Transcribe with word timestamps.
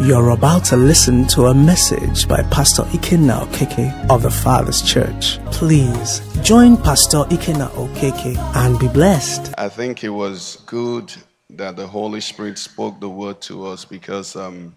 You're 0.00 0.28
about 0.28 0.62
to 0.66 0.76
listen 0.76 1.26
to 1.28 1.46
a 1.46 1.54
message 1.54 2.28
by 2.28 2.42
Pastor 2.50 2.82
Ikenna 2.82 3.46
Okeke 3.46 4.10
of 4.10 4.22
the 4.24 4.30
Father's 4.30 4.82
Church. 4.82 5.38
Please 5.46 6.20
join 6.42 6.76
Pastor 6.76 7.24
Ikenna 7.30 7.70
Okeke 7.70 8.36
and 8.56 8.78
be 8.78 8.88
blessed. 8.88 9.54
I 9.56 9.70
think 9.70 10.04
it 10.04 10.10
was 10.10 10.62
good 10.66 11.14
that 11.48 11.76
the 11.76 11.86
Holy 11.86 12.20
Spirit 12.20 12.58
spoke 12.58 13.00
the 13.00 13.08
word 13.08 13.40
to 13.42 13.64
us 13.64 13.86
because 13.86 14.36
um, 14.36 14.76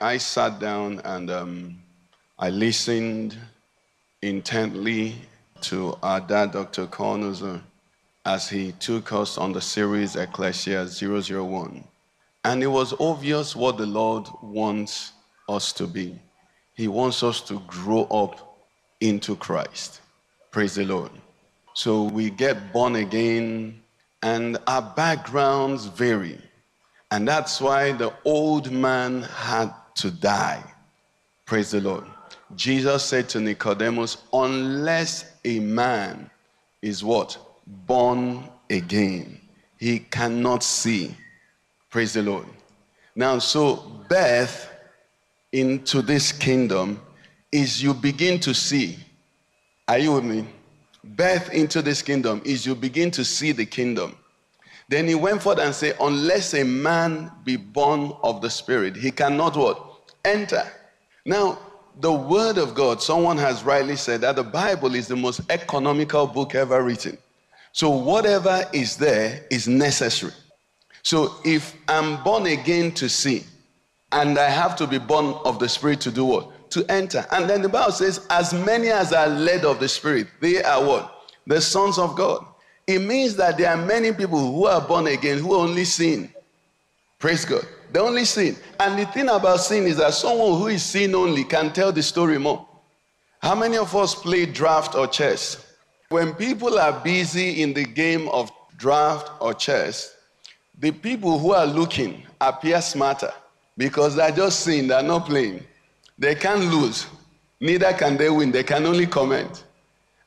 I 0.00 0.18
sat 0.18 0.60
down 0.60 1.00
and 1.04 1.32
um, 1.32 1.82
I 2.38 2.50
listened 2.50 3.36
intently 4.22 5.16
to 5.62 5.98
our 6.00 6.20
dad, 6.20 6.52
Dr. 6.52 6.86
Cornuzer, 6.86 7.60
as 8.24 8.48
he 8.48 8.70
took 8.78 9.12
us 9.12 9.36
on 9.36 9.52
the 9.52 9.60
series 9.60 10.14
Ecclesia 10.14 10.86
001. 10.86 11.82
And 12.44 12.62
it 12.62 12.68
was 12.68 12.94
obvious 12.98 13.54
what 13.54 13.76
the 13.76 13.86
Lord 13.86 14.26
wants 14.42 15.12
us 15.48 15.72
to 15.74 15.86
be. 15.86 16.18
He 16.74 16.88
wants 16.88 17.22
us 17.22 17.40
to 17.42 17.60
grow 17.66 18.04
up 18.04 18.58
into 19.00 19.36
Christ. 19.36 20.00
Praise 20.50 20.74
the 20.74 20.84
Lord. 20.84 21.10
So 21.74 22.04
we 22.04 22.30
get 22.30 22.72
born 22.72 22.96
again, 22.96 23.80
and 24.22 24.58
our 24.66 24.82
backgrounds 24.82 25.86
vary. 25.86 26.38
And 27.10 27.26
that's 27.26 27.60
why 27.60 27.92
the 27.92 28.12
old 28.24 28.70
man 28.70 29.22
had 29.22 29.72
to 29.96 30.10
die. 30.10 30.62
Praise 31.44 31.72
the 31.72 31.80
Lord. 31.80 32.04
Jesus 32.56 33.04
said 33.04 33.28
to 33.30 33.40
Nicodemus, 33.40 34.18
Unless 34.32 35.32
a 35.44 35.58
man 35.60 36.30
is 36.82 37.04
what? 37.04 37.36
Born 37.66 38.48
again, 38.70 39.40
he 39.78 40.00
cannot 40.00 40.62
see 40.62 41.14
Praise 41.90 42.12
the 42.12 42.22
Lord. 42.22 42.46
Now, 43.16 43.38
so 43.40 44.04
birth 44.08 44.70
into 45.52 46.02
this 46.02 46.30
kingdom 46.30 47.00
is 47.50 47.82
you 47.82 47.92
begin 47.92 48.38
to 48.40 48.54
see. 48.54 48.96
Are 49.88 49.98
you 49.98 50.12
with 50.12 50.24
me? 50.24 50.46
Birth 51.02 51.52
into 51.52 51.82
this 51.82 52.00
kingdom 52.00 52.40
is 52.44 52.64
you 52.64 52.76
begin 52.76 53.10
to 53.10 53.24
see 53.24 53.50
the 53.50 53.66
kingdom. 53.66 54.16
Then 54.88 55.08
he 55.08 55.16
went 55.16 55.42
forth 55.42 55.58
and 55.58 55.74
said, 55.74 55.96
Unless 56.00 56.54
a 56.54 56.64
man 56.64 57.32
be 57.44 57.56
born 57.56 58.12
of 58.22 58.40
the 58.40 58.50
Spirit, 58.50 58.96
he 58.96 59.10
cannot 59.10 59.56
what? 59.56 60.14
Enter. 60.24 60.64
Now, 61.26 61.58
the 62.00 62.12
Word 62.12 62.58
of 62.58 62.74
God, 62.74 63.02
someone 63.02 63.36
has 63.38 63.64
rightly 63.64 63.96
said 63.96 64.20
that 64.20 64.36
the 64.36 64.44
Bible 64.44 64.94
is 64.94 65.08
the 65.08 65.16
most 65.16 65.40
economical 65.50 66.26
book 66.26 66.54
ever 66.54 66.82
written. 66.82 67.18
So, 67.72 67.90
whatever 67.90 68.64
is 68.72 68.96
there 68.96 69.44
is 69.50 69.66
necessary. 69.66 70.32
So 71.02 71.36
if 71.44 71.74
I'm 71.88 72.22
born 72.22 72.46
again 72.46 72.92
to 72.92 73.08
see, 73.08 73.44
and 74.12 74.38
I 74.38 74.48
have 74.48 74.76
to 74.76 74.86
be 74.86 74.98
born 74.98 75.34
of 75.44 75.58
the 75.58 75.68
Spirit 75.68 76.00
to 76.02 76.10
do 76.10 76.24
what? 76.24 76.70
To 76.70 76.84
enter. 76.90 77.24
And 77.30 77.48
then 77.48 77.62
the 77.62 77.68
Bible 77.68 77.92
says, 77.92 78.26
as 78.30 78.52
many 78.52 78.88
as 78.88 79.12
are 79.12 79.28
led 79.28 79.64
of 79.64 79.80
the 79.80 79.88
Spirit, 79.88 80.28
they 80.40 80.62
are 80.62 80.84
what? 80.84 81.24
The 81.46 81.60
sons 81.60 81.98
of 81.98 82.16
God. 82.16 82.44
It 82.86 83.00
means 83.00 83.36
that 83.36 83.56
there 83.56 83.70
are 83.70 83.76
many 83.76 84.12
people 84.12 84.38
who 84.52 84.66
are 84.66 84.80
born 84.80 85.06
again 85.06 85.38
who 85.38 85.54
only 85.54 85.84
sin. 85.84 86.32
Praise 87.18 87.44
God. 87.44 87.64
They 87.92 88.00
only 88.00 88.24
sin. 88.24 88.56
And 88.78 88.98
the 88.98 89.06
thing 89.06 89.28
about 89.28 89.60
sin 89.60 89.84
is 89.84 89.96
that 89.98 90.14
someone 90.14 90.58
who 90.58 90.68
is 90.68 90.82
sin 90.82 91.14
only 91.14 91.44
can 91.44 91.72
tell 91.72 91.92
the 91.92 92.02
story 92.02 92.38
more. 92.38 92.66
How 93.40 93.54
many 93.54 93.76
of 93.76 93.94
us 93.94 94.14
play 94.14 94.46
draft 94.46 94.94
or 94.94 95.06
chess? 95.06 95.66
When 96.08 96.34
people 96.34 96.78
are 96.78 96.98
busy 97.00 97.62
in 97.62 97.74
the 97.74 97.84
game 97.84 98.28
of 98.28 98.50
draft 98.76 99.30
or 99.40 99.54
chess, 99.54 100.16
the 100.80 100.90
people 100.90 101.38
who 101.38 101.52
are 101.52 101.66
looking 101.66 102.22
appear 102.40 102.80
smarter 102.80 103.32
because 103.76 104.16
they're 104.16 104.32
just 104.32 104.60
seeing, 104.60 104.88
they're 104.88 105.02
not 105.02 105.26
playing. 105.26 105.62
They 106.18 106.34
can't 106.34 106.72
lose, 106.72 107.06
neither 107.60 107.92
can 107.92 108.16
they 108.16 108.30
win, 108.30 108.50
they 108.50 108.62
can 108.62 108.86
only 108.86 109.06
comment. 109.06 109.64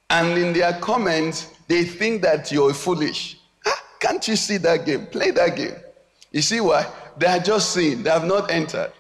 And 0.10 0.38
in 0.38 0.54
their 0.54 0.74
comments, 0.74 1.48
they 1.68 1.84
think 1.84 2.22
that 2.22 2.52
you're 2.52 2.74
foolish. 2.74 3.38
Ah, 3.66 3.84
can't 4.00 4.28
you 4.28 4.36
see 4.36 4.58
that 4.58 4.86
game? 4.86 5.08
Play 5.08 5.32
that 5.32 5.56
game. 5.56 5.76
You 6.32 6.42
see 6.42 6.62
why? 6.62 6.86
They 7.18 7.28
are 7.28 7.40
just 7.40 7.74
seeing, 7.74 8.04
they 8.04 8.12
have 8.12 8.26
not 8.26 8.52
entered. 8.52 8.92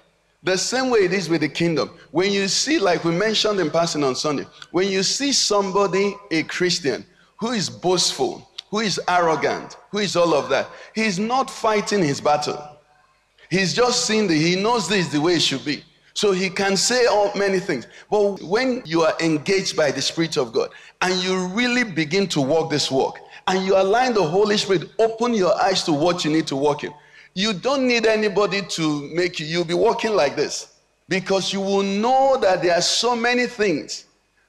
The 0.41 0.57
same 0.57 0.89
way 0.89 0.99
it 0.99 1.13
is 1.13 1.29
with 1.29 1.41
the 1.41 1.49
kingdom. 1.49 1.91
When 2.11 2.31
you 2.31 2.47
see, 2.47 2.79
like 2.79 3.03
we 3.03 3.11
mentioned 3.11 3.59
in 3.59 3.69
passing 3.69 4.03
on 4.03 4.15
Sunday, 4.15 4.45
when 4.71 4.89
you 4.89 5.03
see 5.03 5.31
somebody, 5.31 6.15
a 6.31 6.43
Christian, 6.43 7.05
who 7.37 7.51
is 7.51 7.69
boastful, 7.69 8.49
who 8.73 8.79
is 8.79 8.99
arrogant, 9.07 9.77
who 9.91 9.99
is 9.99 10.15
all 10.15 10.33
of 10.33 10.49
that. 10.49 10.67
He's 10.95 11.19
not 11.19 11.47
fighting 11.47 12.01
his 12.01 12.19
battle. 12.19 12.57
He's 13.51 13.71
just 13.71 14.07
seeing 14.07 14.25
that 14.25 14.33
he 14.33 14.55
knows 14.55 14.89
this 14.89 15.05
is 15.05 15.11
the 15.11 15.21
way 15.21 15.35
it 15.35 15.43
should 15.43 15.63
be. 15.63 15.83
So 16.15 16.31
he 16.31 16.49
can 16.49 16.75
say 16.75 17.05
all 17.05 17.31
many 17.35 17.59
things. 17.59 17.85
But 18.09 18.41
when 18.41 18.81
you 18.83 19.03
are 19.03 19.13
engaged 19.19 19.77
by 19.77 19.91
the 19.91 20.01
Spirit 20.01 20.37
of 20.37 20.53
God 20.53 20.71
and 21.01 21.13
you 21.21 21.45
really 21.49 21.83
begin 21.83 22.25
to 22.29 22.41
walk 22.41 22.71
this 22.71 22.89
walk 22.89 23.19
and 23.45 23.63
you 23.63 23.77
align 23.77 24.15
the 24.15 24.23
Holy 24.23 24.57
Spirit, 24.57 24.89
open 24.97 25.35
your 25.35 25.53
eyes 25.61 25.83
to 25.83 25.93
what 25.93 26.25
you 26.25 26.31
need 26.31 26.47
to 26.47 26.55
walk 26.55 26.83
in. 26.83 26.91
You 27.35 27.53
don't 27.53 27.87
need 27.87 28.07
anybody 28.07 28.63
to 28.69 29.07
make 29.13 29.39
you, 29.39 29.45
you'll 29.45 29.65
be 29.65 29.75
walking 29.75 30.15
like 30.15 30.35
this 30.35 30.79
because 31.09 31.53
you 31.53 31.61
will 31.61 31.83
know 31.83 32.39
that 32.41 32.63
there 32.63 32.73
are 32.73 32.81
so 32.81 33.15
many 33.15 33.45
things 33.45 34.05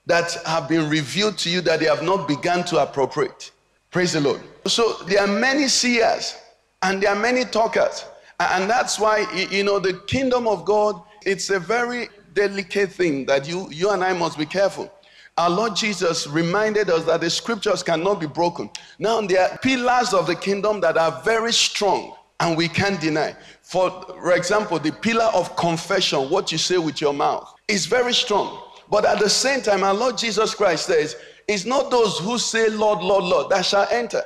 that 0.06 0.33
have 0.47 0.67
been 0.67 0.89
revealed 0.89 1.37
to 1.39 1.51
you 1.51 1.61
that 1.61 1.81
they 1.81 1.87
have 1.87 2.03
not 2.03 2.27
begun 2.27 2.65
to 2.65 2.79
appropriate. 2.79 3.51
Praise 3.94 4.15
the 4.15 4.21
Lord. 4.21 4.41
So 4.66 4.94
there 5.06 5.21
are 5.21 5.28
many 5.28 5.69
seers 5.69 6.37
and 6.82 7.00
there 7.00 7.10
are 7.10 7.21
many 7.21 7.44
talkers. 7.44 8.05
And 8.41 8.69
that's 8.69 8.99
why, 8.99 9.25
you 9.53 9.62
know, 9.62 9.78
the 9.78 10.00
kingdom 10.09 10.49
of 10.49 10.65
God, 10.65 11.00
it's 11.25 11.50
a 11.50 11.60
very 11.60 12.09
delicate 12.32 12.91
thing 12.91 13.25
that 13.27 13.47
you, 13.47 13.69
you 13.71 13.91
and 13.91 14.03
I 14.03 14.12
must 14.12 14.37
be 14.37 14.47
careful. 14.47 14.93
Our 15.38 15.49
Lord 15.49 15.77
Jesus 15.77 16.27
reminded 16.27 16.91
us 16.91 17.05
that 17.05 17.21
the 17.21 17.31
scriptures 17.31 17.84
cannot 17.84 18.19
be 18.19 18.27
broken. 18.27 18.69
Now, 18.99 19.21
there 19.21 19.49
are 19.49 19.59
pillars 19.59 20.12
of 20.12 20.26
the 20.26 20.34
kingdom 20.34 20.81
that 20.81 20.97
are 20.99 21.22
very 21.22 21.53
strong 21.53 22.16
and 22.41 22.56
we 22.56 22.66
can't 22.66 23.00
deny. 23.00 23.37
For, 23.62 23.93
for 23.93 24.32
example, 24.32 24.81
the 24.81 24.91
pillar 24.91 25.31
of 25.32 25.55
confession, 25.55 26.31
what 26.31 26.50
you 26.50 26.59
say 26.59 26.78
with 26.78 27.00
your 27.00 27.15
mouth, 27.15 27.55
is 27.69 27.87
very 27.87 28.12
strong. 28.12 28.61
But 28.91 29.05
at 29.05 29.21
the 29.21 29.31
same 29.31 29.62
time, 29.62 29.84
our 29.84 29.94
Lord 29.94 30.19
Jesus 30.19 30.53
Christ 30.53 30.87
says, 30.87 31.15
it's 31.47 31.65
not 31.65 31.91
those 31.91 32.19
who 32.19 32.38
say, 32.38 32.69
Lord, 32.69 33.00
Lord, 33.00 33.25
Lord, 33.25 33.50
that 33.50 33.65
shall 33.65 33.87
enter. 33.91 34.22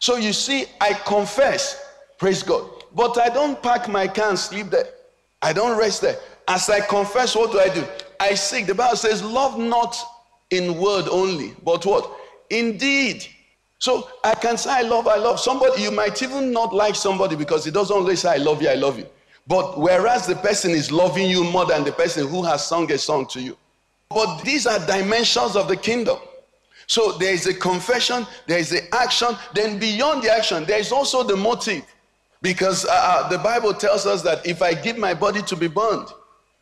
So 0.00 0.16
you 0.16 0.32
see, 0.32 0.66
I 0.80 0.94
confess, 0.94 1.84
praise 2.18 2.42
God, 2.42 2.68
but 2.94 3.18
I 3.18 3.28
don't 3.28 3.62
pack 3.62 3.88
my 3.88 4.08
car 4.08 4.30
and 4.30 4.38
sleep 4.38 4.70
there. 4.70 4.86
I 5.40 5.52
don't 5.52 5.78
rest 5.78 6.02
there. 6.02 6.16
As 6.48 6.68
I 6.70 6.80
confess, 6.80 7.36
what 7.36 7.52
do 7.52 7.60
I 7.60 7.68
do? 7.68 7.84
I 8.18 8.34
seek. 8.34 8.66
The 8.66 8.74
Bible 8.74 8.96
says, 8.96 9.22
love 9.22 9.58
not 9.58 9.96
in 10.50 10.78
word 10.78 11.08
only, 11.08 11.54
but 11.64 11.84
what? 11.86 12.10
Indeed. 12.50 13.26
So 13.78 14.08
I 14.22 14.34
can 14.34 14.56
say, 14.56 14.70
I 14.70 14.82
love, 14.82 15.08
I 15.08 15.16
love. 15.16 15.40
Somebody, 15.40 15.82
you 15.82 15.90
might 15.90 16.22
even 16.22 16.52
not 16.52 16.72
like 16.72 16.94
somebody 16.94 17.34
because 17.34 17.64
he 17.64 17.70
doesn't 17.70 17.96
always 17.96 18.20
say, 18.20 18.30
I 18.30 18.36
love 18.36 18.62
you, 18.62 18.68
I 18.68 18.74
love 18.74 18.98
you. 18.98 19.06
But 19.46 19.78
whereas 19.78 20.26
the 20.26 20.36
person 20.36 20.70
is 20.70 20.92
loving 20.92 21.28
you 21.28 21.42
more 21.42 21.66
than 21.66 21.82
the 21.82 21.90
person 21.90 22.28
who 22.28 22.44
has 22.44 22.64
sung 22.64 22.90
a 22.92 22.98
song 22.98 23.26
to 23.28 23.40
you. 23.40 23.56
But 24.08 24.42
these 24.42 24.66
are 24.66 24.78
dimensions 24.86 25.56
of 25.56 25.66
the 25.68 25.76
kingdom. 25.76 26.18
So 26.92 27.12
there 27.12 27.32
is 27.32 27.46
a 27.46 27.54
confession, 27.54 28.26
there 28.46 28.58
is 28.58 28.68
the 28.68 28.82
action, 28.94 29.28
then 29.54 29.78
beyond 29.78 30.24
the 30.24 30.30
action, 30.30 30.66
there 30.66 30.78
is 30.78 30.92
also 30.92 31.22
the 31.22 31.34
motive. 31.34 31.86
Because 32.42 32.84
uh, 32.84 32.90
uh, 32.92 33.28
the 33.30 33.38
Bible 33.38 33.72
tells 33.72 34.04
us 34.04 34.20
that 34.24 34.44
if 34.46 34.60
I 34.60 34.74
give 34.74 34.98
my 34.98 35.14
body 35.14 35.40
to 35.40 35.56
be 35.56 35.68
burned, 35.68 36.08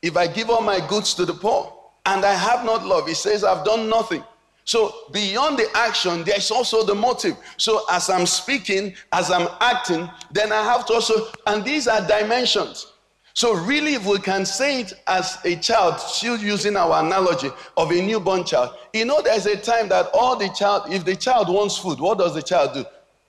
if 0.02 0.16
I 0.16 0.28
give 0.28 0.48
all 0.48 0.62
my 0.62 0.78
goods 0.86 1.14
to 1.14 1.26
the 1.26 1.34
poor, 1.34 1.76
and 2.06 2.24
I 2.24 2.32
have 2.32 2.64
not 2.64 2.86
love, 2.86 3.08
it 3.08 3.16
says 3.16 3.42
I've 3.42 3.64
done 3.64 3.88
nothing. 3.88 4.22
So 4.64 4.94
beyond 5.10 5.58
the 5.58 5.68
action, 5.74 6.22
there's 6.22 6.52
also 6.52 6.84
the 6.84 6.94
motive. 6.94 7.36
So 7.56 7.84
as 7.90 8.08
I'm 8.08 8.24
speaking, 8.24 8.94
as 9.10 9.32
I'm 9.32 9.48
acting, 9.60 10.08
then 10.30 10.52
I 10.52 10.62
have 10.62 10.86
to 10.86 10.92
also, 10.92 11.26
and 11.48 11.64
these 11.64 11.88
are 11.88 12.06
dimensions. 12.06 12.89
So, 13.34 13.54
really, 13.54 13.94
if 13.94 14.06
we 14.06 14.18
can 14.18 14.44
say 14.44 14.80
it 14.80 14.92
as 15.06 15.38
a 15.44 15.56
child, 15.56 16.00
still 16.00 16.36
using 16.36 16.76
our 16.76 17.04
analogy 17.04 17.50
of 17.76 17.90
a 17.90 18.02
newborn 18.02 18.44
child, 18.44 18.74
you 18.92 19.04
know, 19.04 19.22
there's 19.22 19.46
a 19.46 19.56
time 19.56 19.88
that 19.88 20.10
all 20.12 20.36
the 20.36 20.48
child, 20.48 20.92
if 20.92 21.04
the 21.04 21.14
child 21.14 21.48
wants 21.48 21.78
food, 21.78 22.00
what 22.00 22.18
does 22.18 22.34
the 22.34 22.42
child 22.42 22.74
do? 22.74 22.84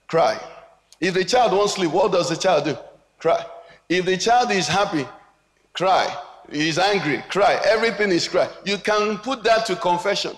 Cry. 0.07 0.39
If 0.99 1.13
the 1.13 1.23
child 1.23 1.53
wants 1.53 1.73
sleep, 1.73 1.91
what 1.91 2.11
does 2.11 2.29
the 2.29 2.35
child 2.35 2.65
do? 2.65 2.77
Cry. 3.19 3.45
If 3.89 4.05
the 4.05 4.17
child 4.17 4.51
is 4.51 4.67
happy, 4.67 5.05
cry. 5.73 6.15
He's 6.51 6.77
angry, 6.77 7.23
cry. 7.29 7.59
Everything 7.65 8.11
is 8.11 8.27
cry. 8.27 8.49
You 8.65 8.77
can 8.77 9.17
put 9.19 9.43
that 9.43 9.65
to 9.67 9.75
confession. 9.75 10.33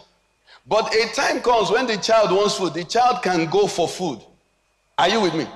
But 0.65 0.93
a 0.93 1.07
time 1.13 1.41
comes 1.41 1.71
when 1.71 1.87
the 1.87 1.97
child 1.97 2.31
wants 2.31 2.57
food, 2.57 2.73
the 2.73 2.83
child 2.83 3.23
can 3.23 3.49
go 3.49 3.67
for 3.67 3.87
food. 3.87 4.19
Are 4.97 5.09
you 5.09 5.21
with 5.21 5.33
me? 5.33 5.47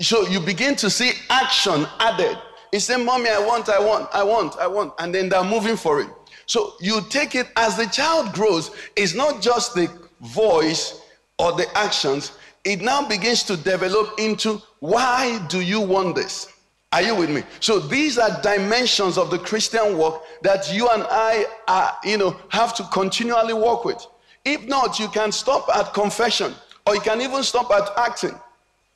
So 0.00 0.26
you 0.28 0.40
begin 0.40 0.76
to 0.76 0.88
see 0.90 1.12
action 1.28 1.86
added. 1.98 2.38
He 2.74 2.80
said, 2.80 2.96
Mommy, 2.96 3.30
I 3.30 3.38
want, 3.38 3.68
I 3.68 3.78
want, 3.78 4.08
I 4.12 4.24
want, 4.24 4.56
I 4.58 4.66
want. 4.66 4.94
And 4.98 5.14
then 5.14 5.28
they're 5.28 5.44
moving 5.44 5.76
for 5.76 6.00
it. 6.00 6.08
So 6.46 6.72
you 6.80 7.02
take 7.08 7.36
it 7.36 7.46
as 7.54 7.76
the 7.76 7.86
child 7.86 8.32
grows, 8.32 8.72
it's 8.96 9.14
not 9.14 9.40
just 9.40 9.76
the 9.76 9.88
voice 10.20 11.00
or 11.38 11.52
the 11.52 11.68
actions, 11.78 12.32
it 12.64 12.80
now 12.80 13.06
begins 13.06 13.44
to 13.44 13.56
develop 13.56 14.18
into 14.18 14.60
why 14.80 15.38
do 15.46 15.60
you 15.60 15.80
want 15.80 16.16
this? 16.16 16.52
Are 16.90 17.00
you 17.00 17.14
with 17.14 17.30
me? 17.30 17.44
So 17.60 17.78
these 17.78 18.18
are 18.18 18.42
dimensions 18.42 19.18
of 19.18 19.30
the 19.30 19.38
Christian 19.38 19.96
walk 19.96 20.24
that 20.42 20.74
you 20.74 20.88
and 20.88 21.04
I 21.08 21.46
are, 21.68 21.96
you 22.02 22.18
know, 22.18 22.36
have 22.48 22.74
to 22.74 22.82
continually 22.92 23.54
work 23.54 23.84
with. 23.84 24.04
If 24.44 24.66
not, 24.66 24.98
you 24.98 25.06
can 25.06 25.30
stop 25.30 25.68
at 25.76 25.94
confession 25.94 26.52
or 26.88 26.96
you 26.96 27.00
can 27.02 27.20
even 27.20 27.44
stop 27.44 27.70
at 27.70 27.88
acting 27.96 28.36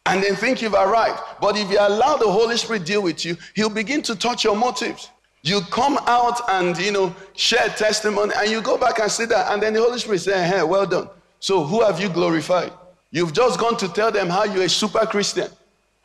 and 0.09 0.23
then 0.23 0.35
think 0.35 0.61
you've 0.63 0.75
arrived. 0.75 1.21
But 1.41 1.57
if 1.57 1.71
you 1.71 1.79
allow 1.79 2.17
the 2.17 2.31
Holy 2.31 2.57
Spirit 2.57 2.85
deal 2.85 3.03
with 3.03 3.25
you, 3.25 3.37
he'll 3.55 3.71
begin 3.71 4.03
to 4.03 4.17
touch 4.17 4.43
your 4.43 4.57
motives. 4.57 5.11
You 5.43 5.61
come 5.71 5.99
out 6.07 6.41
and 6.49 6.77
you 6.79 6.91
know 6.91 7.15
share 7.35 7.69
testimony, 7.69 8.33
and 8.37 8.51
you 8.51 8.61
go 8.61 8.77
back 8.77 8.99
and 8.99 9.11
sit 9.11 9.29
that, 9.29 9.53
and 9.53 9.63
then 9.63 9.75
the 9.75 9.81
Holy 9.81 9.99
Spirit 9.99 10.21
say, 10.21 10.47
"Hey, 10.47 10.63
well 10.63 10.87
done." 10.87 11.09
So 11.41 11.63
who 11.63 11.85
have 11.85 12.01
you 12.01 12.09
glorified? 12.09 12.73
You've 13.11 13.33
just 13.33 13.59
gone 13.59 13.77
to 13.79 13.89
tell 13.89 14.11
them 14.11 14.29
how 14.29 14.45
you're 14.45 14.65
a 14.65 14.69
super 14.69 15.07
Christian, 15.07 15.49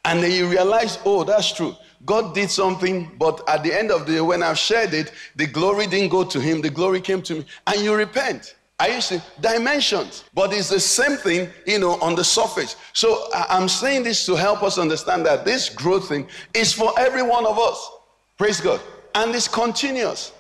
and 0.06 0.22
then 0.22 0.32
you 0.32 0.48
realize, 0.48 1.00
oh, 1.06 1.24
that's 1.24 1.52
true. 1.52 1.76
God 2.06 2.36
did 2.36 2.50
something, 2.50 3.12
but 3.18 3.42
at 3.50 3.64
the 3.64 3.78
end 3.78 3.92
of 3.92 4.06
the 4.06 4.14
day, 4.14 4.22
when 4.22 4.44
I've 4.44 4.58
shared 4.58 4.94
it, 4.94 5.12
the 5.36 5.48
glory 5.48 5.88
didn't 5.88 6.10
go 6.10 6.24
to 6.24 6.40
Him. 6.40 6.62
The 6.62 6.70
glory 6.70 7.02
came 7.02 7.22
to 7.24 7.36
me, 7.36 7.46
and 7.68 7.82
you 7.82 7.96
repent. 7.96 8.56
Used 8.88 9.10
to 9.10 9.22
dimensions, 9.42 10.24
but 10.34 10.54
it's 10.54 10.70
the 10.70 10.80
same 10.80 11.18
thing, 11.18 11.50
you 11.66 11.80
know, 11.80 12.00
on 12.02 12.16
the 12.16 12.24
surface. 12.24 12.76
So 12.94 13.30
I'm 13.34 13.70
saying 13.70 14.04
this 14.04 14.26
to 14.26 14.36
help 14.36 14.62
us 14.62 14.78
understand 14.78 15.26
that 15.26 15.46
this 15.46 15.70
growth 15.70 16.10
thing 16.10 16.28
is 16.54 16.74
for 16.74 16.94
every 17.00 17.24
one 17.24 17.46
of 17.46 17.58
us. 17.58 17.92
Praise 18.38 18.60
God. 18.60 18.82
And 19.16 19.34
it's 19.34 19.48
continuous. 19.48 20.34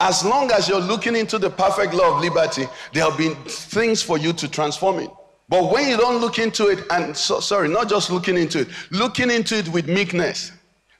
As 0.00 0.24
long 0.24 0.50
as 0.50 0.68
you're 0.68 0.80
looking 0.80 1.14
into 1.14 1.38
the 1.38 1.50
perfect 1.50 1.94
law 1.94 2.16
of 2.16 2.22
liberty, 2.22 2.66
there'll 2.92 3.16
be 3.16 3.30
things 3.46 4.02
for 4.02 4.18
you 4.18 4.32
to 4.32 4.48
transform 4.48 4.98
it. 4.98 5.10
But 5.48 5.70
when 5.70 5.88
you 5.88 5.96
don't 5.96 6.20
look 6.20 6.38
into 6.38 6.68
it, 6.68 6.84
and 6.90 7.16
so, 7.16 7.40
sorry, 7.40 7.68
not 7.68 7.88
just 7.88 8.10
looking 8.10 8.38
into 8.38 8.60
it, 8.60 8.68
looking 8.90 9.30
into 9.30 9.58
it 9.58 9.68
with 9.68 9.86
meekness, 9.86 10.50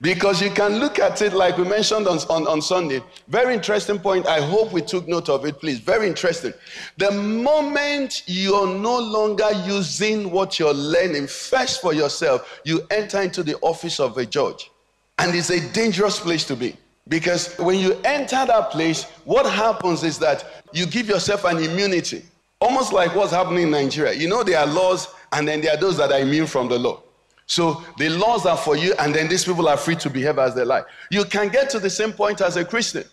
because 0.02 0.42
you 0.42 0.50
can 0.50 0.80
look 0.80 0.98
at 0.98 1.22
it 1.22 1.32
like 1.32 1.56
we 1.56 1.64
mentioned 1.64 2.08
on, 2.08 2.18
on, 2.28 2.46
on, 2.48 2.60
Sunday. 2.60 3.00
Very 3.28 3.54
interesting 3.54 4.00
point. 4.00 4.26
I 4.26 4.40
hope 4.40 4.72
we 4.72 4.82
took 4.82 5.06
note 5.06 5.28
of 5.28 5.46
it, 5.46 5.60
please. 5.60 5.78
Very 5.78 6.08
interesting. 6.08 6.52
The 6.98 7.12
moment 7.12 8.24
you're 8.26 8.66
no 8.66 8.98
longer 8.98 9.48
using 9.64 10.32
what 10.32 10.58
you're 10.58 10.74
learning 10.74 11.28
first 11.28 11.80
for 11.80 11.94
yourself, 11.94 12.60
you 12.64 12.84
enter 12.90 13.22
into 13.22 13.44
the 13.44 13.56
office 13.60 14.00
of 14.00 14.18
a 14.18 14.26
judge. 14.26 14.72
And 15.18 15.36
it's 15.36 15.50
a 15.50 15.72
dangerous 15.72 16.18
place 16.18 16.44
to 16.46 16.56
be. 16.56 16.76
Because 17.06 17.56
when 17.58 17.78
you 17.78 17.96
enter 18.04 18.44
that 18.44 18.70
place, 18.72 19.04
what 19.24 19.48
happens 19.50 20.02
is 20.02 20.18
that 20.18 20.64
you 20.72 20.84
give 20.86 21.08
yourself 21.08 21.44
an 21.44 21.58
immunity. 21.58 22.24
Almost 22.60 22.92
like 22.92 23.14
what's 23.14 23.32
happening 23.32 23.64
in 23.64 23.70
Nigeria. 23.70 24.14
You 24.14 24.28
know, 24.28 24.42
there 24.42 24.58
are 24.58 24.66
laws, 24.66 25.14
and 25.30 25.46
then 25.46 25.60
there 25.60 25.72
are 25.74 25.76
those 25.76 25.96
that 25.98 26.10
are 26.10 26.18
immune 26.18 26.46
from 26.48 26.68
the 26.68 26.78
law. 26.78 27.02
So 27.46 27.82
the 27.98 28.08
laws 28.08 28.46
are 28.46 28.56
for 28.56 28.76
you, 28.76 28.94
and 28.98 29.14
then 29.14 29.28
these 29.28 29.44
people 29.44 29.68
are 29.68 29.76
free 29.76 29.96
to 29.96 30.10
behave 30.10 30.38
as 30.38 30.54
they 30.54 30.64
like. 30.64 30.84
You 31.10 31.24
can 31.24 31.48
get 31.48 31.68
to 31.70 31.78
the 31.78 31.90
same 31.90 32.12
point 32.12 32.40
as 32.40 32.56
a 32.56 32.64
Christian, 32.64 33.04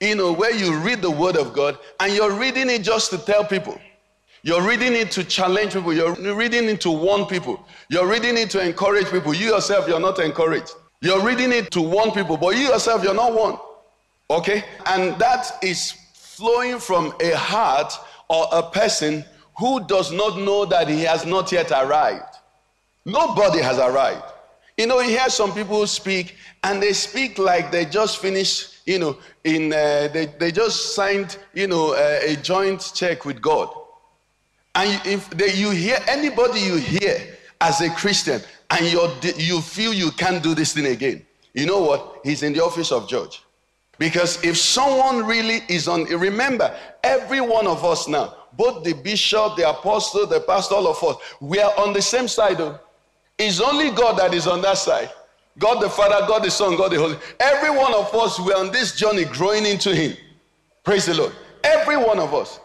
you 0.00 0.14
know, 0.14 0.32
where 0.32 0.54
you 0.54 0.76
read 0.78 1.02
the 1.02 1.10
Word 1.10 1.36
of 1.36 1.52
God 1.52 1.78
and 2.00 2.12
you're 2.12 2.32
reading 2.32 2.70
it 2.70 2.82
just 2.82 3.10
to 3.10 3.18
tell 3.18 3.44
people. 3.44 3.78
You're 4.44 4.62
reading 4.62 4.94
it 4.94 5.10
to 5.12 5.24
challenge 5.24 5.74
people. 5.74 5.92
You're 5.92 6.14
reading 6.34 6.64
it 6.68 6.80
to 6.80 6.90
warn 6.90 7.26
people. 7.26 7.64
You're 7.88 8.08
reading 8.08 8.36
it 8.36 8.50
to 8.50 8.60
encourage 8.60 9.08
people. 9.08 9.32
You 9.34 9.54
yourself, 9.54 9.86
you're 9.86 10.00
not 10.00 10.18
encouraged. 10.18 10.72
You're 11.00 11.22
reading 11.24 11.52
it 11.52 11.70
to 11.72 11.80
warn 11.80 12.10
people, 12.10 12.36
but 12.36 12.56
you 12.56 12.68
yourself, 12.68 13.04
you're 13.04 13.14
not 13.14 13.34
warned. 13.34 13.58
Okay? 14.30 14.64
And 14.86 15.16
that 15.18 15.58
is 15.62 15.92
flowing 16.14 16.78
from 16.78 17.14
a 17.20 17.36
heart 17.36 17.92
or 18.28 18.46
a 18.50 18.62
person 18.62 19.24
who 19.58 19.84
does 19.86 20.10
not 20.10 20.38
know 20.38 20.64
that 20.64 20.88
he 20.88 21.02
has 21.02 21.24
not 21.24 21.52
yet 21.52 21.70
arrived. 21.70 22.31
Nobody 23.04 23.60
has 23.60 23.78
arrived. 23.78 24.24
You 24.76 24.86
know, 24.86 25.00
you 25.00 25.10
hear 25.10 25.28
some 25.28 25.52
people 25.52 25.86
speak, 25.86 26.36
and 26.62 26.82
they 26.82 26.92
speak 26.92 27.38
like 27.38 27.70
they 27.70 27.84
just 27.84 28.18
finished, 28.18 28.78
you 28.86 28.98
know, 28.98 29.18
in 29.44 29.72
uh, 29.72 30.08
they, 30.12 30.26
they 30.38 30.50
just 30.50 30.94
signed, 30.94 31.36
you 31.52 31.66
know, 31.66 31.92
uh, 31.92 32.20
a 32.22 32.36
joint 32.36 32.92
check 32.94 33.24
with 33.24 33.40
God. 33.40 33.68
And 34.74 35.00
if 35.06 35.28
they, 35.30 35.52
you 35.54 35.70
hear 35.70 35.98
anybody 36.08 36.60
you 36.60 36.76
hear 36.76 37.36
as 37.60 37.80
a 37.80 37.90
Christian, 37.90 38.40
and 38.70 38.86
you 38.86 39.10
you 39.36 39.60
feel 39.60 39.92
you 39.92 40.10
can't 40.12 40.42
do 40.42 40.54
this 40.54 40.72
thing 40.72 40.86
again, 40.86 41.26
you 41.52 41.66
know 41.66 41.82
what? 41.82 42.20
He's 42.24 42.42
in 42.42 42.52
the 42.52 42.64
office 42.64 42.92
of 42.92 43.08
judge. 43.08 43.42
Because 43.98 44.42
if 44.42 44.56
someone 44.56 45.26
really 45.26 45.60
is 45.68 45.86
on, 45.86 46.04
remember, 46.04 46.74
every 47.04 47.40
one 47.40 47.66
of 47.66 47.84
us 47.84 48.08
now, 48.08 48.34
both 48.54 48.84
the 48.84 48.94
bishop, 48.94 49.56
the 49.56 49.68
apostle, 49.68 50.26
the 50.26 50.40
pastor, 50.40 50.74
all 50.76 50.88
of 50.88 51.02
us, 51.04 51.16
we 51.40 51.60
are 51.60 51.72
on 51.78 51.92
the 51.92 52.02
same 52.02 52.26
side. 52.26 52.60
Of, 52.60 52.80
it's 53.42 53.60
only 53.60 53.90
God 53.90 54.18
that 54.18 54.34
is 54.34 54.46
on 54.46 54.62
that 54.62 54.78
side. 54.78 55.10
God 55.58 55.82
the 55.82 55.90
Father, 55.90 56.26
God 56.26 56.44
the 56.44 56.50
Son, 56.50 56.76
God 56.76 56.92
the 56.92 56.98
Holy. 56.98 57.16
Every 57.38 57.70
one 57.70 57.94
of 57.94 58.14
us, 58.14 58.40
we're 58.40 58.56
on 58.56 58.72
this 58.72 58.96
journey 58.96 59.24
growing 59.24 59.66
into 59.66 59.94
Him. 59.94 60.16
Praise 60.84 61.06
the 61.06 61.14
Lord. 61.14 61.32
Every 61.62 61.96
one 61.96 62.18
of 62.18 62.34
us. 62.34 62.58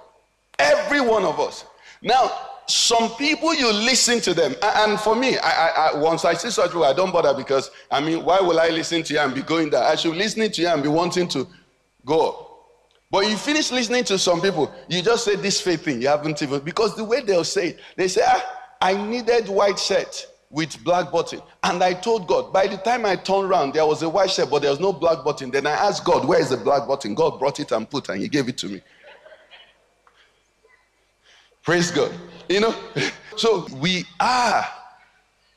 Every 0.58 1.02
one 1.02 1.24
of 1.24 1.40
us. 1.40 1.66
Now, 2.02 2.32
some 2.68 3.10
people 3.16 3.54
you 3.54 3.72
listen 3.72 4.20
to 4.22 4.34
them, 4.34 4.56
and 4.62 5.00
for 5.00 5.16
me, 5.16 5.38
I, 5.38 5.50
I, 5.50 5.70
I, 5.70 5.98
once 5.98 6.26
I 6.26 6.34
see 6.34 6.50
such 6.50 6.72
people, 6.72 6.84
I 6.84 6.94
don't 6.94 7.12
bother 7.12 7.34
because 7.34 7.72
I 7.90 8.02
mean, 8.02 8.26
why 8.26 8.40
will 8.40 8.60
I 8.60 8.70
listen 8.70 9.04
to 9.04 9.14
you 9.14 9.20
and 9.20 9.34
be 9.34 9.42
going 9.42 9.70
there? 9.70 9.84
I 9.84 9.96
should 9.96 10.16
listen 10.16 10.50
to 10.52 10.62
you 10.62 10.68
and 10.68 10.84
be 10.84 10.90
wanting 10.90 11.28
to 11.30 11.48
go. 12.06 12.44
But 13.10 13.30
you 13.30 13.38
finish 13.38 13.72
listening 13.72 14.04
to 14.06 14.20
some 14.20 14.42
people, 14.42 14.74
you 14.90 15.02
just 15.02 15.24
say 15.24 15.38
this 15.38 15.62
faith 15.62 15.86
thing, 15.86 16.02
you 16.02 16.10
haven't 16.10 16.42
even 16.42 16.60
because 16.60 16.96
the 16.96 17.06
way 17.06 17.22
they'll 17.22 17.46
say 17.46 17.70
it, 17.70 17.80
they 17.96 18.10
say, 18.10 18.22
ah, 18.26 18.58
I 18.82 19.02
needed 19.02 19.48
white 19.48 19.80
shirt 19.80 20.28
with 20.50 20.82
black 20.84 21.12
button. 21.12 21.42
And 21.64 21.84
I 21.84 21.94
told 21.94 22.28
God, 22.28 22.54
by 22.54 22.68
the 22.68 22.78
time 22.78 23.06
I 23.06 23.16
turned 23.16 23.50
around, 23.50 23.74
there 23.74 23.86
was 23.86 24.02
a 24.02 24.10
white 24.10 24.32
shirt, 24.32 24.50
but 24.50 24.62
there 24.62 24.72
was 24.72 24.80
no 24.80 24.94
black 24.94 25.24
button. 25.24 25.52
Then 25.52 25.68
I 25.68 25.72
asked 25.72 26.06
God, 26.06 26.28
where 26.28 26.40
is 26.40 26.50
the 26.50 26.58
black 26.58 26.88
button? 26.88 27.16
God 27.16 27.40
brought 27.40 27.60
it 27.60 27.72
and 27.72 27.90
put, 27.90 28.10
and 28.10 28.22
He 28.22 28.28
gave 28.28 28.48
it 28.48 28.58
to 28.60 28.68
me. 28.68 28.82
Praise 31.64 31.92
God. 31.92 32.14
You 32.48 32.62
know, 32.62 32.76
so 33.36 33.68
we 33.76 34.06
are 34.20 34.66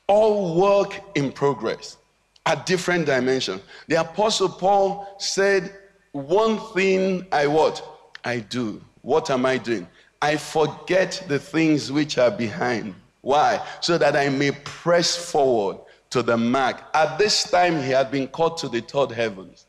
all 0.07 0.59
work 0.59 0.99
in 1.15 1.31
progress 1.31 1.97
at 2.45 2.65
different 2.65 3.05
dimensions. 3.05 3.61
The 3.87 3.95
Apostle 4.01 4.49
Paul 4.49 5.15
said, 5.19 5.73
One 6.11 6.59
thing 6.73 7.25
I 7.31 7.47
what? 7.47 7.81
I 8.25 8.39
do. 8.39 8.81
What 9.03 9.29
am 9.29 9.45
I 9.45 9.57
doing? 9.57 9.87
I 10.21 10.35
forget 10.35 11.23
the 11.27 11.39
things 11.39 11.91
which 11.91 12.17
are 12.17 12.29
behind 12.29 12.93
why? 13.21 13.65
So 13.81 13.97
that 13.97 14.15
I 14.15 14.29
may 14.29 14.51
press 14.51 15.15
forward 15.15 15.77
to 16.09 16.21
the 16.21 16.37
mark. 16.37 16.83
At 16.93 17.17
this 17.17 17.49
time, 17.49 17.81
he 17.81 17.89
had 17.89 18.11
been 18.11 18.27
called 18.27 18.57
to 18.57 18.69
the 18.69 18.81
third 18.81 19.11
heavens. 19.11 19.65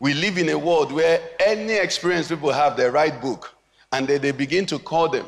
We 0.00 0.12
live 0.12 0.36
in 0.38 0.48
a 0.50 0.58
world 0.58 0.92
where 0.92 1.20
any 1.40 1.74
experience 1.74 2.28
people 2.28 2.52
have, 2.52 2.76
they 2.76 2.88
write 2.90 3.22
book 3.22 3.54
and 3.92 4.06
they, 4.06 4.18
they 4.18 4.32
begin 4.32 4.66
to 4.66 4.78
call 4.78 5.08
them 5.08 5.26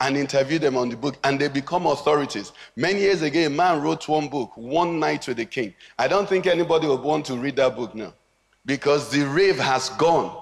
and 0.00 0.16
interview 0.16 0.58
them 0.58 0.76
on 0.76 0.88
the 0.88 0.96
book 0.96 1.16
and 1.24 1.40
they 1.40 1.48
become 1.48 1.86
authorities. 1.86 2.52
Many 2.76 3.00
years 3.00 3.22
ago, 3.22 3.40
a 3.40 3.50
man 3.50 3.80
wrote 3.80 4.08
one 4.08 4.28
book, 4.28 4.56
One 4.56 4.98
Night 4.98 5.26
with 5.26 5.38
the 5.38 5.46
King. 5.46 5.74
I 5.98 6.08
don't 6.08 6.28
think 6.28 6.46
anybody 6.46 6.86
would 6.86 7.00
want 7.00 7.24
to 7.26 7.36
read 7.36 7.56
that 7.56 7.76
book 7.76 7.94
now 7.94 8.12
because 8.66 9.10
the 9.10 9.22
rave 9.26 9.58
has 9.58 9.88
gone 9.90 10.39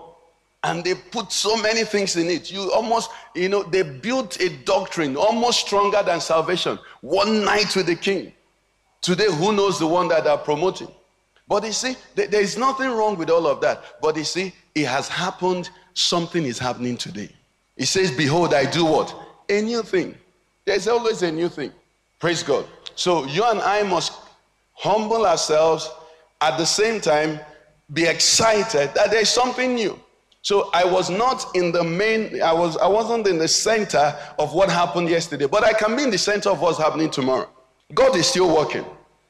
and 0.65 0.83
they 0.83 0.95
put 0.95 1.31
so 1.31 1.57
many 1.63 1.85
things 1.85 2.17
in 2.17 2.29
it. 2.29 2.51
You 2.51 2.73
almost, 2.73 3.11
you 3.35 3.49
know, 3.49 3.63
they 3.63 3.83
built 3.83 4.41
a 4.41 4.49
doctrine 4.65 5.17
almost 5.17 5.61
stronger 5.61 6.03
than 6.03 6.21
salvation. 6.21 6.79
One 7.01 7.45
night 7.45 7.75
with 7.77 7.87
the 7.87 7.95
king. 7.95 8.33
Today, 9.01 9.31
who 9.31 9.53
knows 9.53 9.79
the 9.79 9.87
one 9.87 10.09
that 10.09 10.25
they're 10.25 10.37
promoting? 10.37 10.91
But 11.47 11.65
you 11.65 11.73
see, 11.73 11.97
there 12.15 12.41
is 12.41 12.59
nothing 12.59 12.91
wrong 12.91 13.17
with 13.17 13.31
all 13.31 13.47
of 13.47 13.61
that. 13.61 13.83
But 14.03 14.17
you 14.17 14.25
see, 14.25 14.53
it 14.75 14.87
has 14.87 15.09
happened. 15.09 15.71
Something 15.95 16.45
is 16.45 16.59
happening 16.59 16.97
today. 16.97 17.31
It 17.77 17.87
says, 17.87 18.11
Behold, 18.11 18.53
I 18.53 18.69
do 18.69 18.85
what? 18.85 19.15
A 19.49 19.63
new 19.63 19.83
thing. 19.83 20.17
There's 20.65 20.89
always 20.89 21.23
a 21.23 21.31
new 21.31 21.49
thing. 21.49 21.73
Praise 22.19 22.43
God. 22.43 22.67
So 22.97 23.25
you 23.27 23.45
and 23.45 23.61
I 23.61 23.85
must 23.85 24.13
humble 24.75 25.25
ourselves 25.25 25.89
at 26.41 26.59
the 26.59 26.65
same 26.65 27.01
time, 27.01 27.41
be 27.93 28.05
excited 28.05 28.93
that 28.95 29.11
there's 29.11 29.29
something 29.29 29.75
new. 29.75 29.99
So 30.43 30.71
I 30.73 30.85
was 30.85 31.11
not 31.11 31.45
in 31.55 31.73
the 31.73 31.83
main, 31.83 32.41
I, 32.43 32.53
was, 32.53 32.77
I 32.77 32.87
wasn't 32.87 33.27
in 33.27 33.39
the 33.39 33.49
center 33.49 34.17
of 34.39 34.55
what 34.55 34.71
happened 34.71 35.09
yesterday, 35.09 35.47
but 35.47 35.65
I 35.65 35.73
can 35.73 35.97
be 35.97 36.05
in 36.05 36.11
the 36.11 36.19
center 36.19 36.51
of 36.51 36.61
what's 36.61 36.79
happening 36.79 37.11
tomorrow. 37.11 37.49
God 37.95 38.17
is 38.17 38.27
still 38.27 38.55
working. 38.55 38.85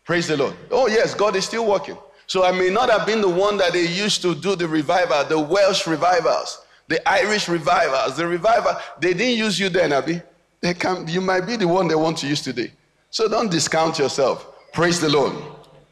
Praise 0.05 0.27
the 0.27 0.37
Lord. 0.37 0.55
Oh, 0.71 0.87
yes, 0.87 1.15
God 1.15 1.37
is 1.37 1.45
still 1.45 1.67
working. 1.67 1.97
So 2.27 2.45
I 2.45 2.53
may 2.53 2.69
not 2.69 2.91
have 2.91 3.07
been 3.07 3.21
the 3.21 3.29
one 3.29 3.57
that 3.59 3.73
they 3.73 3.87
used 3.87 4.21
to 4.23 4.35
do 4.35 4.55
the 4.55 4.69
revival, 4.69 5.25
the 5.25 5.39
Welsh 5.39 5.87
revivals, 5.87 6.61
the 6.87 7.07
Irish 7.09 7.49
revivals, 7.49 8.17
the 8.17 8.27
revival. 8.27 8.75
They 9.01 9.15
didn't 9.15 9.39
use 9.39 9.59
you 9.59 9.71
then, 9.71 9.93
Abby. 9.93 10.21
They 10.61 10.75
can, 10.75 11.09
you 11.09 11.21
might 11.21 11.47
be 11.47 11.57
the 11.57 11.69
one 11.69 11.89
they 11.89 11.95
want 11.95 12.19
to 12.19 12.27
use 12.27 12.43
today. 12.43 12.73
So 13.11 13.29
don't 13.29 13.51
discount 13.51 13.99
yourself. 13.99 14.47
Praise 14.73 15.01
the 15.01 15.09
Lord. 15.09 15.35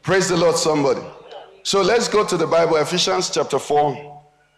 Praise 0.03 0.29
the 0.29 0.37
Lord, 0.37 0.55
somebody. 0.55 1.01
So 1.63 1.81
let's 1.81 2.07
go 2.07 2.25
to 2.25 2.37
the 2.37 2.47
Bible, 2.47 2.77
Ephesians 2.77 3.29
chapter 3.29 3.59
4. 3.59 4.06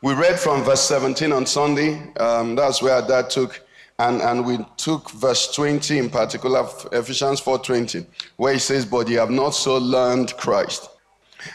We 0.01 0.13
read 0.13 0.39
from 0.39 0.63
verse 0.63 0.81
17 0.81 1.33
on 1.33 1.45
Sunday. 1.45 2.01
Um, 2.15 2.55
that's 2.55 2.81
where 2.81 3.01
that 3.01 3.29
took. 3.29 3.65
And, 3.99 4.21
and 4.21 4.45
we 4.45 4.59
took 4.77 5.11
verse 5.11 5.53
20 5.53 5.97
in 5.97 6.09
particular, 6.09 6.65
Ephesians 6.93 7.41
4.20, 7.41 8.05
where 8.37 8.53
he 8.53 8.59
says, 8.59 8.85
But 8.85 9.09
ye 9.09 9.15
have 9.15 9.29
not 9.29 9.49
so 9.49 9.77
learned 9.77 10.37
Christ. 10.37 10.89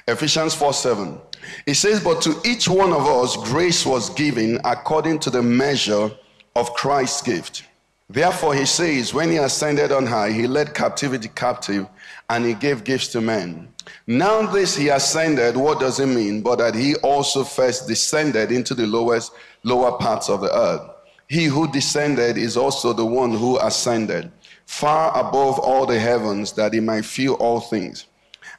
Ephesians 0.06 0.54
4 0.54 0.74
7. 0.74 1.18
It 1.66 1.74
says, 1.74 2.04
But 2.04 2.20
to 2.22 2.38
each 2.44 2.68
one 2.68 2.92
of 2.92 3.06
us 3.06 3.36
grace 3.48 3.86
was 3.86 4.10
given 4.10 4.60
according 4.64 5.20
to 5.20 5.30
the 5.30 5.42
measure 5.42 6.10
of 6.54 6.74
Christ's 6.74 7.22
gift. 7.22 7.64
Therefore, 8.10 8.54
he 8.54 8.66
says, 8.66 9.14
When 9.14 9.30
he 9.30 9.38
ascended 9.38 9.90
on 9.90 10.04
high, 10.04 10.32
he 10.32 10.46
led 10.46 10.74
captivity 10.74 11.28
captive 11.28 11.86
and 12.28 12.44
he 12.44 12.52
gave 12.52 12.84
gifts 12.84 13.08
to 13.08 13.22
men. 13.22 13.73
Now, 14.06 14.46
this 14.46 14.76
he 14.76 14.88
ascended, 14.88 15.56
what 15.56 15.80
does 15.80 16.00
it 16.00 16.06
mean? 16.06 16.42
But 16.42 16.58
that 16.58 16.74
he 16.74 16.94
also 16.96 17.44
first 17.44 17.86
descended 17.86 18.52
into 18.52 18.74
the 18.74 18.86
lowest, 18.86 19.32
lower 19.62 19.92
parts 19.98 20.28
of 20.28 20.40
the 20.40 20.56
earth. 20.56 20.82
He 21.28 21.44
who 21.44 21.70
descended 21.70 22.36
is 22.36 22.56
also 22.56 22.92
the 22.92 23.06
one 23.06 23.32
who 23.32 23.58
ascended 23.58 24.30
far 24.66 25.10
above 25.18 25.58
all 25.58 25.86
the 25.86 25.98
heavens 25.98 26.52
that 26.52 26.72
he 26.72 26.80
might 26.80 27.04
fill 27.04 27.34
all 27.34 27.60
things. 27.60 28.06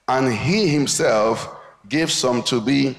And 0.08 0.32
he 0.32 0.68
himself 0.68 1.50
gave 1.90 2.12
some 2.12 2.44
to 2.44 2.62
be 2.62 2.98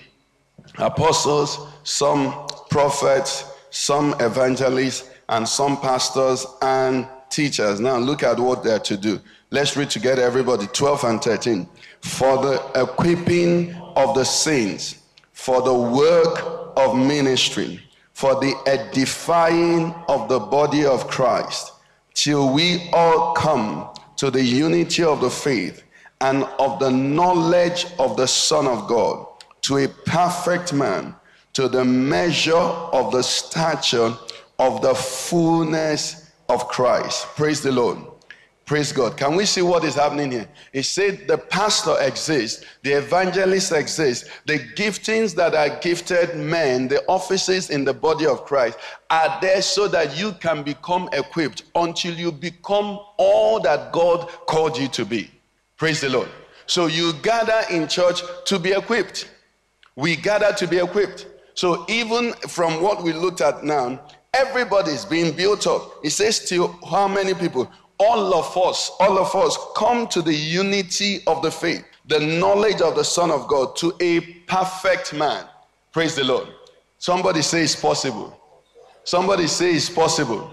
apostles, 0.79 1.59
some 1.85 2.47
prophets, 2.71 3.45
some 3.71 4.15
evangelists, 4.21 5.09
and 5.29 5.49
some 5.49 5.81
pastors 5.81 6.47
and 6.63 7.07
teachers. 7.31 7.81
Now 7.81 7.99
look 7.99 8.23
at 8.23 8.39
what 8.39 8.63
they're 8.63 8.79
to 8.81 8.97
do. 8.97 9.21
Let's 9.51 9.77
read 9.77 9.91
together, 9.91 10.23
everybody 10.23 10.67
12 10.67 11.05
and 11.05 11.23
13. 11.23 11.69
For 12.07 12.39
the 12.39 12.83
equipping 12.83 13.75
of 13.95 14.15
the 14.15 14.25
saints, 14.25 14.99
for 15.33 15.61
the 15.61 15.75
work 15.75 16.73
of 16.77 16.97
ministry, 16.97 17.83
for 18.15 18.41
the 18.41 18.55
edifying 18.67 19.95
of 20.09 20.29
the 20.29 20.41
body 20.41 20.87
of 20.87 21.09
Christ, 21.09 21.73
till 22.15 22.55
we 22.55 22.89
all 22.93 23.35
come 23.35 23.91
to 24.17 24.31
the 24.31 24.43
unity 24.43 25.03
of 25.05 25.21
the 25.21 25.29
faith 25.29 25.83
and 26.23 26.45
of 26.59 26.79
the 26.79 26.91
knowledge 26.91 27.87
of 27.99 28.17
the 28.17 28.27
Son 28.27 28.67
of 28.67 28.89
God, 28.89 29.27
to 29.63 29.77
a 29.77 29.89
perfect 29.89 30.73
man, 30.73 31.15
to 31.53 31.69
the 31.69 31.85
measure 31.85 32.55
of 32.55 33.13
the 33.13 33.23
stature 33.23 34.15
of 34.59 34.81
the 34.81 34.95
fullness 34.95 36.31
of 36.49 36.69
Christ. 36.69 37.27
Praise 37.37 37.63
the 37.63 37.73
Lord. 37.73 37.99
Praise 38.67 38.91
God. 38.91 39.17
Can 39.17 39.37
we 39.37 39.47
see 39.47 39.63
what 39.63 39.85
is 39.85 39.95
happening 39.95 40.33
here? 40.33 40.49
He 40.73 40.83
said 40.83 41.29
the 41.29 41.39
pastor 41.39 41.95
exists, 42.01 42.65
the 42.83 42.95
evangelist 42.95 43.71
exists, 43.71 44.29
the 44.45 44.59
giftings 44.59 45.37
that 45.37 45.55
are 45.55 45.79
gifted 45.79 46.37
men, 46.37 46.89
the 46.89 47.07
offices 47.07 47.71
in 47.71 47.85
the 47.85 47.95
body 47.95 48.27
of 48.27 48.45
Christ 48.45 48.77
are 49.09 49.39
there 49.41 49.63
so 49.63 49.87
that 49.87 50.19
you 50.19 50.33
can 50.33 50.65
become 50.65 51.09
equipped 51.13 51.63
until 51.77 52.13
you 52.15 52.33
become 52.33 52.99
all 53.19 53.61
that 53.61 53.93
God 53.93 54.29
called 54.49 54.77
you 54.77 54.89
to 54.89 55.05
be. 55.05 55.31
Praise 55.77 56.01
the 56.01 56.09
Lord. 56.09 56.29
So 56.67 56.87
you 56.87 57.13
gather 57.23 57.63
in 57.71 57.87
church 57.87 58.21
to 58.47 58.59
be 58.59 58.73
equipped. 58.73 59.31
We 59.95 60.17
gather 60.17 60.53
to 60.53 60.67
be 60.67 60.79
equipped. 60.79 61.27
So 61.55 61.87
even 61.89 62.33
from 62.49 62.83
what 62.83 63.05
we 63.05 63.13
looked 63.13 63.43
at 63.43 63.63
now, 63.63 64.01
everybody 64.35 64.91
is 64.91 65.05
being 65.05 65.37
built 65.37 65.69
up. 65.69 66.01
It 66.03 66.11
says 66.11 66.49
to 66.49 66.67
how 66.91 67.07
many 67.07 67.33
people? 67.33 67.71
All 67.99 68.35
of 68.35 68.57
us, 68.57 68.91
all 69.01 69.19
of 69.19 69.35
us 69.35 69.57
come 69.75 70.07
to 70.09 70.21
the 70.21 70.35
unity 70.35 71.21
of 71.27 71.43
the 71.43 71.51
faith, 71.51 71.85
the 72.07 72.21
knowledge 72.21 72.81
of 72.83 72.95
the 72.95 73.05
Son 73.05 73.31
of 73.31 73.49
God 73.49 73.75
to 73.77 73.95
a 74.01 74.21
perfect 74.47 75.15
man. 75.15 75.47
Praise 75.93 76.15
the 76.15 76.25
Lord. 76.25 76.49
Somebody 76.99 77.43
say 77.43 77.63
it's 77.63 77.75
possible. 77.75 78.39
Somebody 79.05 79.47
say 79.47 79.75
it's 79.75 79.89
possible. 79.89 80.51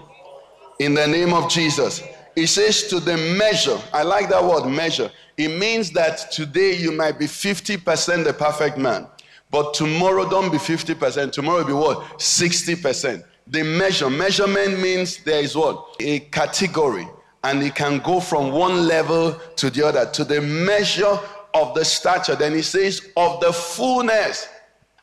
In 0.78 0.94
the 0.94 1.06
name 1.06 1.34
of 1.34 1.50
Jesus. 1.50 2.02
It 2.36 2.48
says 2.48 2.88
to 2.88 2.98
the 2.98 3.16
measure. 3.38 3.78
I 3.92 4.02
like 4.02 4.28
that 4.30 4.42
word 4.42 4.68
measure. 4.68 5.10
It 5.36 5.48
means 5.58 5.90
that 5.90 6.32
today 6.32 6.76
you 6.76 6.92
might 6.92 7.18
be 7.18 7.26
50% 7.26 8.24
the 8.24 8.32
perfect 8.32 8.78
man. 8.78 9.06
But 9.50 9.74
tomorrow 9.74 10.28
don't 10.28 10.50
be 10.50 10.58
50%. 10.58 11.30
Tomorrow 11.32 11.64
be 11.64 11.72
what? 11.72 11.98
60%. 12.18 13.24
The 13.46 13.62
measure. 13.62 14.10
Measurement 14.10 14.80
means 14.80 15.18
there 15.18 15.40
is 15.40 15.54
what? 15.54 15.96
A 16.00 16.20
category. 16.20 17.06
And 17.44 17.62
it 17.62 17.74
can 17.76 18.00
go 18.00 18.18
from 18.18 18.50
one 18.50 18.88
level 18.88 19.38
to 19.56 19.70
the 19.70 19.86
other 19.86 20.10
to 20.10 20.24
the 20.24 20.40
measure 20.40 21.18
of 21.54 21.74
the 21.74 21.84
stature. 21.84 22.34
Then 22.34 22.52
he 22.52 22.62
says, 22.62 23.12
of 23.16 23.40
the 23.40 23.52
fullness. 23.52 24.48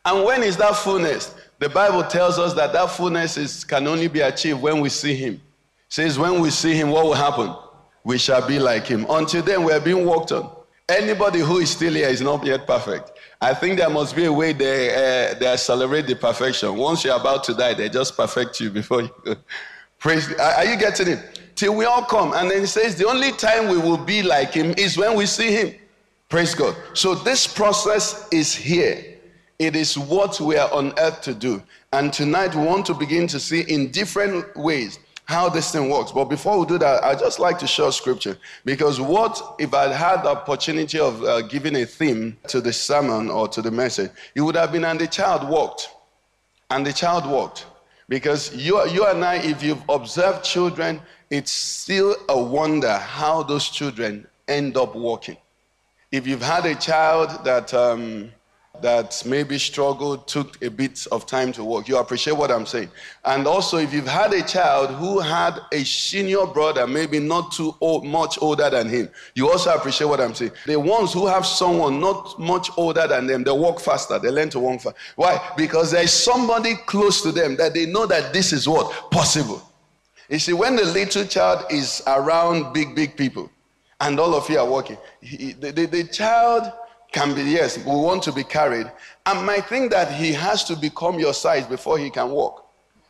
And 0.03 0.25
when 0.25 0.43
is 0.43 0.57
that 0.57 0.75
fullness? 0.75 1.33
The 1.59 1.69
Bible 1.69 2.03
tells 2.03 2.39
us 2.39 2.53
that 2.55 2.73
that 2.73 2.89
fullness 2.89 3.37
is, 3.37 3.63
can 3.63 3.87
only 3.87 4.09
be 4.09 4.19
achieved 4.19 4.61
when 4.61 4.81
we 4.81 4.89
see 4.89 5.15
him 5.15 5.39
says, 5.91 6.17
when 6.17 6.39
we 6.39 6.49
see 6.49 6.73
him, 6.73 6.89
what 6.89 7.03
will 7.03 7.13
happen? 7.13 7.53
We 8.05 8.17
shall 8.17 8.47
be 8.47 8.59
like 8.59 8.87
him. 8.87 9.05
Until 9.09 9.43
then, 9.43 9.65
we 9.65 9.73
are 9.73 9.79
being 9.79 10.05
worked 10.05 10.31
on. 10.31 10.49
Anybody 10.87 11.39
who 11.39 11.57
is 11.57 11.69
still 11.69 11.93
here 11.93 12.07
is 12.07 12.21
not 12.21 12.45
yet 12.45 12.65
perfect. 12.65 13.11
I 13.41 13.53
think 13.53 13.77
there 13.77 13.89
must 13.89 14.15
be 14.15 14.23
a 14.25 14.31
way 14.31 14.53
they, 14.53 14.89
uh, 14.89 15.37
they 15.37 15.47
accelerate 15.47 16.07
the 16.07 16.15
perfection. 16.15 16.77
Once 16.77 17.03
you're 17.03 17.15
about 17.15 17.43
to 17.45 17.53
die, 17.53 17.73
they 17.73 17.89
just 17.89 18.15
perfect 18.15 18.59
you 18.61 18.69
before 18.69 19.01
you 19.01 19.11
Praise. 19.99 20.33
Are 20.33 20.65
you 20.65 20.77
getting 20.77 21.09
it? 21.09 21.40
Till 21.61 21.75
we 21.75 21.85
all 21.85 22.03
come. 22.03 22.33
And 22.33 22.49
then 22.49 22.61
he 22.61 22.65
says, 22.65 22.95
the 22.95 23.07
only 23.07 23.31
time 23.33 23.67
we 23.67 23.77
will 23.77 23.95
be 23.95 24.23
like 24.23 24.51
him 24.51 24.73
is 24.79 24.97
when 24.97 25.15
we 25.15 25.27
see 25.27 25.51
him. 25.51 25.75
Praise 26.27 26.55
God. 26.55 26.75
So 26.95 27.13
this 27.13 27.45
process 27.45 28.27
is 28.31 28.55
here. 28.55 29.19
It 29.59 29.75
is 29.75 29.95
what 29.95 30.41
we 30.41 30.57
are 30.57 30.73
on 30.73 30.91
earth 30.97 31.21
to 31.21 31.35
do. 31.35 31.61
And 31.93 32.11
tonight 32.11 32.55
we 32.55 32.65
want 32.65 32.87
to 32.87 32.95
begin 32.95 33.27
to 33.27 33.39
see 33.39 33.61
in 33.61 33.91
different 33.91 34.57
ways 34.57 34.97
how 35.25 35.49
this 35.49 35.71
thing 35.71 35.87
works. 35.91 36.11
But 36.11 36.29
before 36.29 36.57
we 36.57 36.65
do 36.65 36.79
that, 36.79 37.03
I 37.03 37.13
just 37.13 37.37
like 37.37 37.59
to 37.59 37.67
show 37.67 37.91
scripture 37.91 38.39
because 38.65 38.99
what 38.99 39.39
if 39.59 39.75
I 39.75 39.93
had 39.93 40.23
the 40.23 40.29
opportunity 40.29 40.97
of 40.97 41.23
uh, 41.23 41.41
giving 41.43 41.75
a 41.75 41.85
theme 41.85 42.37
to 42.47 42.59
the 42.59 42.73
sermon 42.73 43.29
or 43.29 43.47
to 43.49 43.61
the 43.61 43.69
message? 43.69 44.09
It 44.33 44.41
would 44.41 44.55
have 44.55 44.71
been 44.71 44.83
and 44.83 44.99
the 44.99 45.05
child 45.05 45.47
walked, 45.47 45.91
and 46.71 46.83
the 46.83 46.91
child 46.91 47.27
walked. 47.27 47.67
Because 48.11 48.53
you, 48.53 48.85
you 48.89 49.05
and 49.05 49.23
I, 49.23 49.35
if 49.35 49.63
you've 49.63 49.81
observed 49.87 50.43
children, 50.43 50.99
it's 51.29 51.49
still 51.49 52.13
a 52.27 52.37
wonder 52.37 52.97
how 52.97 53.41
those 53.41 53.69
children 53.69 54.27
end 54.49 54.75
up 54.75 54.97
walking. 54.97 55.37
If 56.11 56.27
you've 56.27 56.41
had 56.41 56.65
a 56.65 56.75
child 56.75 57.45
that 57.45 57.73
um, 57.73 58.33
that 58.81 59.21
maybe 59.25 59.57
struggled, 59.57 60.27
took 60.27 60.61
a 60.63 60.69
bit 60.69 61.05
of 61.11 61.25
time 61.25 61.51
to 61.53 61.63
walk. 61.63 61.87
You 61.87 61.97
appreciate 61.97 62.35
what 62.35 62.51
I'm 62.51 62.65
saying. 62.65 62.89
And 63.25 63.47
also, 63.47 63.77
if 63.77 63.93
you've 63.93 64.07
had 64.07 64.33
a 64.33 64.41
child 64.41 64.91
who 64.91 65.19
had 65.19 65.59
a 65.71 65.83
senior 65.83 66.45
brother, 66.45 66.87
maybe 66.87 67.19
not 67.19 67.51
too 67.51 67.75
old, 67.81 68.05
much 68.05 68.37
older 68.41 68.69
than 68.69 68.89
him, 68.89 69.09
you 69.35 69.49
also 69.49 69.73
appreciate 69.73 70.07
what 70.07 70.19
I'm 70.19 70.33
saying. 70.33 70.51
The 70.65 70.79
ones 70.79 71.13
who 71.13 71.27
have 71.27 71.45
someone 71.45 71.99
not 71.99 72.39
much 72.39 72.69
older 72.77 73.07
than 73.07 73.27
them, 73.27 73.43
they 73.43 73.51
walk 73.51 73.79
faster, 73.79 74.19
they 74.19 74.29
learn 74.29 74.49
to 74.49 74.59
walk 74.59 74.81
faster. 74.81 74.99
Why? 75.15 75.39
Because 75.55 75.91
there's 75.91 76.13
somebody 76.13 76.75
close 76.85 77.21
to 77.21 77.31
them 77.31 77.55
that 77.57 77.73
they 77.73 77.85
know 77.85 78.05
that 78.05 78.33
this 78.33 78.53
is 78.53 78.67
what? 78.67 79.11
Possible. 79.11 79.61
You 80.29 80.39
see, 80.39 80.53
when 80.53 80.77
the 80.77 80.85
little 80.85 81.25
child 81.25 81.65
is 81.69 82.01
around 82.07 82.73
big, 82.73 82.95
big 82.95 83.17
people, 83.17 83.51
and 83.99 84.19
all 84.19 84.33
of 84.33 84.49
you 84.49 84.57
are 84.57 84.67
walking, 84.67 84.97
he, 85.21 85.51
the, 85.53 85.71
the, 85.71 85.85
the 85.85 86.03
child 86.05 86.71
can 87.11 87.35
be, 87.35 87.43
yes, 87.43 87.77
we 87.77 87.91
want 87.91 88.23
to 88.23 88.31
be 88.31 88.43
carried, 88.43 88.89
and 89.25 89.45
might 89.45 89.65
think 89.65 89.91
that 89.91 90.11
he 90.13 90.31
has 90.33 90.63
to 90.65 90.75
become 90.75 91.19
your 91.19 91.33
size 91.33 91.67
before 91.67 91.97
he 91.97 92.09
can 92.09 92.29
walk. 92.31 92.67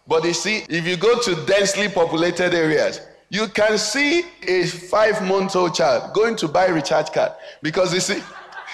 But 0.08 0.24
you 0.26 0.34
see, 0.34 0.66
if 0.70 0.88
you 0.88 0.98
go 0.98 1.20
to 1.20 1.46
densely 1.46 1.88
populated 1.88 2.54
areas, 2.54 3.02
you 3.30 3.48
can 3.48 3.78
see 3.78 4.26
a 4.46 4.66
five 4.66 5.22
month 5.26 5.56
old 5.56 5.74
child 5.74 6.14
going 6.14 6.36
to 6.38 6.48
buy 6.48 6.68
recharge 6.68 7.12
card 7.14 7.32
because 7.62 7.94
you 7.94 8.02
see. 8.02 8.22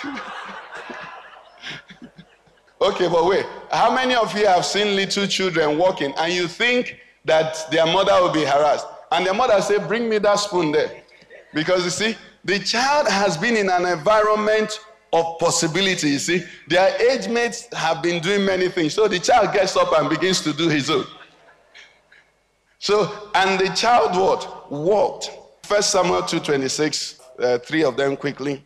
okay, 2.81 3.07
but 3.07 3.25
wait. 3.25 3.45
How 3.69 3.93
many 3.93 4.15
of 4.15 4.35
you 4.35 4.47
have 4.47 4.65
seen 4.65 4.95
little 4.95 5.27
children 5.27 5.77
walking 5.77 6.13
and 6.17 6.33
you 6.33 6.47
think 6.47 6.99
that 7.25 7.69
their 7.69 7.85
mother 7.85 8.13
will 8.13 8.31
be 8.31 8.45
harassed? 8.45 8.87
And 9.11 9.25
their 9.25 9.35
mother 9.35 9.61
say, 9.61 9.77
Bring 9.77 10.09
me 10.09 10.17
that 10.19 10.39
spoon 10.39 10.71
there. 10.71 11.03
Because 11.53 11.83
you 11.83 11.91
see, 11.91 12.15
the 12.43 12.59
child 12.59 13.07
has 13.07 13.37
been 13.37 13.55
in 13.55 13.69
an 13.69 13.85
environment 13.85 14.79
of 15.13 15.39
possibility. 15.39 16.09
You 16.09 16.19
see, 16.19 16.43
their 16.67 16.95
age 17.09 17.27
mates 17.27 17.67
have 17.73 18.01
been 18.01 18.21
doing 18.21 18.45
many 18.45 18.69
things. 18.69 18.93
So 18.93 19.07
the 19.07 19.19
child 19.19 19.53
gets 19.53 19.75
up 19.75 19.91
and 19.97 20.09
begins 20.09 20.41
to 20.41 20.53
do 20.53 20.69
his 20.69 20.89
own. 20.89 21.05
So, 22.79 23.29
and 23.33 23.59
the 23.59 23.69
child 23.73 24.15
what? 24.15 24.71
Walked. 24.71 25.31
First 25.63 25.91
Samuel 25.91 26.21
2.26, 26.21 27.19
uh, 27.39 27.57
three 27.59 27.83
of 27.83 27.97
them 27.97 28.15
quickly. 28.15 28.63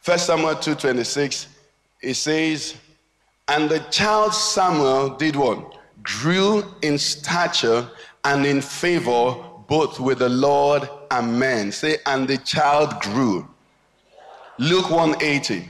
First 0.00 0.26
Samuel 0.26 0.54
2.26, 0.54 1.46
it 2.00 2.14
says, 2.14 2.76
And 3.48 3.68
the 3.68 3.80
child 3.90 4.32
Samuel 4.32 5.16
did 5.16 5.36
what? 5.36 5.76
Grew 6.02 6.64
in 6.82 6.96
stature 6.98 7.86
and 8.24 8.46
in 8.46 8.60
favor 8.60 9.34
both 9.66 10.00
with 10.00 10.20
the 10.20 10.28
Lord 10.28 10.88
and 11.10 11.38
men. 11.38 11.70
Say, 11.70 11.98
and 12.06 12.26
the 12.26 12.38
child 12.38 13.00
grew. 13.00 13.46
Luke 14.58 14.90
180. 14.90 15.68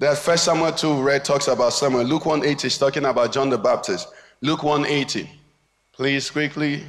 That 0.00 0.16
First 0.16 0.44
Samuel 0.44 0.72
2 0.72 1.02
read 1.02 1.26
talks 1.26 1.46
about 1.46 1.74
Samuel. 1.74 2.04
Luke 2.04 2.24
180 2.24 2.66
is 2.66 2.78
talking 2.78 3.04
about 3.04 3.32
John 3.32 3.50
the 3.50 3.58
Baptist. 3.58 4.08
Luke 4.40 4.62
180. 4.62 5.28
Please 5.92 6.30
quickly. 6.30 6.84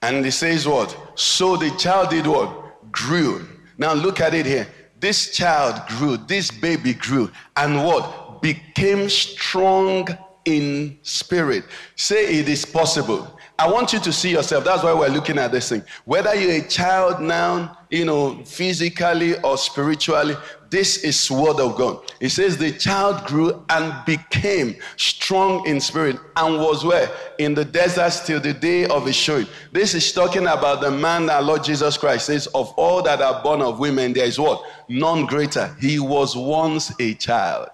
And 0.00 0.24
it 0.24 0.30
says 0.30 0.64
what? 0.64 0.96
So 1.16 1.56
the 1.56 1.70
child 1.76 2.10
did 2.10 2.28
what? 2.28 2.92
Grew. 2.92 3.48
Now 3.78 3.94
look 3.94 4.20
at 4.20 4.32
it 4.32 4.46
here. 4.46 4.68
this 5.00 5.34
child 5.34 5.80
grew, 5.88 6.18
this 6.18 6.52
baby 6.52 6.94
grew, 6.94 7.30
and 7.56 7.84
what? 7.84 8.40
Became 8.42 9.08
strong 9.08 10.06
in 10.44 10.98
spirit. 11.02 11.64
Say 11.96 12.38
it 12.38 12.48
is 12.48 12.64
possible. 12.64 13.38
I 13.58 13.68
want 13.70 13.92
you 13.92 13.98
to 13.98 14.12
see 14.12 14.30
yourself. 14.30 14.64
That's 14.64 14.82
why 14.82 14.94
we're 14.94 15.08
looking 15.08 15.36
at 15.36 15.52
this 15.52 15.68
thing. 15.68 15.82
Whether 16.04 16.34
you're 16.34 16.64
a 16.64 16.68
child 16.68 17.20
now, 17.20 17.78
you 17.90 18.04
know, 18.04 18.42
physically 18.44 19.38
or 19.40 19.58
spiritually, 19.58 20.34
this 20.70 20.98
is 20.98 21.30
word 21.30 21.58
of 21.58 21.76
God. 21.76 21.98
It 22.20 22.28
says 22.28 22.56
the 22.56 22.70
child 22.70 23.26
grew 23.26 23.64
and 23.70 23.92
became 24.06 24.76
strong 24.96 25.66
in 25.66 25.80
spirit 25.80 26.16
and 26.36 26.60
was 26.60 26.84
where? 26.84 27.10
In 27.38 27.54
the 27.54 27.64
desert 27.64 28.12
till 28.24 28.40
the 28.40 28.52
day 28.52 28.86
of 28.86 29.04
his 29.04 29.16
showing. 29.16 29.46
This 29.72 29.94
is 29.94 30.12
talking 30.12 30.46
about 30.46 30.80
the 30.80 30.90
man 30.90 31.26
that 31.26 31.42
Lord 31.42 31.64
Jesus 31.64 31.98
Christ 31.98 32.26
says, 32.26 32.46
of 32.48 32.70
all 32.76 33.02
that 33.02 33.20
are 33.20 33.42
born 33.42 33.62
of 33.62 33.80
women, 33.80 34.12
there 34.12 34.26
is 34.26 34.38
what? 34.38 34.62
None 34.88 35.26
greater. 35.26 35.74
He 35.80 35.98
was 35.98 36.36
once 36.36 36.92
a 37.00 37.14
child. 37.14 37.68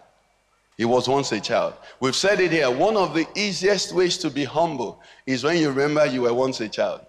He 0.79 0.87
was 0.87 1.07
once 1.07 1.33
a 1.33 1.41
child. 1.41 1.75
We've 2.01 2.17
said 2.17 2.41
it 2.41 2.51
here. 2.51 2.71
One 2.71 2.97
of 2.97 3.15
the 3.15 3.27
easiest 3.35 3.93
ways 3.93 4.17
to 4.19 4.31
be 4.31 4.45
humble 4.45 5.01
is 5.27 5.45
when 5.45 5.59
you 5.59 5.69
remember 5.69 6.07
you 6.07 6.23
were 6.23 6.35
once 6.35 6.61
a 6.61 6.69
child. 6.69 7.01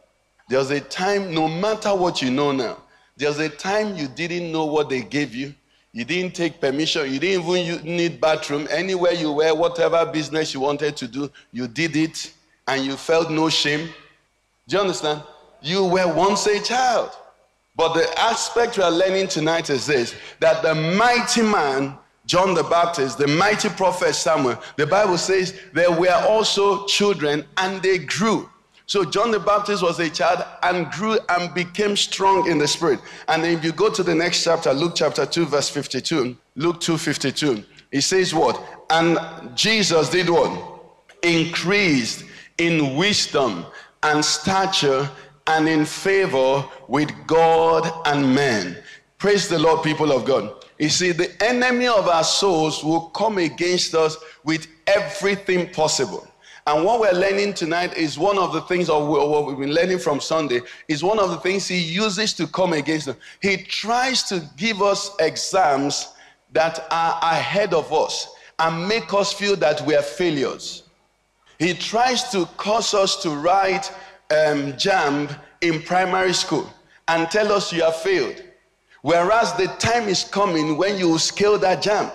There's 0.50 0.70
a 0.70 0.80
time, 0.80 1.34
no 1.34 1.48
matter 1.48 1.94
what 1.96 2.22
you 2.22 2.32
know 2.32 2.52
now, 2.52 2.84
there's 3.18 3.40
a 3.40 3.50
time 3.50 3.96
you 3.96 4.08
didn't 4.08 4.52
know 4.52 4.66
what 4.66 4.90
they 4.90 5.02
gave 5.02 5.34
you. 5.34 5.54
You 5.94 6.06
didn't 6.06 6.36
take 6.36 6.60
permission. 6.60 7.12
You 7.12 7.20
didn't 7.20 7.48
even 7.50 7.84
need 7.84 8.22
bathroom. 8.22 8.68
Anywhere 8.70 9.14
you 9.14 9.32
were, 9.32 9.54
whatever 9.56 10.06
business 10.06 10.54
you 10.54 10.60
wanted 10.60 10.96
to 10.98 11.08
do, 11.08 11.32
you 11.52 11.68
did 11.68 11.96
it 11.96 12.34
and 12.68 12.86
you 12.86 12.96
felt 12.96 13.32
no 13.32 13.50
shame. 13.50 13.90
Do 14.68 14.76
you 14.76 14.82
understand? 14.82 15.24
You 15.62 15.86
were 15.86 16.14
once 16.14 16.46
a 16.46 16.62
child. 16.62 17.12
But 17.76 17.94
the 17.94 18.20
aspect 18.20 18.78
we 18.78 18.84
are 18.84 18.92
learning 18.92 19.28
tonight 19.28 19.70
is 19.70 19.86
this 19.86 20.16
that 20.40 20.64
the 20.64 20.76
mighty 20.76 21.42
man 21.42 21.98
John 22.28 22.54
the 22.54 22.64
Baptist, 22.64 23.18
the 23.18 23.28
mighty 23.28 23.70
prophet 23.70 24.14
Samuel, 24.14 24.62
the 24.76 24.86
Bible 24.86 25.18
says 25.18 25.58
there 25.74 25.92
were 25.92 26.14
also 26.28 26.86
children 26.86 27.46
and 27.56 27.82
they 27.82 28.00
grew. 28.00 28.50
So 28.88 29.04
John 29.04 29.32
the 29.32 29.40
Baptist 29.40 29.84
was 29.84 30.00
a 30.00 30.10
child 30.10 30.46
and 30.64 30.90
grew 30.92 31.20
and 31.28 31.54
became 31.54 31.98
strong 31.98 32.50
in 32.50 32.58
the 32.58 32.68
spirit. 32.68 33.02
And 33.28 33.46
if 33.46 33.62
you 33.62 33.74
go 33.74 33.90
to 33.90 34.02
the 34.02 34.16
next 34.16 34.46
chapter, 34.46 34.74
Luke 34.74 34.94
chapter 34.96 35.26
2, 35.26 35.46
verse 35.46 35.68
52, 35.68 36.38
Luke 36.56 36.80
2 36.80 36.98
52, 36.98 37.66
it 37.92 38.02
says 38.02 38.34
what? 38.34 38.86
And 38.90 39.20
Jesus 39.58 40.10
did 40.10 40.30
what? 40.30 40.58
Increased 41.22 42.24
in 42.58 42.96
wisdom 42.96 43.66
and 44.04 44.24
stature 44.24 45.10
and 45.48 45.68
in 45.68 45.86
favor 45.86 46.64
with 46.88 47.12
God 47.28 47.92
and 48.06 48.34
men. 48.34 48.78
Praise 49.18 49.50
the 49.50 49.60
Lord, 49.60 49.84
people 49.84 50.14
of 50.14 50.24
God. 50.24 50.66
You 50.80 50.90
see, 50.90 51.12
the 51.12 51.32
enemy 51.44 51.88
of 51.88 52.08
our 52.08 52.24
souls 52.24 52.84
will 52.84 53.10
come 53.10 53.38
against 53.38 53.96
us 53.96 54.16
with 54.44 54.68
everything 54.86 55.72
possible. 55.74 56.27
And 56.68 56.84
what 56.84 57.00
we're 57.00 57.14
learning 57.14 57.54
tonight 57.54 57.96
is 57.96 58.20
one 58.20 58.38
of 58.38 58.52
the 58.52 58.60
things, 58.60 58.90
or 58.90 59.08
what 59.08 59.46
we've 59.46 59.58
been 59.58 59.74
learning 59.74 60.00
from 60.00 60.20
Sunday, 60.20 60.60
is 60.90 61.02
one 61.02 61.18
of 61.18 61.30
the 61.30 61.38
things 61.38 61.66
he 61.66 61.78
uses 61.78 62.34
to 62.34 62.46
come 62.46 62.74
against 62.74 63.08
us. 63.08 63.16
He 63.42 63.56
tries 63.56 64.24
to 64.24 64.44
give 64.58 64.82
us 64.82 65.16
exams 65.22 66.10
that 66.52 66.86
are 66.92 67.20
ahead 67.22 67.74
of 67.74 67.94
us 67.94 68.28
and 68.60 68.86
make 68.86 69.14
us 69.14 69.32
feel 69.32 69.56
that 69.56 69.80
we 69.86 69.96
are 69.96 70.02
failures. 70.02 70.84
He 71.58 71.74
tries 71.74 72.30
to 72.32 72.46
cause 72.58 72.94
us 72.94 73.22
to 73.24 73.30
write 73.30 73.90
um, 74.30 74.74
JAMB 74.74 75.40
in 75.62 75.82
primary 75.84 76.34
school 76.34 76.70
and 77.08 77.32
tell 77.32 77.54
us 77.54 77.72
you 77.72 77.84
have 77.84 77.96
failed. 77.96 78.44
Whereas 79.04 79.54
the 79.54 79.68
time 79.80 80.10
is 80.10 80.26
coming 80.26 80.76
when 80.76 80.98
you 80.98 81.08
will 81.08 81.20
scale 81.20 81.58
that 81.60 81.82
JAMB. 81.82 82.12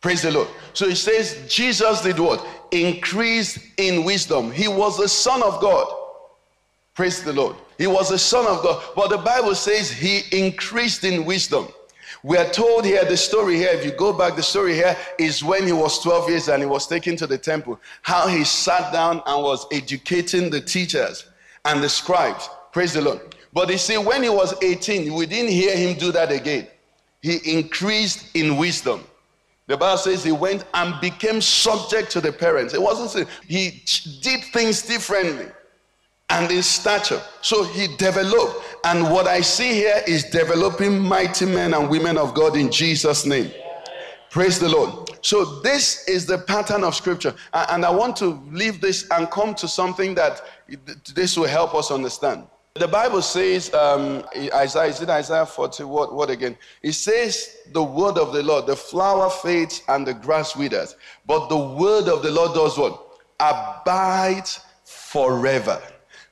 Praise 0.00 0.22
the 0.22 0.30
Lord. 0.30 0.48
So 0.74 0.86
he 0.86 0.94
says 0.94 1.44
Jesus 1.48 2.02
did 2.02 2.20
what? 2.20 2.46
Increased 2.74 3.58
in 3.76 4.04
wisdom. 4.04 4.50
He 4.50 4.66
was 4.66 4.98
the 4.98 5.08
Son 5.08 5.42
of 5.42 5.60
God. 5.60 5.86
Praise 6.94 7.22
the 7.22 7.32
Lord. 7.32 7.56
He 7.78 7.86
was 7.86 8.08
the 8.08 8.18
Son 8.18 8.46
of 8.46 8.62
God. 8.62 8.82
But 8.96 9.10
the 9.10 9.18
Bible 9.18 9.54
says 9.54 9.90
he 9.90 10.22
increased 10.32 11.04
in 11.04 11.24
wisdom. 11.24 11.68
We 12.24 12.36
are 12.36 12.50
told 12.50 12.84
here, 12.84 13.04
the 13.04 13.16
story 13.16 13.56
here, 13.56 13.68
if 13.70 13.84
you 13.84 13.92
go 13.92 14.12
back, 14.12 14.34
the 14.34 14.42
story 14.42 14.74
here 14.74 14.96
is 15.18 15.44
when 15.44 15.66
he 15.66 15.72
was 15.72 16.00
12 16.00 16.30
years 16.30 16.48
and 16.48 16.62
he 16.62 16.66
was 16.66 16.86
taken 16.86 17.16
to 17.16 17.26
the 17.26 17.38
temple. 17.38 17.78
How 18.02 18.26
he 18.26 18.44
sat 18.44 18.92
down 18.92 19.22
and 19.26 19.42
was 19.42 19.66
educating 19.70 20.50
the 20.50 20.60
teachers 20.60 21.26
and 21.64 21.82
the 21.82 21.88
scribes. 21.88 22.48
Praise 22.72 22.94
the 22.94 23.02
Lord. 23.02 23.20
But 23.52 23.70
you 23.70 23.78
see, 23.78 23.98
when 23.98 24.22
he 24.22 24.30
was 24.30 24.54
18, 24.62 25.14
we 25.14 25.26
didn't 25.26 25.52
hear 25.52 25.76
him 25.76 25.96
do 25.96 26.10
that 26.12 26.32
again. 26.32 26.66
He 27.20 27.36
increased 27.58 28.34
in 28.34 28.56
wisdom. 28.56 29.04
The 29.66 29.76
Bible 29.76 29.96
says 29.96 30.22
he 30.22 30.32
went 30.32 30.64
and 30.74 31.00
became 31.00 31.40
subject 31.40 32.10
to 32.12 32.20
the 32.20 32.32
parents. 32.32 32.74
It 32.74 32.82
wasn't 32.82 33.28
he 33.46 33.82
did 34.20 34.44
things 34.52 34.82
differently 34.82 35.46
and 36.30 36.50
in 36.50 36.62
stature. 36.62 37.20
So 37.40 37.64
he 37.64 37.88
developed. 37.96 38.62
And 38.84 39.04
what 39.10 39.26
I 39.26 39.40
see 39.40 39.72
here 39.72 40.02
is 40.06 40.24
developing 40.24 40.98
mighty 40.98 41.46
men 41.46 41.72
and 41.72 41.88
women 41.88 42.18
of 42.18 42.34
God 42.34 42.56
in 42.56 42.70
Jesus' 42.70 43.24
name. 43.24 43.50
Praise 44.30 44.58
the 44.58 44.68
Lord. 44.68 45.10
So 45.22 45.60
this 45.60 46.06
is 46.08 46.26
the 46.26 46.38
pattern 46.38 46.84
of 46.84 46.94
scripture. 46.94 47.34
And 47.54 47.84
I 47.84 47.90
want 47.90 48.16
to 48.16 48.42
leave 48.50 48.80
this 48.80 49.08
and 49.10 49.30
come 49.30 49.54
to 49.54 49.68
something 49.68 50.14
that 50.16 50.42
this 51.14 51.38
will 51.38 51.46
help 51.46 51.74
us 51.74 51.90
understand. 51.90 52.46
The 52.76 52.88
Bible 52.88 53.22
says, 53.22 53.72
um, 53.72 54.24
Isaiah, 54.52 54.88
is 54.88 55.00
it 55.00 55.08
Isaiah 55.08 55.46
40? 55.46 55.84
What, 55.84 56.12
what 56.12 56.28
again? 56.28 56.58
It 56.82 56.94
says, 56.94 57.58
the 57.70 57.84
word 57.84 58.18
of 58.18 58.32
the 58.32 58.42
Lord, 58.42 58.66
the 58.66 58.74
flower 58.74 59.30
fades 59.30 59.84
and 59.86 60.04
the 60.04 60.12
grass 60.12 60.56
withers, 60.56 60.96
but 61.24 61.48
the 61.48 61.56
word 61.56 62.08
of 62.08 62.24
the 62.24 62.32
Lord 62.32 62.52
does 62.52 62.76
what? 62.76 63.20
Abides 63.38 64.58
forever. 64.82 65.80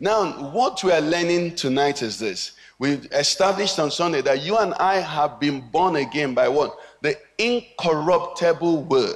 Now, 0.01 0.33
what 0.51 0.83
we 0.83 0.91
are 0.91 1.01
learning 1.01 1.55
tonight 1.55 2.03
is 2.03 2.19
this. 2.19 2.57
We 2.81 2.95
established 3.13 3.79
on 3.79 3.93
Sunday 3.93 4.21
that 4.23 4.43
you 4.43 4.59
and 4.59 4.75
I 4.75 4.97
have 4.97 5.39
been 5.39 5.61
born 5.61 5.95
again 5.95 6.35
by 6.35 6.49
what? 6.49 6.77
The 7.03 7.17
incorruptible 7.39 8.83
word. 8.83 9.15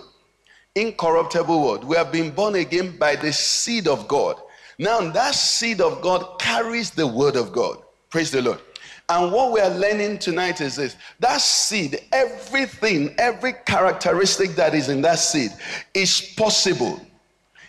Incorruptible 0.76 1.60
word. 1.60 1.82
We 1.82 1.96
have 1.96 2.12
been 2.12 2.30
born 2.30 2.54
again 2.54 2.96
by 2.96 3.16
the 3.16 3.32
seed 3.32 3.88
of 3.88 4.06
God. 4.06 4.40
Now, 4.78 5.00
that 5.10 5.34
seed 5.34 5.80
of 5.80 6.02
God 6.02 6.38
carries 6.38 6.90
the 6.90 7.06
word 7.06 7.36
of 7.36 7.52
God. 7.52 7.78
Praise 8.10 8.30
the 8.30 8.42
Lord. 8.42 8.60
And 9.08 9.30
what 9.30 9.52
we 9.52 9.60
are 9.60 9.70
learning 9.70 10.18
tonight 10.18 10.60
is 10.60 10.76
this 10.76 10.96
that 11.20 11.40
seed, 11.40 12.00
everything, 12.12 13.14
every 13.18 13.54
characteristic 13.64 14.50
that 14.56 14.74
is 14.74 14.88
in 14.88 15.00
that 15.02 15.18
seed 15.20 15.52
is 15.94 16.34
possible. 16.36 17.00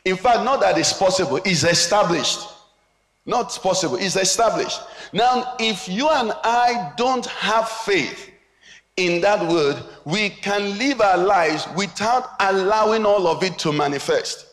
In 0.03 0.15
fact, 0.15 0.43
not 0.43 0.61
that 0.61 0.77
it's 0.77 0.93
possible, 0.93 1.37
it's 1.45 1.63
established. 1.63 2.39
Not 3.25 3.49
possible, 3.61 3.97
it's 3.97 4.15
established. 4.15 4.79
Now, 5.13 5.55
if 5.59 5.87
you 5.87 6.09
and 6.09 6.31
I 6.43 6.93
don't 6.97 7.25
have 7.25 7.69
faith 7.69 8.31
in 8.95 9.21
that 9.21 9.45
word, 9.47 9.77
we 10.05 10.29
can 10.29 10.77
live 10.77 11.01
our 11.01 11.17
lives 11.17 11.67
without 11.75 12.29
allowing 12.39 13.05
all 13.05 13.27
of 13.27 13.43
it 13.43 13.59
to 13.59 13.71
manifest. 13.71 14.47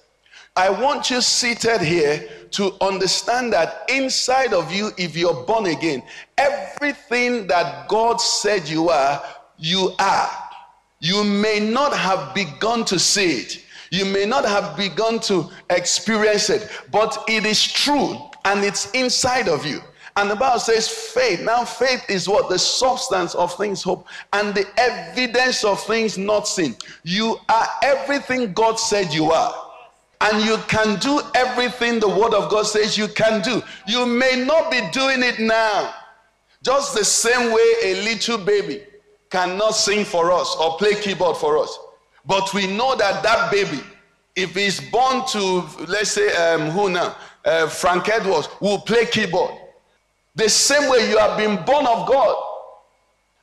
I 0.56 0.70
want 0.70 1.10
you 1.10 1.20
seated 1.20 1.80
here 1.80 2.28
to 2.54 2.76
understand 2.80 3.52
that 3.52 3.82
inside 3.88 4.52
of 4.52 4.72
you, 4.72 4.92
if 4.96 5.16
you're 5.16 5.44
born 5.44 5.66
again, 5.66 6.02
everything 6.38 7.48
that 7.48 7.88
God 7.88 8.20
said 8.20 8.68
you 8.68 8.90
are, 8.90 9.22
you 9.58 9.92
are. 9.98 10.30
You 11.00 11.24
may 11.24 11.58
not 11.58 11.92
have 11.96 12.32
begun 12.34 12.84
to 12.86 12.98
see 12.98 13.40
it, 13.40 13.64
you 13.90 14.04
may 14.04 14.24
not 14.24 14.44
have 14.44 14.76
begun 14.76 15.18
to 15.20 15.50
experience 15.70 16.48
it, 16.48 16.70
but 16.92 17.24
it 17.28 17.44
is 17.44 17.62
true 17.62 18.18
and 18.44 18.64
it's 18.64 18.90
inside 18.92 19.48
of 19.48 19.66
you. 19.66 19.80
And 20.16 20.30
the 20.30 20.36
Bible 20.36 20.60
says 20.60 20.88
faith. 20.88 21.40
Now, 21.40 21.64
faith 21.64 22.08
is 22.08 22.28
what? 22.28 22.48
The 22.48 22.58
substance 22.58 23.34
of 23.34 23.56
things 23.56 23.82
hope 23.82 24.06
and 24.32 24.54
the 24.54 24.64
evidence 24.76 25.64
of 25.64 25.82
things 25.84 26.16
not 26.16 26.46
seen. 26.46 26.76
You 27.02 27.40
are 27.48 27.66
everything 27.82 28.52
God 28.52 28.78
said 28.78 29.12
you 29.12 29.32
are 29.32 29.63
and 30.24 30.42
you 30.42 30.56
can 30.68 30.98
do 31.00 31.20
everything 31.34 32.00
the 32.00 32.08
word 32.08 32.32
of 32.32 32.50
God 32.50 32.62
says 32.62 32.96
you 32.96 33.08
can 33.08 33.42
do. 33.42 33.62
You 33.86 34.06
may 34.06 34.42
not 34.46 34.70
be 34.70 34.80
doing 34.90 35.22
it 35.22 35.38
now. 35.38 35.94
Just 36.62 36.94
the 36.94 37.04
same 37.04 37.52
way 37.52 37.74
a 37.82 38.02
little 38.02 38.38
baby 38.38 38.82
cannot 39.28 39.72
sing 39.72 40.02
for 40.04 40.32
us 40.32 40.56
or 40.58 40.78
play 40.78 40.94
keyboard 40.94 41.36
for 41.36 41.58
us. 41.58 41.78
But 42.24 42.54
we 42.54 42.66
know 42.66 42.96
that 42.96 43.22
that 43.22 43.52
baby, 43.52 43.80
if 44.34 44.54
he's 44.54 44.80
born 44.90 45.26
to, 45.28 45.64
let's 45.88 46.12
say, 46.12 46.34
um, 46.36 46.70
who 46.70 46.88
now? 46.88 47.16
Uh, 47.44 47.68
Frank 47.68 48.08
Edwards, 48.08 48.48
will 48.60 48.78
play 48.78 49.04
keyboard. 49.04 49.52
The 50.36 50.48
same 50.48 50.88
way 50.90 51.10
you 51.10 51.18
have 51.18 51.36
been 51.36 51.56
born 51.66 51.86
of 51.86 52.08
God. 52.08 52.34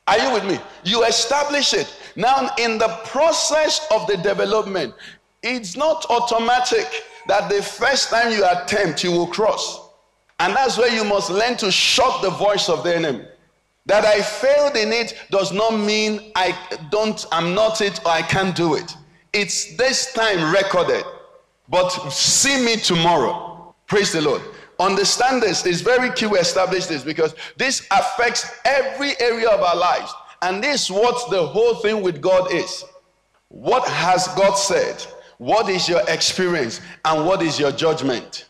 Are 0.08 0.18
you 0.18 0.32
with 0.32 0.44
me? 0.44 0.58
You 0.82 1.04
establish 1.04 1.74
it. 1.74 1.96
Now, 2.16 2.50
in 2.58 2.76
the 2.76 2.88
process 3.04 3.86
of 3.92 4.08
the 4.08 4.16
development, 4.16 4.94
it's 5.42 5.76
not 5.76 6.06
automatic 6.10 6.86
that 7.28 7.48
the 7.50 7.62
first 7.62 8.10
time 8.10 8.32
you 8.32 8.44
attempt, 8.46 9.04
you 9.04 9.10
will 9.10 9.26
cross. 9.26 9.80
And 10.40 10.54
that's 10.54 10.76
where 10.76 10.92
you 10.92 11.04
must 11.04 11.30
learn 11.30 11.56
to 11.58 11.70
shut 11.70 12.22
the 12.22 12.30
voice 12.30 12.68
of 12.68 12.82
the 12.84 12.96
enemy. 12.96 13.24
That 13.86 14.04
I 14.04 14.22
failed 14.22 14.76
in 14.76 14.92
it 14.92 15.14
does 15.30 15.52
not 15.52 15.72
mean 15.72 16.32
I 16.36 16.56
don't, 16.90 17.24
I'm 17.32 17.54
not 17.54 17.80
it 17.80 18.00
or 18.04 18.12
I 18.12 18.22
can't 18.22 18.54
do 18.54 18.74
it. 18.74 18.96
It's 19.32 19.76
this 19.76 20.12
time 20.12 20.52
recorded, 20.52 21.04
but 21.68 21.88
see 22.10 22.64
me 22.64 22.76
tomorrow. 22.76 23.74
Praise 23.86 24.12
the 24.12 24.20
Lord. 24.20 24.42
Understand 24.78 25.42
this. 25.42 25.64
It's 25.66 25.80
very 25.80 26.10
key 26.12 26.26
we 26.26 26.38
establish 26.38 26.86
this 26.86 27.02
because 27.02 27.34
this 27.56 27.86
affects 27.90 28.58
every 28.64 29.18
area 29.20 29.48
of 29.48 29.60
our 29.60 29.76
lives. 29.76 30.12
And 30.42 30.62
this 30.62 30.84
is 30.84 30.90
what 30.90 31.30
the 31.30 31.44
whole 31.46 31.76
thing 31.76 32.02
with 32.02 32.20
God 32.20 32.52
is. 32.52 32.84
What 33.48 33.86
has 33.88 34.28
God 34.28 34.54
said? 34.54 35.04
What 35.38 35.68
is 35.68 35.88
your 35.88 36.02
experience? 36.08 36.80
And 37.04 37.26
what 37.26 37.42
is 37.42 37.58
your 37.58 37.72
judgment? 37.72 38.46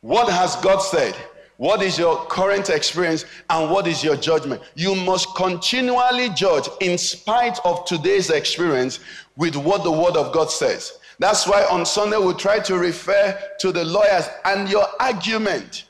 What 0.00 0.32
has 0.32 0.56
God 0.56 0.78
said? 0.78 1.14
What 1.56 1.80
is 1.80 1.96
your 1.96 2.24
current 2.26 2.70
experience 2.70 3.24
and 3.48 3.70
what 3.70 3.86
is 3.86 4.02
your 4.02 4.16
judgment? 4.16 4.62
You 4.74 4.96
must 4.96 5.34
continually 5.36 6.28
judge 6.30 6.68
in 6.80 6.98
spite 6.98 7.58
of 7.64 7.84
today's 7.84 8.30
experience 8.30 8.98
with 9.36 9.54
what 9.54 9.84
the 9.84 9.92
Word 9.92 10.16
of 10.16 10.32
God 10.32 10.50
says. 10.50 10.98
That's 11.20 11.46
why 11.46 11.64
on 11.70 11.86
Sunday 11.86 12.16
we 12.16 12.34
try 12.34 12.58
to 12.58 12.76
refer 12.76 13.38
to 13.60 13.70
the 13.70 13.84
lawyers 13.84 14.28
and 14.44 14.68
your 14.68 14.86
argument 14.98 15.84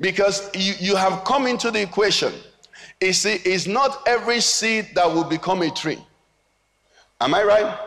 because 0.00 0.48
you, 0.54 0.74
you 0.80 0.96
have 0.96 1.24
come 1.24 1.46
into 1.46 1.70
the 1.70 1.82
equation. 1.82 2.32
You 3.00 3.12
see, 3.12 3.34
it's 3.44 3.66
not 3.66 4.08
every 4.08 4.40
seed 4.40 4.88
that 4.94 5.12
will 5.12 5.24
become 5.24 5.60
a 5.62 5.70
tree. 5.70 5.98
Am 7.20 7.34
I 7.34 7.42
right? 7.42 7.78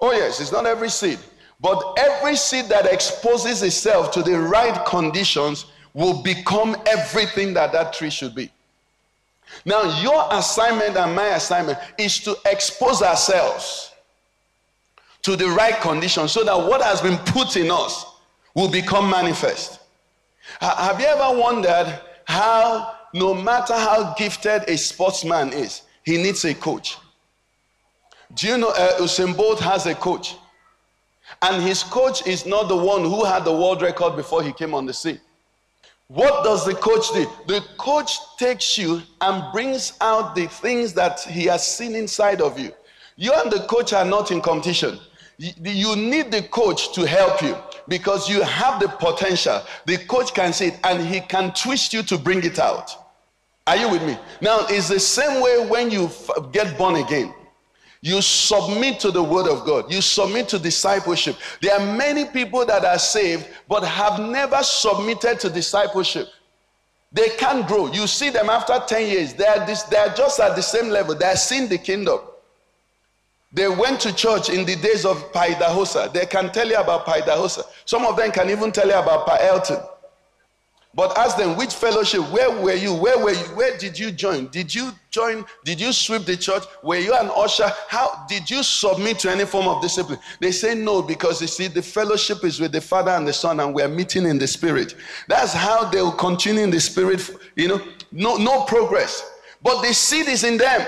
Oh, 0.00 0.12
yes, 0.12 0.40
it's 0.40 0.52
not 0.52 0.66
every 0.66 0.88
seed. 0.90 1.18
But 1.60 1.98
every 1.98 2.36
seed 2.36 2.66
that 2.66 2.86
exposes 2.92 3.62
itself 3.62 4.10
to 4.12 4.22
the 4.22 4.38
right 4.38 4.84
conditions 4.86 5.66
will 5.94 6.22
become 6.22 6.76
everything 6.86 7.54
that 7.54 7.72
that 7.72 7.94
tree 7.94 8.10
should 8.10 8.34
be. 8.34 8.50
Now, 9.64 10.00
your 10.02 10.28
assignment 10.32 10.96
and 10.96 11.14
my 11.14 11.28
assignment 11.28 11.78
is 11.98 12.18
to 12.20 12.36
expose 12.44 13.00
ourselves 13.00 13.92
to 15.22 15.36
the 15.36 15.48
right 15.48 15.80
conditions 15.80 16.32
so 16.32 16.44
that 16.44 16.56
what 16.56 16.82
has 16.82 17.00
been 17.00 17.16
put 17.18 17.56
in 17.56 17.70
us 17.70 18.04
will 18.54 18.70
become 18.70 19.08
manifest. 19.08 19.80
Have 20.60 21.00
you 21.00 21.06
ever 21.06 21.38
wondered 21.38 22.00
how, 22.26 22.94
no 23.14 23.34
matter 23.34 23.74
how 23.74 24.14
gifted 24.14 24.68
a 24.68 24.76
sportsman 24.76 25.52
is, 25.52 25.82
he 26.04 26.16
needs 26.16 26.44
a 26.44 26.54
coach? 26.54 26.98
Do 28.34 28.48
you 28.48 28.58
know 28.58 28.70
uh, 28.70 28.98
Usain 28.98 29.36
Bolt 29.36 29.60
has 29.60 29.86
a 29.86 29.94
coach? 29.94 30.36
And 31.42 31.62
his 31.62 31.82
coach 31.82 32.26
is 32.26 32.46
not 32.46 32.68
the 32.68 32.76
one 32.76 33.02
who 33.02 33.24
had 33.24 33.44
the 33.44 33.52
world 33.52 33.82
record 33.82 34.16
before 34.16 34.42
he 34.42 34.52
came 34.52 34.74
on 34.74 34.86
the 34.86 34.92
scene. 34.92 35.20
What 36.08 36.44
does 36.44 36.64
the 36.64 36.74
coach 36.74 37.12
do? 37.12 37.28
The 37.46 37.64
coach 37.78 38.16
takes 38.38 38.78
you 38.78 39.02
and 39.20 39.52
brings 39.52 39.94
out 40.00 40.36
the 40.36 40.46
things 40.46 40.92
that 40.94 41.20
he 41.20 41.44
has 41.46 41.66
seen 41.66 41.96
inside 41.96 42.40
of 42.40 42.58
you. 42.58 42.72
You 43.16 43.32
and 43.32 43.50
the 43.50 43.60
coach 43.66 43.92
are 43.92 44.04
not 44.04 44.30
in 44.30 44.40
competition. 44.40 44.98
You 45.38 45.96
need 45.96 46.30
the 46.30 46.42
coach 46.42 46.94
to 46.94 47.06
help 47.06 47.42
you 47.42 47.56
because 47.88 48.28
you 48.28 48.42
have 48.42 48.80
the 48.80 48.88
potential. 48.88 49.62
The 49.84 49.98
coach 49.98 50.32
can 50.32 50.52
see 50.52 50.66
it 50.66 50.78
and 50.84 51.04
he 51.04 51.20
can 51.20 51.52
twist 51.52 51.92
you 51.92 52.02
to 52.04 52.16
bring 52.18 52.44
it 52.44 52.58
out. 52.58 52.90
Are 53.66 53.76
you 53.76 53.90
with 53.90 54.02
me? 54.04 54.16
Now, 54.40 54.60
it's 54.68 54.88
the 54.88 55.00
same 55.00 55.42
way 55.42 55.66
when 55.66 55.90
you 55.90 56.08
get 56.52 56.78
born 56.78 56.96
again. 56.96 57.34
You 58.06 58.22
submit 58.22 59.00
to 59.00 59.10
the 59.10 59.20
word 59.20 59.48
of 59.48 59.66
God. 59.66 59.92
You 59.92 60.00
submit 60.00 60.48
to 60.50 60.60
discipleship. 60.60 61.34
There 61.60 61.74
are 61.76 61.96
many 61.96 62.24
people 62.24 62.64
that 62.64 62.84
are 62.84 63.00
saved 63.00 63.48
but 63.68 63.82
have 63.82 64.20
never 64.20 64.62
submitted 64.62 65.40
to 65.40 65.50
discipleship. 65.50 66.28
They 67.10 67.30
can't 67.30 67.66
grow. 67.66 67.92
You 67.92 68.06
see 68.06 68.30
them 68.30 68.48
after 68.48 68.78
10 68.78 69.10
years. 69.10 69.34
They 69.34 69.44
are, 69.44 69.66
this, 69.66 69.82
they 69.82 69.96
are 69.96 70.14
just 70.14 70.38
at 70.38 70.54
the 70.54 70.62
same 70.62 70.88
level. 70.88 71.16
They 71.16 71.26
are 71.26 71.34
seeing 71.34 71.68
the 71.68 71.78
kingdom. 71.78 72.20
They 73.52 73.66
went 73.66 73.98
to 74.02 74.14
church 74.14 74.50
in 74.50 74.64
the 74.64 74.76
days 74.76 75.04
of 75.04 75.32
Pa 75.32 75.46
Idahosa. 75.46 76.12
They 76.12 76.26
can 76.26 76.52
tell 76.52 76.68
you 76.68 76.76
about 76.76 77.06
Pa 77.06 77.14
Idahosa. 77.14 77.64
Some 77.86 78.06
of 78.06 78.16
them 78.16 78.30
can 78.30 78.50
even 78.50 78.70
tell 78.70 78.86
you 78.86 78.94
about 78.94 79.26
Pa 79.26 79.38
Elton. 79.40 79.78
But 80.96 81.16
ask 81.18 81.36
them, 81.36 81.58
which 81.58 81.74
fellowship? 81.74 82.22
Where 82.30 82.50
were 82.50 82.72
you? 82.72 82.94
Where 82.94 83.18
were 83.22 83.32
you? 83.32 83.44
Where 83.54 83.76
did 83.76 83.98
you 83.98 84.10
join? 84.10 84.46
Did 84.46 84.74
you 84.74 84.92
join? 85.10 85.44
Did 85.62 85.78
you 85.78 85.92
sweep 85.92 86.22
the 86.22 86.38
church? 86.38 86.62
Were 86.82 86.96
you 86.96 87.12
an 87.12 87.30
usher? 87.36 87.70
How 87.88 88.24
did 88.26 88.48
you 88.48 88.62
submit 88.62 89.18
to 89.18 89.30
any 89.30 89.44
form 89.44 89.68
of 89.68 89.82
discipline? 89.82 90.18
They 90.40 90.52
say 90.52 90.74
no 90.74 91.02
because 91.02 91.42
you 91.42 91.48
see, 91.48 91.66
the 91.66 91.82
fellowship 91.82 92.44
is 92.44 92.58
with 92.58 92.72
the 92.72 92.80
Father 92.80 93.10
and 93.10 93.28
the 93.28 93.34
Son, 93.34 93.60
and 93.60 93.74
we're 93.74 93.88
meeting 93.88 94.24
in 94.24 94.38
the 94.38 94.46
Spirit. 94.46 94.94
That's 95.28 95.52
how 95.52 95.84
they 95.90 96.00
will 96.00 96.12
continue 96.12 96.62
in 96.62 96.70
the 96.70 96.80
Spirit. 96.80 97.28
You 97.56 97.68
know, 97.68 97.82
no, 98.10 98.36
no 98.38 98.62
progress. 98.62 99.38
But 99.62 99.82
the 99.82 99.92
seed 99.92 100.28
is 100.28 100.44
in 100.44 100.56
them. 100.56 100.80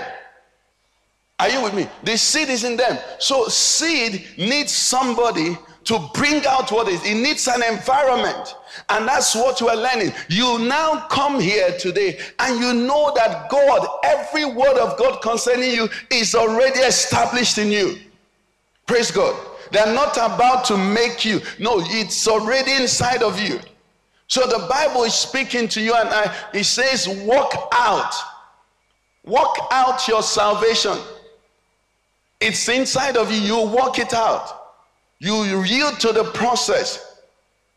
Are 1.39 1.51
you 1.51 1.63
with 1.63 1.75
me? 1.75 1.87
The 2.03 2.17
seed 2.17 2.49
is 2.49 2.65
in 2.65 2.79
them. 2.79 2.99
So 3.19 3.47
seed 3.49 4.27
needs 4.39 4.73
somebody 4.73 5.59
to 5.89 5.99
bring 6.13 6.45
out 6.47 6.71
what 6.71 6.87
is. 6.87 7.03
It 7.03 7.15
needs 7.15 7.49
an 7.49 7.63
environment. 7.63 8.57
And 8.91 9.09
that's 9.09 9.35
what 9.35 9.63
we're 9.63 9.75
learning. 9.75 10.13
You 10.29 10.59
now 10.59 11.07
come 11.09 11.41
here 11.41 11.79
today 11.79 12.21
and 12.39 12.61
you 12.61 12.75
know 12.75 13.11
that 13.17 13.49
God, 13.49 13.89
every 14.05 14.45
word 14.45 14.77
of 14.77 14.99
God 14.99 15.23
concerning 15.23 15.71
you 15.71 15.89
is 16.11 16.35
already 16.35 16.81
established 16.81 17.57
in 17.57 17.73
you. 17.73 17.97
Praise 18.87 19.11
God. 19.11 19.35
They're 19.73 19.95
not 19.95 20.19
about 20.19 20.67
to 20.67 20.77
make 20.77 21.25
you. 21.25 21.41
No, 21.59 21.81
it's 21.81 22.29
already 22.29 22.73
inside 22.73 23.23
of 23.23 23.41
you. 23.41 23.59
So 24.27 24.47
the 24.47 24.67
Bible 24.69 25.05
is 25.05 25.15
speaking 25.15 25.69
to 25.69 25.81
you 25.81 25.95
and 25.95 26.11
I. 26.11 26.37
It 26.53 26.65
says, 26.65 27.09
walk 27.09 27.71
out. 27.73 28.15
Walk 29.25 29.57
out 29.71 30.07
your 30.07 30.23
salvation. 30.23 30.99
It's 32.43 32.69
inside 32.69 33.17
of 33.17 33.33
you. 33.33 33.39
You 33.39 33.67
walk 33.67 33.99
it 33.99 34.13
out. 34.13 34.58
You 35.21 35.63
yield 35.65 35.99
to 36.01 36.13
the 36.13 36.25
process. 36.25 37.05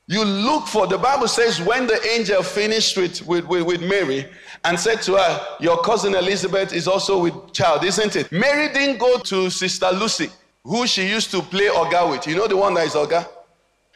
You 0.07 0.25
look 0.25 0.67
for, 0.67 0.87
the 0.87 0.97
Bible 0.97 1.27
says, 1.27 1.61
when 1.61 1.87
the 1.87 2.05
angel 2.07 2.43
finished 2.43 2.97
with, 2.97 3.25
with, 3.25 3.45
with, 3.45 3.63
with, 3.63 3.81
Mary 3.81 4.27
and 4.65 4.79
said 4.79 5.01
to 5.03 5.15
her, 5.15 5.47
Your 5.59 5.81
cousin 5.83 6.15
Elizabeth 6.15 6.73
is 6.73 6.87
also 6.87 7.21
with 7.23 7.53
child, 7.53 7.85
isn't 7.85 8.15
it? 8.15 8.31
Mary 8.31 8.71
didn't 8.73 8.97
go 8.97 9.17
to 9.19 9.49
Sister 9.49 9.89
Lucy, 9.93 10.29
who 10.63 10.85
she 10.85 11.07
used 11.07 11.31
to 11.31 11.41
play 11.41 11.67
Oga 11.67 12.11
with. 12.11 12.27
You 12.27 12.35
know 12.35 12.47
the 12.47 12.57
one 12.57 12.73
that 12.73 12.87
is 12.87 12.93
Oga? 12.93 13.27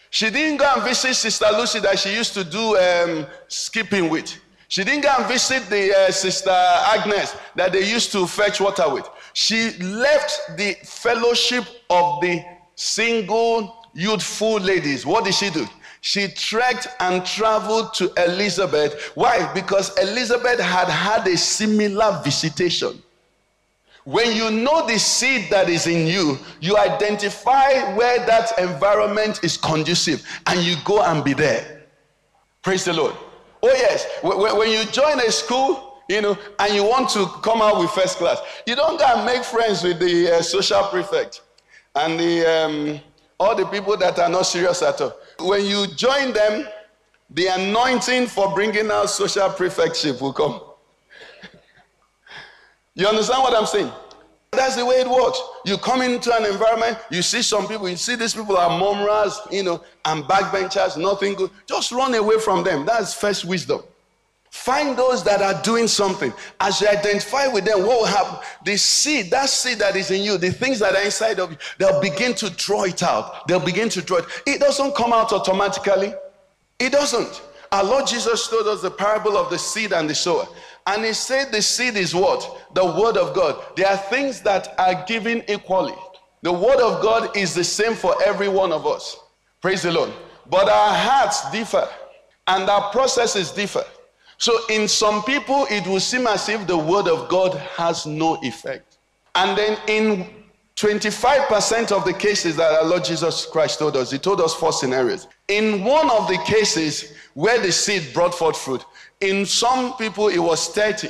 She 0.10 0.30
didn't 0.30 0.58
go 0.58 0.72
and 0.74 0.84
visit 0.84 1.16
Sister 1.16 1.48
Lucy 1.52 1.80
that 1.82 2.00
she 2.00 2.14
used 2.14 2.34
to 2.36 2.44
do 2.46 2.78
um, 2.78 3.28
skipping 3.50 4.10
with. 4.10 4.40
She 4.70 4.84
didn't 4.84 5.02
go 5.02 5.14
and 5.18 5.28
visit 5.28 5.70
the 5.70 5.94
uh, 5.94 6.12
Sister 6.12 6.50
Agnes 6.50 7.36
that 7.56 7.74
they 7.74 7.88
used 7.88 8.12
to 8.14 8.26
fetch 8.26 8.62
water 8.62 8.92
with. 8.94 9.10
She 9.34 9.72
left 9.80 10.56
the 10.56 10.76
fellowship 10.86 11.66
of 11.90 12.22
the 12.22 12.42
single 12.76 13.88
youthful 13.94 14.60
ladies. 14.60 15.06
What 15.06 15.26
did 15.26 15.34
she 15.34 15.50
do? 15.50 15.68
she 16.06 16.28
trekked 16.28 16.88
and 17.00 17.26
traveled 17.26 17.92
to 17.96 18.14
Elizabeth. 18.28 18.94
Why? 19.16 19.52
Because 19.56 19.90
Elizabeth 19.98 20.60
had 20.60 20.88
had 20.88 21.26
a 21.26 21.36
similar 21.36 22.22
visitation. 22.24 23.02
When 24.04 24.36
you 24.36 24.52
know 24.52 24.86
the 24.86 25.00
seed 25.00 25.50
that 25.50 25.68
is 25.68 25.88
in 25.88 26.06
you, 26.06 26.38
you 26.62 26.78
identify 26.78 27.96
where 27.96 28.24
that 28.28 28.52
environment 28.60 29.44
is 29.44 29.58
conducive 29.58 30.24
and 30.46 30.60
you 30.62 30.76
go 30.86 31.02
and 31.02 31.24
be 31.24 31.34
there. 31.34 31.88
Praise 32.62 32.86
the 32.86 32.94
Lord. 32.94 33.16
Oh, 33.64 33.74
yes. 33.74 34.06
When 34.22 34.70
you 34.70 34.86
join 34.92 35.20
a 35.22 35.32
school, 35.32 36.04
you 36.08 36.22
know, 36.22 36.38
and 36.60 36.76
you 36.76 36.84
want 36.84 37.10
to 37.10 37.26
come 37.42 37.64
out 37.64 37.80
with 37.80 37.90
first 37.90 38.20
class, 38.20 38.38
you 38.68 38.76
don't 38.76 39.00
go 39.00 39.06
and 39.08 39.26
make 39.26 39.44
friends 39.44 39.82
with 39.82 39.98
the 39.98 40.36
uh, 40.36 40.42
social 40.44 40.84
prefect 40.84 41.42
and 41.96 42.20
the 42.20 42.46
um, 42.46 43.00
all 43.40 43.56
the 43.56 43.66
people 43.66 43.98
that 43.98 44.20
are 44.20 44.30
not 44.30 44.44
serious 44.44 44.82
at 44.82 45.00
all. 45.02 45.18
When 45.40 45.66
you 45.66 45.88
join 45.88 46.34
them, 46.34 46.68
the 47.30 47.48
anointing 47.48 48.28
for 48.28 48.54
bringing 48.54 48.90
out 48.92 49.10
social 49.10 49.50
prefectship 49.50 50.22
will 50.22 50.34
come. 50.34 50.62
you 52.96 53.08
understand 53.08 53.44
what 53.44 53.56
I'm 53.56 53.66
saying? 53.66 53.92
That's 54.52 54.76
the 54.76 54.86
way 54.86 54.96
it 54.96 55.10
works. 55.10 55.42
You 55.66 55.78
come 55.78 56.02
into 56.02 56.34
an 56.34 56.46
environment, 56.46 56.98
you 57.10 57.22
see 57.22 57.42
some 57.42 57.68
people, 57.68 57.90
you 57.90 57.98
see 57.98 58.16
these 58.16 58.34
people 58.34 58.56
are 58.58 58.80
murmurers, 58.80 59.38
you 59.52 59.64
know, 59.64 59.84
and 60.06 60.24
backbenchers, 60.24 60.98
nothing 60.98 61.34
good. 61.34 61.52
Just 61.68 61.92
run 61.92 62.14
away 62.14 62.40
from 62.40 62.64
them. 62.64 62.86
That's 62.86 63.14
first 63.14 63.44
wisdom. 63.44 63.82
Find 64.56 64.98
those 64.98 65.22
that 65.26 65.42
are 65.42 65.62
doing 65.62 65.86
something. 65.86 66.34
As 66.62 66.80
you 66.80 66.88
identify 66.88 67.46
with 67.46 67.66
them, 67.66 67.80
what 67.80 68.00
will 68.00 68.06
happen? 68.06 68.40
The 68.64 68.78
seed, 68.78 69.30
that 69.30 69.50
seed 69.50 69.80
that 69.80 69.98
is 69.98 70.10
in 70.12 70.24
you, 70.24 70.38
the 70.38 70.50
things 70.50 70.80
that 70.80 70.96
are 70.96 71.04
inside 71.04 71.40
of 71.40 71.52
you, 71.52 71.58
they'll 71.78 72.02
begin 72.02 72.34
to 72.36 72.50
draw 72.52 72.86
it 72.86 73.04
out. 73.04 73.48
They'll 73.48 73.60
begin 73.60 73.90
to 73.90 74.02
draw 74.02 74.20
it. 74.20 74.26
It 74.48 74.62
doesn't 74.62 74.96
come 74.96 75.12
out 75.12 75.34
automatically. 75.34 76.14
It 76.80 76.94
doesn't. 76.94 77.44
Our 77.74 77.84
Lord 77.84 78.08
Jesus 78.08 78.48
told 78.48 78.68
us 78.68 78.82
the 78.82 78.90
parable 78.90 79.38
of 79.38 79.52
the 79.52 79.60
seed 79.60 79.92
and 79.92 80.10
the 80.10 80.16
sower. 80.16 80.48
And 80.88 81.04
he 81.04 81.14
said 81.14 81.52
the 81.52 81.62
seed 81.62 81.98
is 81.98 82.16
what? 82.16 82.70
The 82.74 82.86
word 82.86 83.18
of 83.18 83.36
God. 83.36 83.62
There 83.76 83.88
are 83.88 83.98
things 83.98 84.40
that 84.42 84.74
are 84.80 85.04
given 85.06 85.44
equally. 85.50 85.96
The 86.44 86.54
word 86.54 86.80
of 86.80 87.04
God 87.04 87.36
is 87.36 87.54
the 87.54 87.64
same 87.64 87.94
for 87.94 88.16
every 88.26 88.48
one 88.48 88.72
of 88.72 88.88
us. 88.88 89.20
Praise 89.62 89.84
the 89.84 89.92
Lord. 89.92 90.12
But 90.50 90.70
our 90.70 90.94
hearts 90.96 91.52
differ 91.52 91.88
and 92.48 92.70
our 92.70 92.90
processes 92.92 93.52
differ. 93.52 93.84
So, 94.38 94.58
in 94.70 94.88
some 94.88 95.24
people, 95.24 95.66
it 95.70 95.88
will 95.88 96.00
seem 96.00 96.28
as 96.28 96.50
if 96.50 96.68
the 96.68 96.78
word 96.78 97.08
of 97.08 97.30
God 97.30 97.54
has 97.54 98.06
no 98.06 98.38
effect. 98.44 98.98
And 99.36 99.58
then, 99.58 99.78
in 99.88 100.28
25% 100.76 101.94
of 101.94 102.04
the 102.04 102.14
cases 102.14 102.58
that 102.58 102.74
our 102.74 102.86
Lord 102.86 103.06
Jesus 103.06 103.46
Christ 103.46 103.80
told 103.80 103.96
us, 103.96 104.12
He 104.12 104.18
told 104.18 104.42
us 104.42 104.54
four 104.54 104.74
scenarios. 104.74 105.28
In 105.48 105.84
one 105.84 106.10
of 106.10 106.28
the 106.28 106.38
cases 106.46 107.14
where 107.34 107.62
the 107.62 107.72
seed 107.72 108.14
brought 108.14 108.36
forth 108.36 108.58
fruit, 108.58 108.84
in 109.22 109.46
some 109.46 109.96
people 109.96 110.28
it 110.28 110.40
was 110.40 110.68
30, 110.70 111.10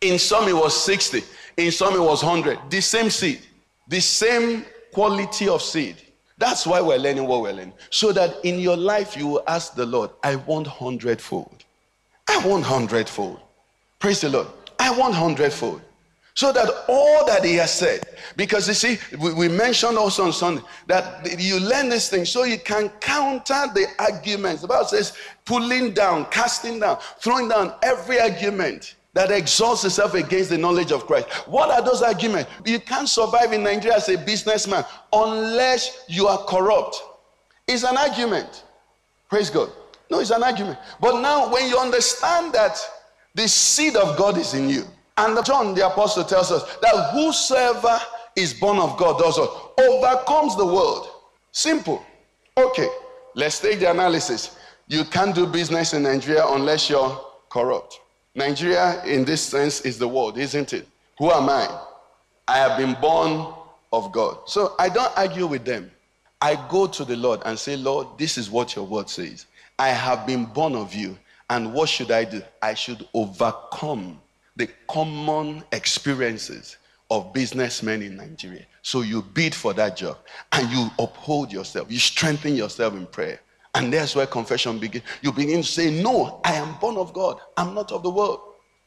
in 0.00 0.18
some 0.18 0.48
it 0.48 0.56
was 0.56 0.74
60, 0.82 1.22
in 1.58 1.70
some 1.70 1.94
it 1.94 2.00
was 2.00 2.24
100. 2.24 2.58
The 2.70 2.80
same 2.80 3.10
seed, 3.10 3.42
the 3.88 4.00
same 4.00 4.64
quality 4.92 5.48
of 5.48 5.60
seed. 5.60 5.96
That's 6.38 6.66
why 6.66 6.80
we're 6.80 6.98
learning 6.98 7.26
what 7.26 7.42
we're 7.42 7.52
learning. 7.52 7.74
So 7.90 8.12
that 8.12 8.42
in 8.44 8.58
your 8.58 8.76
life 8.76 9.16
you 9.16 9.26
will 9.26 9.42
ask 9.46 9.74
the 9.74 9.86
Lord, 9.86 10.10
I 10.24 10.36
want 10.36 10.66
hundredfold. 10.66 11.61
I 12.28 12.46
want 12.46 12.64
hundredfold. 12.64 13.40
Praise 13.98 14.20
the 14.20 14.30
Lord. 14.30 14.48
I 14.78 14.96
want 14.96 15.14
hundredfold. 15.14 15.80
So 16.34 16.50
that 16.52 16.68
all 16.88 17.26
that 17.26 17.44
he 17.44 17.56
has 17.56 17.72
said, 17.72 18.04
because 18.36 18.66
you 18.66 18.74
see, 18.74 18.98
we, 19.18 19.34
we, 19.34 19.48
mentioned 19.48 19.98
also 19.98 20.24
on 20.24 20.32
Sunday 20.32 20.62
that 20.86 21.38
you 21.38 21.60
learn 21.60 21.90
this 21.90 22.08
thing 22.08 22.24
so 22.24 22.44
you 22.44 22.58
can 22.58 22.88
counter 23.00 23.66
the 23.74 23.86
arguments. 23.98 24.62
The 24.62 24.68
Bible 24.68 24.86
says, 24.86 25.14
pulling 25.44 25.92
down, 25.92 26.24
casting 26.26 26.80
down, 26.80 26.98
throwing 27.18 27.48
down 27.48 27.74
every 27.82 28.18
argument 28.18 28.94
that 29.12 29.30
exalts 29.30 29.84
itself 29.84 30.14
against 30.14 30.48
the 30.48 30.56
knowledge 30.56 30.90
of 30.90 31.06
Christ. 31.06 31.28
What 31.46 31.70
are 31.70 31.82
those 31.82 32.00
arguments? 32.00 32.50
You 32.64 32.80
can't 32.80 33.08
survive 33.08 33.52
in 33.52 33.62
Nigeria 33.62 33.98
as 33.98 34.08
a 34.08 34.16
businessman 34.16 34.86
unless 35.12 36.04
you 36.08 36.28
are 36.28 36.38
corrupt. 36.46 37.02
It's 37.68 37.84
an 37.84 37.98
argument. 37.98 38.64
Praise 39.28 39.50
God. 39.50 39.70
No, 40.12 40.20
it's 40.20 40.28
an 40.30 40.42
argument. 40.42 40.78
But 41.00 41.22
now, 41.22 41.50
when 41.50 41.66
you 41.70 41.78
understand 41.78 42.52
that 42.52 42.78
the 43.34 43.48
seed 43.48 43.96
of 43.96 44.18
God 44.18 44.36
is 44.36 44.52
in 44.52 44.68
you, 44.68 44.84
and 45.16 45.42
John 45.42 45.74
the 45.74 45.86
apostle 45.86 46.22
tells 46.22 46.52
us 46.52 46.76
that 46.82 47.12
whosoever 47.12 47.98
is 48.36 48.52
born 48.52 48.78
of 48.78 48.98
God 48.98 49.18
does 49.18 49.38
what? 49.38 49.72
Overcomes 49.80 50.54
the 50.54 50.66
world. 50.66 51.08
Simple. 51.52 52.04
Okay, 52.58 52.88
let's 53.34 53.58
take 53.58 53.80
the 53.80 53.90
analysis. 53.90 54.58
You 54.86 55.04
can't 55.04 55.34
do 55.34 55.46
business 55.46 55.94
in 55.94 56.02
Nigeria 56.02 56.44
unless 56.46 56.90
you're 56.90 57.18
corrupt. 57.48 57.98
Nigeria, 58.34 59.02
in 59.06 59.24
this 59.24 59.40
sense, 59.40 59.80
is 59.80 59.98
the 59.98 60.08
world, 60.08 60.36
isn't 60.36 60.74
it? 60.74 60.86
Who 61.18 61.30
am 61.30 61.48
I? 61.48 61.84
I 62.48 62.58
have 62.58 62.76
been 62.76 63.00
born 63.00 63.54
of 63.94 64.12
God. 64.12 64.40
So 64.44 64.74
I 64.78 64.90
don't 64.90 65.16
argue 65.16 65.46
with 65.46 65.64
them. 65.64 65.90
I 66.42 66.62
go 66.68 66.86
to 66.86 67.02
the 67.02 67.16
Lord 67.16 67.40
and 67.46 67.58
say, 67.58 67.76
Lord, 67.78 68.08
this 68.18 68.36
is 68.36 68.50
what 68.50 68.76
your 68.76 68.84
word 68.84 69.08
says. 69.08 69.46
I 69.82 69.88
have 69.88 70.28
been 70.28 70.44
born 70.44 70.76
of 70.76 70.94
you. 70.94 71.18
And 71.50 71.74
what 71.74 71.88
should 71.88 72.12
I 72.12 72.22
do? 72.22 72.40
I 72.62 72.72
should 72.72 73.04
overcome 73.14 74.20
the 74.54 74.68
common 74.88 75.64
experiences 75.72 76.76
of 77.10 77.32
businessmen 77.32 78.00
in 78.00 78.16
Nigeria. 78.16 78.64
So 78.82 79.00
you 79.00 79.22
bid 79.22 79.56
for 79.56 79.74
that 79.74 79.96
job 79.96 80.18
and 80.52 80.70
you 80.70 80.88
uphold 81.00 81.52
yourself, 81.52 81.90
you 81.90 81.98
strengthen 81.98 82.54
yourself 82.54 82.94
in 82.94 83.06
prayer. 83.06 83.40
And 83.74 83.92
that's 83.92 84.14
where 84.14 84.24
confession 84.24 84.78
begins. 84.78 85.04
You 85.20 85.32
begin 85.32 85.62
to 85.62 85.68
say, 85.68 85.90
No, 85.90 86.40
I 86.44 86.54
am 86.54 86.78
born 86.78 86.96
of 86.96 87.12
God. 87.12 87.40
I'm 87.56 87.74
not 87.74 87.90
of 87.90 88.04
the 88.04 88.10
world. 88.10 88.38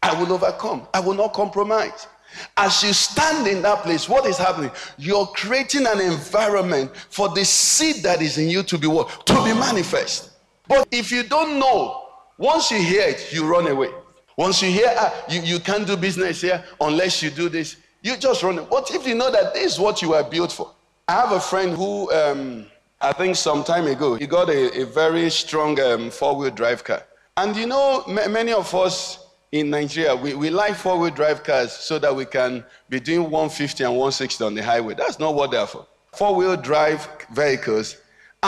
I 0.02 0.18
will 0.18 0.32
overcome. 0.32 0.88
I 0.94 1.02
will 1.02 1.16
not 1.16 1.34
compromise. 1.34 2.08
As 2.56 2.82
you 2.84 2.94
stand 2.94 3.48
in 3.48 3.62
that 3.64 3.84
place, 3.84 4.08
what 4.08 4.26
is 4.28 4.38
happening? 4.38 4.72
You're 4.98 5.26
creating 5.26 5.88
an 5.88 6.00
environment 6.00 6.96
for 7.10 7.28
the 7.28 7.44
seed 7.44 7.98
that 8.04 8.22
is 8.22 8.38
in 8.38 8.48
you 8.48 8.64
to 8.64 8.78
be 8.78 8.88
what? 8.88 9.26
To 9.28 9.34
be 9.44 9.54
manifest. 9.54 10.32
But 10.68 10.88
if 10.92 11.12
you 11.12 11.24
don't 11.24 11.60
know, 11.60 12.10
once 12.38 12.72
you 12.72 12.78
hear 12.82 13.04
it, 13.08 13.32
you 13.32 13.46
run 13.46 13.68
away. 13.68 13.90
Once 14.38 14.62
you 14.62 14.70
hear, 14.70 14.94
ah, 14.98 15.14
you, 15.30 15.42
you 15.42 15.60
can't 15.60 15.88
do 15.88 15.96
business 15.96 16.42
here 16.42 16.64
unless 16.82 17.24
you 17.24 17.30
do 17.30 17.48
this, 17.48 17.78
you 18.02 18.18
just 18.18 18.44
run. 18.44 18.58
What 18.58 18.94
if 18.94 19.08
you 19.08 19.16
know 19.16 19.32
that 19.32 19.54
this 19.54 19.74
is 19.74 19.80
what 19.80 20.02
you 20.02 20.14
are 20.14 20.24
built 20.24 20.52
for? 20.52 20.72
I 21.08 21.14
have 21.14 21.32
a 21.32 21.40
friend 21.40 21.76
who, 21.76 22.12
um, 22.12 22.66
I 23.00 23.14
think 23.14 23.36
some 23.36 23.64
time 23.64 23.88
ago, 23.88 24.16
he 24.16 24.28
got 24.28 24.50
a, 24.50 24.82
a 24.82 24.86
very 24.86 25.30
strong 25.30 25.80
um, 25.80 26.10
four 26.10 26.36
wheel 26.36 26.52
drive 26.52 26.84
car. 26.84 27.04
And 27.38 27.56
you 27.56 27.68
know, 27.68 28.04
m- 28.08 28.32
many 28.32 28.52
of 28.52 28.74
us 28.76 29.26
in 29.52 29.70
Nigeria, 29.70 30.16
we, 30.16 30.34
we 30.34 30.50
like 30.50 30.76
four 30.76 30.98
wheel 31.00 31.12
drive 31.12 31.44
cars 31.44 31.72
so 31.72 31.98
that 32.00 32.14
we 32.14 32.26
can 32.26 32.66
be 32.90 33.00
doing 33.00 33.24
150 33.24 33.84
and 33.84 33.94
160 33.94 34.44
on 34.44 34.54
the 34.56 34.64
highway. 34.64 34.96
That's 34.96 35.20
not 35.20 35.34
what 35.34 35.52
they're 35.52 35.68
for. 35.68 35.86
Four 36.14 36.36
wheel 36.36 36.58
drive 36.58 37.08
vehicles 37.34 37.98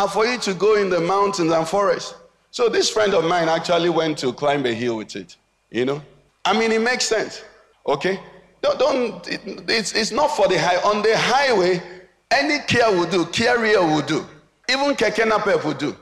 for 0.06 0.26
you 0.26 0.38
to 0.40 0.54
go 0.54 0.76
in 0.76 0.90
the 0.90 1.00
mountains 1.00 1.52
and 1.52 1.68
forests. 1.68 2.14
So 2.52 2.70
this 2.70 2.90
friend 2.90 3.14
of 3.14 3.26
mine 3.26 3.48
actually 3.50 3.90
went 3.90 4.18
to 4.20 4.34
climb 4.34 4.66
a 4.66 4.74
hill 4.74 4.98
with 4.98 5.16
it. 5.16 5.38
You 5.72 5.86
know? 5.86 6.02
I 6.46 6.58
mean, 6.58 6.72
it 6.72 6.82
makes 6.82 7.06
sense. 7.06 7.44
Okay? 7.88 8.20
Don't, 8.62 8.78
don't 8.80 9.28
it, 9.28 9.42
it's, 9.70 9.94
it's 9.94 10.12
not 10.12 10.28
for 10.36 10.48
the 10.48 10.60
high. 10.60 10.78
On 10.90 11.02
the 11.02 11.18
highway, 11.18 11.82
any 12.32 12.60
Kia 12.68 12.90
will 12.92 13.10
do. 13.10 13.26
Rio 13.60 13.86
will 13.86 14.02
do. 14.02 14.26
Even 14.70 14.96
Keke 14.96 15.24
Napep 15.24 15.64
will 15.64 15.74
do. 15.74 15.96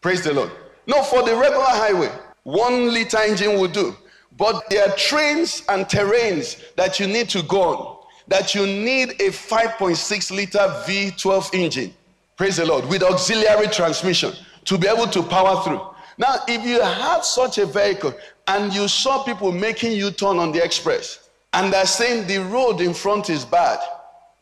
Praise 0.00 0.22
the 0.22 0.32
Lord. 0.32 0.50
No, 0.86 1.02
for 1.02 1.22
the 1.22 1.36
regular 1.36 1.64
highway, 1.64 2.10
one 2.42 2.92
liter 2.92 3.18
engine 3.18 3.54
will 3.60 3.68
do. 3.68 3.94
But 4.36 4.68
there 4.70 4.88
are 4.88 4.96
trains 4.96 5.62
and 5.68 5.86
terrains 5.86 6.74
that 6.74 6.98
you 6.98 7.06
need 7.06 7.28
to 7.30 7.42
go 7.42 7.62
on, 7.62 8.06
that 8.28 8.54
you 8.54 8.66
need 8.66 9.10
a 9.20 9.28
5.6 9.28 10.30
liter 10.30 10.58
V12 10.58 11.54
engine. 11.54 11.94
Praise 12.40 12.56
the 12.56 12.64
Lord. 12.64 12.86
With 12.86 13.02
auxiliary 13.02 13.66
transmission 13.66 14.32
to 14.64 14.78
be 14.78 14.86
able 14.88 15.06
to 15.08 15.22
power 15.22 15.62
through. 15.62 15.82
Now, 16.16 16.36
if 16.48 16.64
you 16.64 16.80
have 16.80 17.22
such 17.22 17.58
a 17.58 17.66
vehicle 17.66 18.14
and 18.46 18.72
you 18.72 18.88
saw 18.88 19.22
people 19.24 19.52
making 19.52 19.92
you 19.92 20.10
turn 20.10 20.38
on 20.38 20.50
the 20.50 20.64
express 20.64 21.28
and 21.52 21.70
they're 21.70 21.84
saying 21.84 22.26
the 22.26 22.38
road 22.38 22.80
in 22.80 22.94
front 22.94 23.28
is 23.28 23.44
bad, 23.44 23.78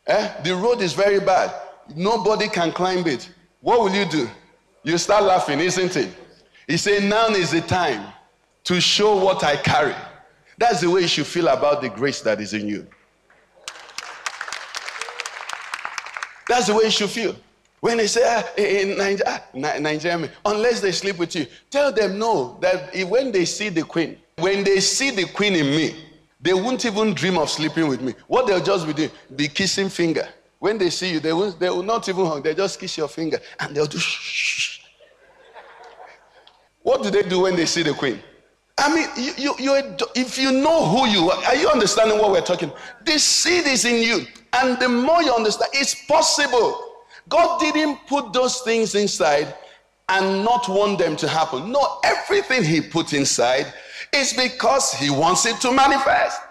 eh? 0.07 0.33
the 0.43 0.55
road 0.55 0.79
is 0.79 0.93
very 0.93 1.19
bad, 1.19 1.53
nobody 1.93 2.47
can 2.47 2.71
climb 2.71 3.05
it, 3.05 3.29
what 3.59 3.81
will 3.81 3.93
you 3.93 4.05
do? 4.05 4.29
You 4.83 4.97
start 4.97 5.25
laughing, 5.25 5.59
isn't 5.59 5.97
it? 5.97 6.07
He 6.69 6.77
said, 6.77 7.03
Now 7.03 7.27
is 7.27 7.51
the 7.51 7.59
time 7.59 8.13
to 8.63 8.79
show 8.79 9.21
what 9.21 9.43
I 9.43 9.57
carry. 9.57 9.95
That's 10.57 10.79
the 10.79 10.89
way 10.89 11.01
you 11.01 11.07
should 11.09 11.27
feel 11.27 11.49
about 11.49 11.81
the 11.81 11.89
grace 11.89 12.21
that 12.21 12.39
is 12.39 12.53
in 12.53 12.65
you. 12.65 12.87
That's 16.47 16.67
the 16.67 16.75
way 16.75 16.85
you 16.85 16.91
should 16.91 17.09
feel. 17.09 17.35
When 17.81 17.97
they 17.97 18.07
say 18.07 18.21
ah, 18.25 18.43
in 18.57 18.97
Nigeria, 18.97 19.43
ah, 19.55 19.77
Nigeria, 19.79 20.29
unless 20.45 20.81
they 20.81 20.91
sleep 20.91 21.17
with 21.17 21.35
you, 21.35 21.45
tell 21.69 21.91
them 21.91 22.19
no. 22.19 22.57
That 22.61 22.93
when 23.07 23.31
they 23.31 23.45
see 23.45 23.69
the 23.69 23.83
queen, 23.83 24.17
when 24.37 24.63
they 24.63 24.79
see 24.79 25.11
the 25.11 25.25
queen 25.25 25.55
in 25.55 25.67
me, 25.67 25.95
they 26.41 26.53
won't 26.53 26.85
even 26.85 27.13
dream 27.13 27.37
of 27.37 27.49
sleeping 27.49 27.87
with 27.87 28.01
me. 28.01 28.13
What 28.27 28.47
they'll 28.47 28.63
just 28.63 28.85
be 28.87 28.93
doing, 28.93 29.11
be 29.35 29.47
kissing 29.47 29.89
finger. 29.89 30.27
When 30.59 30.77
they 30.77 30.89
see 30.89 31.11
you, 31.11 31.19
they 31.19 31.33
will, 31.33 31.51
they 31.51 31.69
will 31.69 31.83
not 31.83 32.07
even 32.09 32.25
hug. 32.25 32.43
They 32.43 32.53
just 32.53 32.79
kiss 32.79 32.97
your 32.97 33.07
finger 33.07 33.39
and 33.59 33.75
they'll 33.75 33.85
do 33.85 33.97
shh. 33.97 34.81
What 36.81 37.03
do 37.03 37.09
they 37.09 37.23
do 37.23 37.41
when 37.41 37.55
they 37.55 37.65
see 37.65 37.83
the 37.83 37.93
queen? 37.93 38.19
I 38.77 38.93
mean, 38.95 39.07
you, 39.37 39.53
you, 39.59 39.97
if 40.15 40.37
you 40.37 40.51
know 40.53 40.85
who 40.85 41.07
you 41.07 41.29
are, 41.29 41.43
are 41.45 41.55
you 41.55 41.69
understanding 41.69 42.17
what 42.17 42.31
we're 42.31 42.41
talking? 42.41 42.71
This 43.03 43.23
seed 43.23 43.67
is 43.67 43.83
in 43.83 44.01
you. 44.01 44.25
And 44.53 44.79
the 44.79 44.87
more 44.87 45.21
you 45.21 45.33
understand, 45.33 45.71
it's 45.73 46.05
possible. 46.05 46.88
God 47.29 47.59
didn't 47.59 47.99
put 48.07 48.33
those 48.33 48.61
things 48.61 48.95
inside 48.95 49.53
and 50.09 50.43
not 50.43 50.67
want 50.67 50.97
them 50.97 51.15
to 51.17 51.27
happen. 51.27 51.71
No, 51.71 51.99
everything 52.03 52.63
He 52.63 52.81
put 52.81 53.13
inside 53.13 53.71
is 54.13 54.33
because 54.33 54.93
He 54.93 55.09
wants 55.09 55.45
it 55.45 55.61
to 55.61 55.71
manifest. 55.71 56.41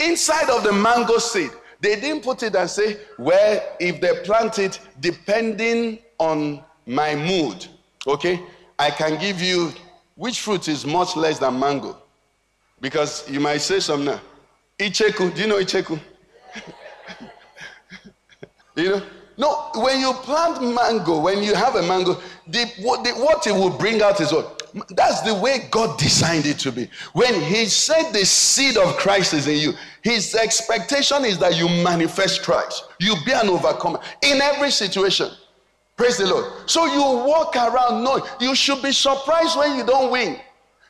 Inside 0.00 0.50
of 0.50 0.64
the 0.64 0.72
mango 0.72 1.18
seed, 1.18 1.50
they 1.80 2.00
didn't 2.00 2.22
put 2.22 2.42
it 2.42 2.56
and 2.56 2.68
say, 2.68 2.98
well, 3.18 3.62
if 3.78 4.00
they 4.00 4.12
plant 4.24 4.58
it, 4.58 4.80
depending 5.00 6.00
on 6.18 6.62
my 6.86 7.14
mood, 7.14 7.66
okay, 8.06 8.40
I 8.78 8.90
can 8.90 9.20
give 9.20 9.40
you 9.40 9.72
which 10.16 10.40
fruit 10.40 10.68
is 10.68 10.84
much 10.84 11.16
less 11.16 11.38
than 11.38 11.58
mango. 11.58 11.96
Because 12.80 13.28
you 13.30 13.40
might 13.40 13.58
say 13.58 13.80
something 13.80 14.06
now. 14.06 14.20
Icheku, 14.78 15.34
do 15.34 15.42
you 15.42 15.46
know 15.46 15.58
Icheku? 15.58 15.98
you 18.76 18.90
know? 18.90 19.02
No, 19.36 19.70
when 19.74 20.00
you 20.00 20.12
plant 20.12 20.62
mango, 20.62 21.20
when 21.20 21.42
you 21.42 21.54
have 21.54 21.74
a 21.74 21.82
mango, 21.82 22.20
the, 22.46 22.66
what, 22.80 23.02
the, 23.02 23.10
what 23.12 23.46
it 23.46 23.52
will 23.52 23.76
bring 23.76 24.00
out 24.00 24.20
is 24.20 24.32
what? 24.32 24.62
That's 24.90 25.22
the 25.22 25.34
way 25.34 25.68
God 25.70 25.98
designed 25.98 26.46
it 26.46 26.58
to 26.60 26.72
be. 26.72 26.88
When 27.12 27.40
He 27.40 27.66
said 27.66 28.12
the 28.12 28.24
seed 28.24 28.76
of 28.76 28.96
Christ 28.96 29.34
is 29.34 29.46
in 29.46 29.58
you, 29.58 29.72
His 30.02 30.34
expectation 30.34 31.24
is 31.24 31.38
that 31.38 31.56
you 31.56 31.68
manifest 31.68 32.42
Christ. 32.42 32.84
You 33.00 33.14
be 33.24 33.32
an 33.32 33.48
overcomer 33.48 34.00
in 34.22 34.40
every 34.40 34.70
situation. 34.70 35.30
Praise 35.96 36.16
the 36.16 36.26
Lord. 36.26 36.68
So 36.68 36.86
you 36.86 37.24
walk 37.24 37.54
around 37.54 38.02
knowing 38.02 38.22
you 38.40 38.54
should 38.54 38.82
be 38.82 38.92
surprised 38.92 39.56
when 39.56 39.76
you 39.76 39.84
don't 39.84 40.10
win. 40.10 40.38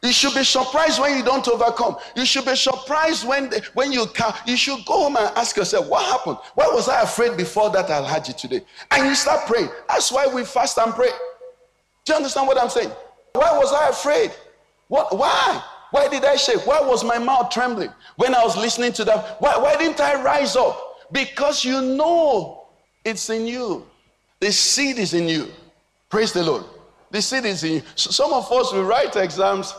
You 0.05 0.13
should 0.13 0.35
be 0.35 0.45
surprised 0.45 1.01
when 1.01 1.17
you 1.17 1.25
don't 1.25 1.49
overcome. 1.49 1.97
You 2.15 2.27
should 2.27 2.45
be 2.45 2.55
surprised 2.57 3.27
when, 3.27 3.49
the, 3.49 3.67
when 3.73 3.91
you 3.91 4.05
can. 4.09 4.35
You 4.47 4.55
should 4.55 4.85
go 4.85 5.05
home 5.05 5.17
and 5.17 5.35
ask 5.35 5.57
yourself, 5.57 5.89
what 5.89 6.05
happened? 6.05 6.37
Why 6.55 6.67
was 6.67 6.91
I 6.91 7.01
afraid 7.01 7.39
before 7.39 7.71
that 7.71 7.89
I'll 7.89 8.05
had 8.05 8.29
you 8.29 8.35
today? 8.35 8.61
And 8.91 9.07
you 9.07 9.15
start 9.15 9.47
praying. 9.47 9.71
That's 9.89 10.13
why 10.13 10.27
we 10.27 10.45
fast 10.45 10.77
and 10.77 10.93
pray. 10.93 11.09
Do 12.05 12.13
you 12.13 12.17
understand 12.19 12.47
what 12.47 12.61
I'm 12.61 12.69
saying? 12.69 12.91
Why 13.33 13.57
was 13.57 13.73
I 13.73 13.89
afraid? 13.89 14.33
What? 14.89 15.17
Why? 15.17 15.63
Why 15.91 16.09
did 16.09 16.23
I 16.27 16.37
shake? 16.37 16.67
Why 16.67 16.83
was 16.83 17.03
my 17.03 17.19
mouth 17.19 17.49
trembling 17.49 17.91
when 18.17 18.35
I 18.35 18.45
was 18.45 18.59
listening 18.59 18.93
to 18.95 19.05
that? 19.07 19.41
Why, 19.41 19.57
why 19.57 19.75
didn't 19.77 20.01
I 20.01 20.23
rise 20.23 20.55
up? 20.55 20.99
Because 21.13 21.65
you 21.65 21.81
know 21.81 22.67
it's 23.07 23.31
in 23.31 23.47
you. 23.47 23.87
The 24.41 24.53
seed 24.53 24.99
is 24.99 25.15
in 25.15 25.29
you. 25.29 25.49
Praise 26.11 26.31
the 26.33 26.43
Lord. 26.43 26.65
The 27.11 27.23
seed 27.23 27.47
is 27.47 27.65
in 27.65 27.73
you. 27.75 27.83
So 27.95 28.11
some 28.11 28.35
of 28.35 28.53
us 28.53 28.71
will 28.71 28.85
write 28.85 29.17
exams, 29.17 29.75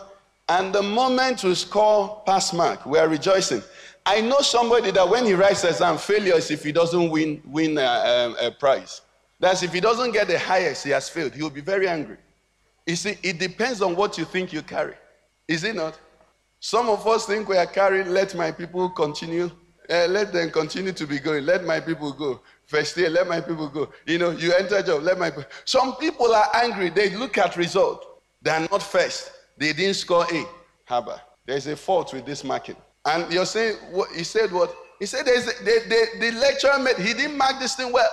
and 0.47 0.73
the 0.73 0.81
moment 0.81 1.43
we 1.43 1.55
score 1.55 2.21
pass 2.25 2.53
mark, 2.53 2.86
we 2.86 2.99
are 2.99 3.08
rejoicing. 3.08 3.63
I 4.05 4.21
know 4.21 4.39
somebody 4.41 4.91
that 4.91 5.10
when 5.10 5.25
he 5.25 5.34
writes 5.34 5.63
exam, 5.63 5.97
failure 5.97 6.36
is 6.36 6.51
if 6.51 6.63
he 6.63 6.71
doesn't 6.71 7.10
win 7.10 7.41
win 7.45 7.77
a, 7.77 7.81
a, 7.81 8.47
a 8.47 8.51
prize. 8.51 9.01
That's 9.39 9.63
if 9.63 9.73
he 9.73 9.79
doesn't 9.79 10.12
get 10.12 10.27
the 10.27 10.38
highest, 10.38 10.84
he 10.84 10.91
has 10.91 11.10
failed. 11.10 11.34
He 11.34 11.41
will 11.41 11.49
be 11.49 11.62
very 11.62 11.88
angry. 11.88 12.17
You 12.86 12.95
see, 12.95 13.17
it 13.23 13.39
depends 13.39 13.81
on 13.81 13.95
what 13.95 14.17
you 14.17 14.25
think 14.25 14.53
you 14.53 14.62
carry. 14.62 14.93
Is 15.47 15.63
it 15.63 15.75
not? 15.75 15.99
Some 16.60 16.89
of 16.89 17.05
us 17.08 17.25
think 17.25 17.49
we 17.49 17.58
are 17.58 17.65
carrying, 17.65 18.10
let 18.10 18.36
my 18.36 18.51
people 18.51 18.89
continue. 18.89 19.51
Uh, 19.89 20.08
let 20.08 20.34
them 20.34 20.49
continue 20.49 20.91
to 20.91 21.05
be 21.05 21.19
going. 21.19 21.45
Let 21.45 21.63
my 21.63 21.79
people 21.79 22.12
go. 22.12 22.41
First 22.65 22.97
year, 22.97 23.10
let 23.10 23.27
my 23.27 23.39
people 23.39 23.67
go. 23.69 23.91
You 24.08 24.17
know, 24.17 24.31
you 24.31 24.51
enter 24.53 24.81
job, 24.81 25.03
let 25.03 25.19
my 25.19 25.29
people. 25.29 25.45
Some 25.65 25.95
people 25.97 26.34
are 26.34 26.49
angry. 26.55 26.89
They 26.89 27.15
look 27.15 27.38
at 27.38 27.55
result. 27.55 28.21
They 28.41 28.49
are 28.49 28.67
not 28.71 28.81
first. 28.81 29.31
They 29.57 29.73
didn't 29.73 29.95
score 29.95 30.25
A. 30.25 30.45
Haba. 30.89 31.19
There's 31.45 31.67
a 31.67 31.75
fault 31.75 32.13
with 32.13 32.25
this 32.25 32.43
marking. 32.43 32.75
And 33.05 33.31
you're 33.31 33.45
saying, 33.45 33.75
what, 33.91 34.09
he 34.11 34.23
said 34.23 34.51
what? 34.51 34.75
He 34.99 35.05
said 35.05 35.25
there's 35.25 35.47
a, 35.47 35.63
the, 35.63 35.81
the, 35.87 36.19
the 36.19 36.31
lecturer 36.37 36.79
made, 36.79 36.97
he 36.97 37.13
didn't 37.13 37.37
mark 37.37 37.59
this 37.59 37.75
thing 37.75 37.91
well. 37.91 38.09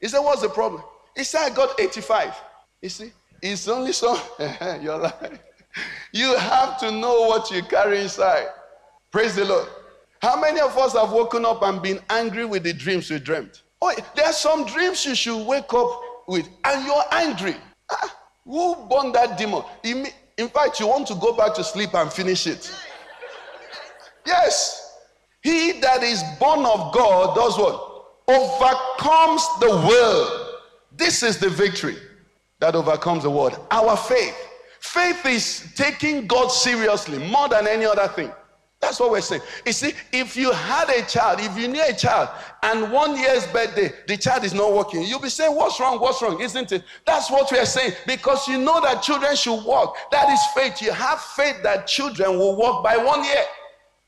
He 0.00 0.08
said, 0.08 0.20
what's 0.20 0.42
the 0.42 0.48
problem? 0.48 0.82
He 1.16 1.24
said, 1.24 1.50
I 1.50 1.54
got 1.54 1.80
85. 1.80 2.34
You 2.82 2.88
see, 2.88 3.12
it's 3.40 3.68
only 3.68 3.92
so, 3.92 4.20
you're 4.82 4.98
lying. 4.98 5.38
You 6.12 6.36
have 6.36 6.78
to 6.80 6.90
know 6.90 7.22
what 7.22 7.50
you 7.50 7.62
carry 7.62 8.02
inside. 8.02 8.46
Praise 9.10 9.34
the 9.34 9.44
Lord. 9.44 9.68
How 10.20 10.40
many 10.40 10.60
of 10.60 10.76
us 10.78 10.94
have 10.94 11.12
woken 11.12 11.44
up 11.44 11.62
and 11.62 11.82
been 11.82 12.00
angry 12.10 12.44
with 12.44 12.62
the 12.62 12.72
dreams 12.72 13.10
we 13.10 13.18
dreamt? 13.18 13.62
Oh, 13.82 13.94
there 14.14 14.26
are 14.26 14.32
some 14.32 14.64
dreams 14.64 15.04
you 15.04 15.14
should 15.14 15.46
wake 15.46 15.72
up 15.74 16.00
with, 16.26 16.48
and 16.64 16.86
you're 16.86 17.04
angry. 17.12 17.56
Ah, 17.90 18.16
who 18.44 18.74
born 18.88 19.12
that 19.12 19.36
demon? 19.36 19.62
In 20.36 20.48
fact, 20.48 20.80
you 20.80 20.86
want 20.88 21.06
to 21.08 21.14
go 21.14 21.32
back 21.32 21.54
to 21.54 21.64
sleep 21.64 21.94
and 21.94 22.12
finish 22.12 22.46
it. 22.46 22.74
Yes. 24.26 24.98
He 25.42 25.72
that 25.80 26.02
is 26.02 26.22
born 26.40 26.64
of 26.64 26.92
God 26.92 27.36
does 27.36 27.58
what? 27.58 27.90
Overcomes 28.26 29.46
the 29.60 29.70
world. 29.86 30.60
This 30.96 31.22
is 31.22 31.38
the 31.38 31.50
victory 31.50 31.96
that 32.60 32.74
overcomes 32.74 33.24
the 33.24 33.30
world. 33.30 33.58
Our 33.70 33.96
faith. 33.96 34.36
Faith 34.80 35.24
is 35.26 35.72
taking 35.76 36.26
God 36.26 36.48
seriously 36.48 37.18
more 37.18 37.48
than 37.48 37.66
any 37.66 37.84
other 37.84 38.08
thing. 38.08 38.32
That's 38.84 39.00
what 39.00 39.12
we're 39.12 39.22
saying. 39.22 39.40
You 39.64 39.72
see, 39.72 39.94
if 40.12 40.36
you 40.36 40.52
had 40.52 40.90
a 40.90 41.06
child, 41.06 41.40
if 41.40 41.56
you 41.58 41.68
knew 41.68 41.82
a 41.82 41.94
child, 41.94 42.28
and 42.62 42.92
one 42.92 43.16
year's 43.16 43.46
birthday, 43.46 43.90
the 44.06 44.18
child 44.18 44.44
is 44.44 44.52
not 44.52 44.74
working, 44.74 45.04
you'll 45.04 45.20
be 45.20 45.30
saying, 45.30 45.56
What's 45.56 45.80
wrong? 45.80 45.98
What's 45.98 46.20
wrong? 46.20 46.38
Isn't 46.38 46.70
it? 46.70 46.84
That's 47.06 47.30
what 47.30 47.50
we 47.50 47.58
are 47.58 47.64
saying. 47.64 47.94
Because 48.06 48.46
you 48.46 48.58
know 48.58 48.82
that 48.82 49.02
children 49.02 49.34
should 49.36 49.64
walk. 49.64 49.96
That 50.10 50.28
is 50.28 50.40
faith. 50.54 50.82
You 50.82 50.92
have 50.92 51.18
faith 51.18 51.62
that 51.62 51.86
children 51.86 52.38
will 52.38 52.56
walk 52.56 52.84
by 52.84 52.98
one 52.98 53.24
year. 53.24 53.42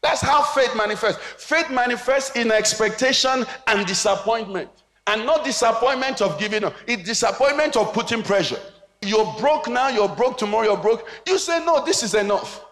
That's 0.03 0.21
how 0.21 0.43
faith 0.43 0.77
manifests. 0.77 1.23
Faith 1.43 1.71
manifests 1.71 2.37
in 2.37 2.53
expectation 2.53 3.47
and 3.67 3.87
disappointment. 3.87 4.69
And 5.07 5.25
not 5.25 5.43
disappointment 5.43 6.21
of 6.21 6.39
giving 6.39 6.65
up, 6.65 6.75
it's 6.87 7.03
disappointment 7.03 7.77
of 7.77 7.95
putting 7.95 8.23
pressure. 8.23 8.61
You're 9.01 9.35
broke 9.39 9.69
now, 9.69 9.89
you're 9.89 10.09
broke 10.09 10.37
tomorrow, 10.37 10.65
you're 10.65 10.77
broke. 10.77 11.09
You 11.27 11.39
say, 11.39 11.65
No, 11.65 11.83
this 11.83 12.03
is 12.03 12.13
enough. 12.13 12.63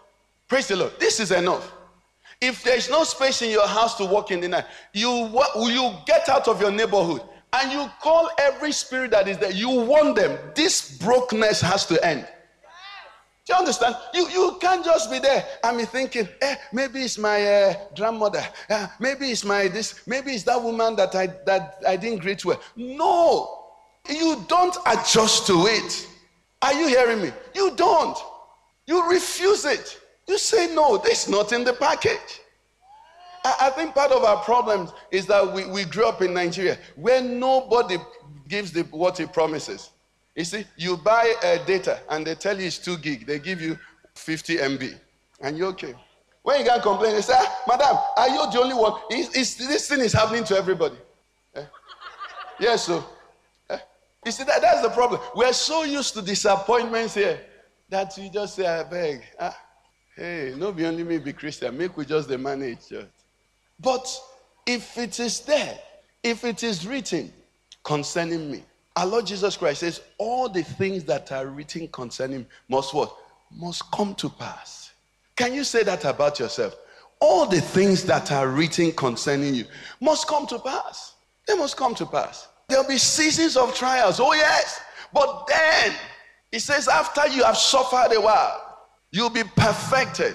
Praise 0.48 0.68
the 0.68 0.76
Lord. 0.76 0.92
This 1.00 1.18
is 1.18 1.30
enough. 1.30 1.72
If 2.40 2.62
there's 2.62 2.90
no 2.90 3.04
space 3.04 3.42
in 3.42 3.50
your 3.50 3.66
house 3.66 3.96
to 3.96 4.04
walk 4.04 4.30
in 4.30 4.40
the 4.40 4.48
night, 4.48 4.66
you, 4.92 5.30
you 5.56 5.92
get 6.06 6.28
out 6.28 6.48
of 6.48 6.60
your 6.60 6.70
neighborhood 6.70 7.22
and 7.52 7.72
you 7.72 7.88
call 8.00 8.30
every 8.38 8.72
spirit 8.72 9.12
that 9.12 9.28
is 9.28 9.38
there. 9.38 9.52
You 9.52 9.70
warn 9.70 10.14
them, 10.14 10.38
this 10.54 10.98
brokenness 10.98 11.60
has 11.60 11.86
to 11.86 12.04
end. 12.04 12.26
Do 13.46 13.52
you 13.52 13.58
understand? 13.58 13.96
You, 14.14 14.28
you 14.30 14.56
can't 14.58 14.82
just 14.82 15.10
be 15.10 15.18
there 15.18 15.44
and 15.62 15.76
be 15.76 15.84
thinking, 15.84 16.26
eh, 16.40 16.56
maybe 16.72 17.02
it's 17.02 17.18
my 17.18 17.44
uh, 17.44 17.74
grandmother, 17.94 18.42
uh, 18.70 18.86
maybe 18.98 19.30
it's 19.30 19.44
my 19.44 19.68
this, 19.68 20.00
maybe 20.06 20.32
it's 20.32 20.44
that 20.44 20.62
woman 20.62 20.96
that 20.96 21.14
I 21.14 21.26
that 21.44 21.82
I 21.86 21.96
didn't 21.96 22.20
greet 22.20 22.42
well. 22.42 22.58
No, 22.74 23.66
you 24.08 24.42
don't 24.48 24.74
adjust 24.86 25.46
to 25.48 25.66
it. 25.66 26.08
Are 26.62 26.72
you 26.72 26.88
hearing 26.88 27.20
me? 27.20 27.32
You 27.54 27.76
don't. 27.76 28.16
You 28.86 29.10
refuse 29.10 29.66
it. 29.66 30.00
You 30.26 30.38
say, 30.38 30.74
no, 30.74 30.96
this 30.98 31.24
is 31.24 31.28
not 31.30 31.52
in 31.52 31.64
the 31.64 31.72
package. 31.72 32.40
I, 33.44 33.56
I 33.62 33.70
think 33.70 33.94
part 33.94 34.10
of 34.10 34.24
our 34.24 34.42
problem 34.42 34.88
is 35.10 35.26
that 35.26 35.52
we, 35.52 35.66
we 35.66 35.84
grew 35.84 36.06
up 36.06 36.22
in 36.22 36.32
Nigeria 36.32 36.78
where 36.96 37.20
nobody 37.22 37.98
gives 38.48 38.72
the, 38.72 38.82
what 38.84 39.18
he 39.18 39.26
promises. 39.26 39.90
You 40.34 40.44
see, 40.44 40.64
you 40.76 40.96
buy 40.96 41.34
uh, 41.44 41.64
data 41.64 42.00
and 42.10 42.26
they 42.26 42.34
tell 42.34 42.58
you 42.58 42.66
it's 42.66 42.78
2 42.78 42.98
gig, 42.98 43.26
they 43.26 43.38
give 43.38 43.60
you 43.60 43.78
50 44.14 44.56
MB, 44.56 44.98
and 45.40 45.56
you're 45.56 45.68
okay. 45.68 45.94
When 46.42 46.60
you 46.60 46.66
can't 46.66 46.82
complain, 46.82 47.14
they 47.14 47.20
say, 47.22 47.34
ah, 47.36 47.62
Madam, 47.68 47.96
are 48.16 48.28
you 48.28 48.50
the 48.50 48.60
only 48.60 48.74
one? 48.74 49.00
Is, 49.10 49.34
is, 49.34 49.56
this 49.56 49.88
thing 49.88 50.00
is 50.00 50.12
happening 50.12 50.44
to 50.44 50.56
everybody. 50.56 50.96
Eh? 51.54 51.64
Yes, 52.58 52.84
so 52.84 53.04
you 54.24 54.32
see, 54.32 54.44
that, 54.44 54.62
that's 54.62 54.80
the 54.82 54.88
problem. 54.88 55.20
We're 55.34 55.52
so 55.52 55.84
used 55.84 56.14
to 56.14 56.22
disappointments 56.22 57.14
here 57.14 57.40
that 57.90 58.14
we 58.16 58.30
just 58.30 58.56
say, 58.56 58.66
I 58.66 58.82
beg, 58.82 59.22
ah, 59.38 59.56
hey, 60.16 60.54
no 60.56 60.72
be 60.72 60.86
only 60.86 61.04
me 61.04 61.18
be 61.18 61.32
Christian, 61.32 61.76
make 61.76 61.96
we 61.96 62.04
just 62.04 62.28
the 62.28 62.38
manage. 62.38 62.92
But 63.80 64.06
if 64.66 64.96
it 64.98 65.18
is 65.20 65.40
there, 65.40 65.78
if 66.22 66.44
it 66.44 66.62
is 66.62 66.86
written 66.86 67.32
concerning 67.82 68.50
me, 68.50 68.64
our 68.96 69.06
Lord 69.06 69.26
Jesus 69.26 69.56
Christ 69.56 69.80
says, 69.80 70.00
all 70.18 70.48
the 70.48 70.62
things 70.62 71.04
that 71.04 71.32
are 71.32 71.46
written 71.46 71.88
concerning 71.88 72.40
me 72.40 72.46
must 72.68 72.94
what? 72.94 73.14
Must 73.56 73.90
come 73.90 74.14
to 74.16 74.28
pass. 74.28 74.92
Can 75.36 75.52
you 75.52 75.64
say 75.64 75.82
that 75.82 76.04
about 76.04 76.38
yourself? 76.38 76.76
All 77.20 77.46
the 77.46 77.60
things 77.60 78.04
that 78.04 78.30
are 78.32 78.48
written 78.48 78.92
concerning 78.92 79.54
you 79.54 79.64
must 80.00 80.26
come 80.28 80.46
to 80.46 80.58
pass. 80.58 81.14
They 81.46 81.54
must 81.56 81.76
come 81.76 81.94
to 81.96 82.06
pass. 82.06 82.48
There'll 82.68 82.86
be 82.86 82.98
seasons 82.98 83.56
of 83.56 83.74
trials. 83.74 84.20
Oh, 84.20 84.32
yes. 84.32 84.80
But 85.12 85.46
then, 85.46 85.94
he 86.50 86.58
says, 86.58 86.88
after 86.88 87.26
you 87.28 87.44
have 87.44 87.56
suffered 87.56 88.14
a 88.14 88.20
while, 88.20 88.63
you'll 89.14 89.30
be 89.30 89.44
perfected, 89.56 90.34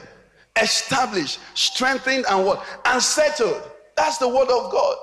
established, 0.62 1.40
strengthened, 1.54 2.26
and 2.30 2.46
what? 2.46 2.66
And 2.86 3.02
settled. 3.02 3.62
That's 3.98 4.18
the 4.18 4.28
word 4.28 4.50
of 4.50 4.72
God. 4.72 4.96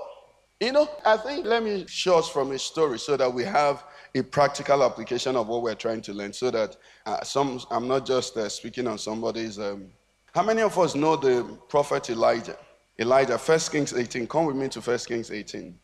You 0.60 0.72
know, 0.72 0.88
I 1.04 1.18
think 1.18 1.44
let 1.44 1.62
me 1.62 1.84
show 1.86 2.18
us 2.18 2.28
from 2.28 2.52
a 2.52 2.58
story 2.58 2.98
so 2.98 3.16
that 3.16 3.32
we 3.32 3.44
have 3.44 3.84
a 4.14 4.22
practical 4.22 4.82
application 4.82 5.36
of 5.36 5.48
what 5.48 5.62
we're 5.62 5.74
trying 5.74 6.00
to 6.02 6.14
learn. 6.14 6.32
So 6.32 6.50
that 6.50 6.76
uh, 7.04 7.22
some, 7.22 7.60
I'm 7.70 7.86
not 7.86 8.06
just 8.06 8.36
uh, 8.38 8.48
speaking 8.48 8.86
on 8.86 8.96
somebody's. 8.96 9.58
Um, 9.58 9.88
how 10.34 10.42
many 10.42 10.62
of 10.62 10.78
us 10.78 10.94
know 10.94 11.16
the 11.16 11.44
prophet 11.68 12.08
Elijah? 12.08 12.56
Elijah, 12.98 13.36
First 13.36 13.72
Kings 13.72 13.92
18. 13.92 14.26
Come 14.26 14.46
with 14.46 14.56
me 14.56 14.68
to 14.68 14.80
First 14.80 15.08
Kings 15.08 15.30
18 15.30 15.78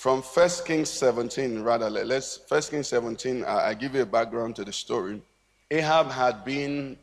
from 0.00 0.22
1 0.22 0.48
Kings 0.64 0.88
17, 0.88 1.60
rather, 1.62 1.90
let's 1.90 2.40
1 2.48 2.62
Kings 2.62 2.88
17, 2.88 3.44
I, 3.44 3.68
I 3.68 3.74
give 3.74 3.94
you 3.94 4.00
a 4.00 4.06
background 4.06 4.56
to 4.56 4.64
the 4.64 4.72
story. 4.72 5.20
Ahab 5.70 6.10
had 6.10 6.42
been 6.42 6.96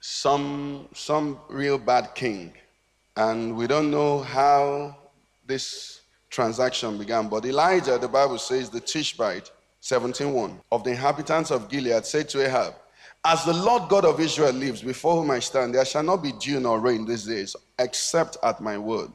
some, 0.00 0.88
some 0.94 1.38
real 1.48 1.78
bad 1.78 2.14
king, 2.14 2.52
and 3.16 3.56
we 3.56 3.66
don't 3.66 3.90
know 3.90 4.20
how 4.20 4.96
this 5.46 6.00
transaction 6.30 6.96
began. 6.98 7.28
But 7.28 7.44
Elijah, 7.44 7.98
the 7.98 8.08
Bible 8.08 8.38
says, 8.38 8.70
the 8.70 8.80
Tishbite, 8.80 9.50
17:1, 9.82 10.60
of 10.72 10.84
the 10.84 10.90
inhabitants 10.90 11.50
of 11.50 11.68
Gilead 11.68 12.04
said 12.06 12.28
to 12.30 12.46
Ahab, 12.46 12.74
As 13.24 13.44
the 13.44 13.52
Lord 13.52 13.88
God 13.88 14.04
of 14.04 14.20
Israel 14.20 14.52
lives, 14.52 14.82
before 14.82 15.16
whom 15.16 15.30
I 15.30 15.38
stand, 15.38 15.74
there 15.74 15.84
shall 15.84 16.02
not 16.02 16.22
be 16.22 16.32
dew 16.32 16.60
nor 16.60 16.80
rain 16.80 17.04
these 17.04 17.24
days, 17.24 17.54
except 17.78 18.38
at 18.42 18.60
my 18.60 18.78
word. 18.78 19.10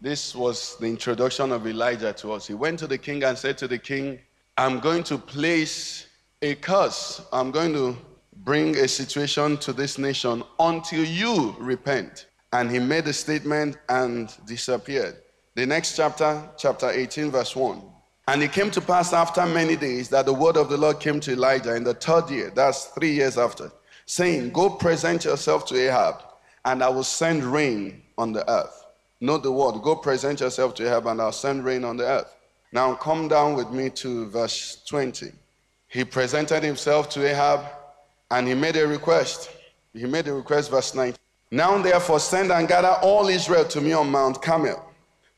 This 0.00 0.34
was 0.34 0.76
the 0.76 0.86
introduction 0.86 1.52
of 1.52 1.66
Elijah 1.66 2.12
to 2.14 2.32
us. 2.32 2.46
He 2.46 2.54
went 2.54 2.78
to 2.80 2.86
the 2.86 2.98
king 2.98 3.22
and 3.24 3.38
said 3.38 3.56
to 3.58 3.68
the 3.68 3.78
king, 3.78 4.18
I'm 4.58 4.80
going 4.80 5.04
to 5.04 5.18
place 5.18 6.06
a 6.42 6.54
curse. 6.56 7.22
I'm 7.32 7.50
going 7.50 7.72
to 7.72 7.96
bring 8.44 8.76
a 8.76 8.88
situation 8.88 9.56
to 9.58 9.72
this 9.72 9.98
nation 9.98 10.42
until 10.58 11.04
you 11.04 11.54
repent. 11.58 12.26
And 12.52 12.70
he 12.70 12.78
made 12.78 13.06
a 13.06 13.12
statement 13.12 13.76
and 13.88 14.32
disappeared. 14.46 15.16
The 15.54 15.66
next 15.66 15.96
chapter, 15.96 16.48
chapter 16.56 16.90
18, 16.90 17.30
verse 17.30 17.56
1. 17.56 17.82
And 18.28 18.42
it 18.42 18.52
came 18.52 18.70
to 18.72 18.80
pass 18.80 19.12
after 19.12 19.46
many 19.46 19.76
days 19.76 20.08
that 20.08 20.26
the 20.26 20.32
word 20.32 20.56
of 20.56 20.68
the 20.68 20.76
Lord 20.76 21.00
came 21.00 21.20
to 21.20 21.32
Elijah 21.32 21.76
in 21.76 21.84
the 21.84 21.94
third 21.94 22.28
year, 22.28 22.50
that's 22.54 22.86
three 22.86 23.12
years 23.12 23.38
after, 23.38 23.70
saying, 24.04 24.50
Go 24.50 24.68
present 24.70 25.24
yourself 25.24 25.64
to 25.66 25.76
Ahab, 25.76 26.22
and 26.64 26.82
I 26.82 26.88
will 26.88 27.04
send 27.04 27.44
rain 27.44 28.02
on 28.18 28.32
the 28.32 28.48
earth. 28.50 28.84
Know 29.20 29.38
the 29.38 29.52
word. 29.52 29.80
Go 29.82 29.96
present 29.96 30.40
yourself 30.40 30.74
to 30.74 30.86
Ahab, 30.86 31.06
and 31.06 31.20
I'll 31.20 31.32
send 31.32 31.64
rain 31.64 31.84
on 31.84 31.96
the 31.96 32.04
earth. 32.04 32.34
Now 32.72 32.94
come 32.94 33.28
down 33.28 33.54
with 33.54 33.70
me 33.70 33.90
to 33.90 34.28
verse 34.28 34.82
20. 34.86 35.32
He 35.88 36.04
presented 36.04 36.62
himself 36.62 37.08
to 37.10 37.26
Ahab 37.26 37.64
and 38.30 38.48
he 38.48 38.54
made 38.54 38.76
a 38.76 38.86
request. 38.86 39.50
He 39.92 40.06
made 40.06 40.28
a 40.28 40.34
request, 40.34 40.70
verse 40.70 40.94
9. 40.94 41.14
Now 41.50 41.78
therefore 41.78 42.20
send 42.20 42.50
and 42.50 42.66
gather 42.66 42.96
all 43.02 43.28
Israel 43.28 43.64
to 43.66 43.80
me 43.80 43.92
on 43.92 44.10
Mount 44.10 44.42
Carmel, 44.42 44.84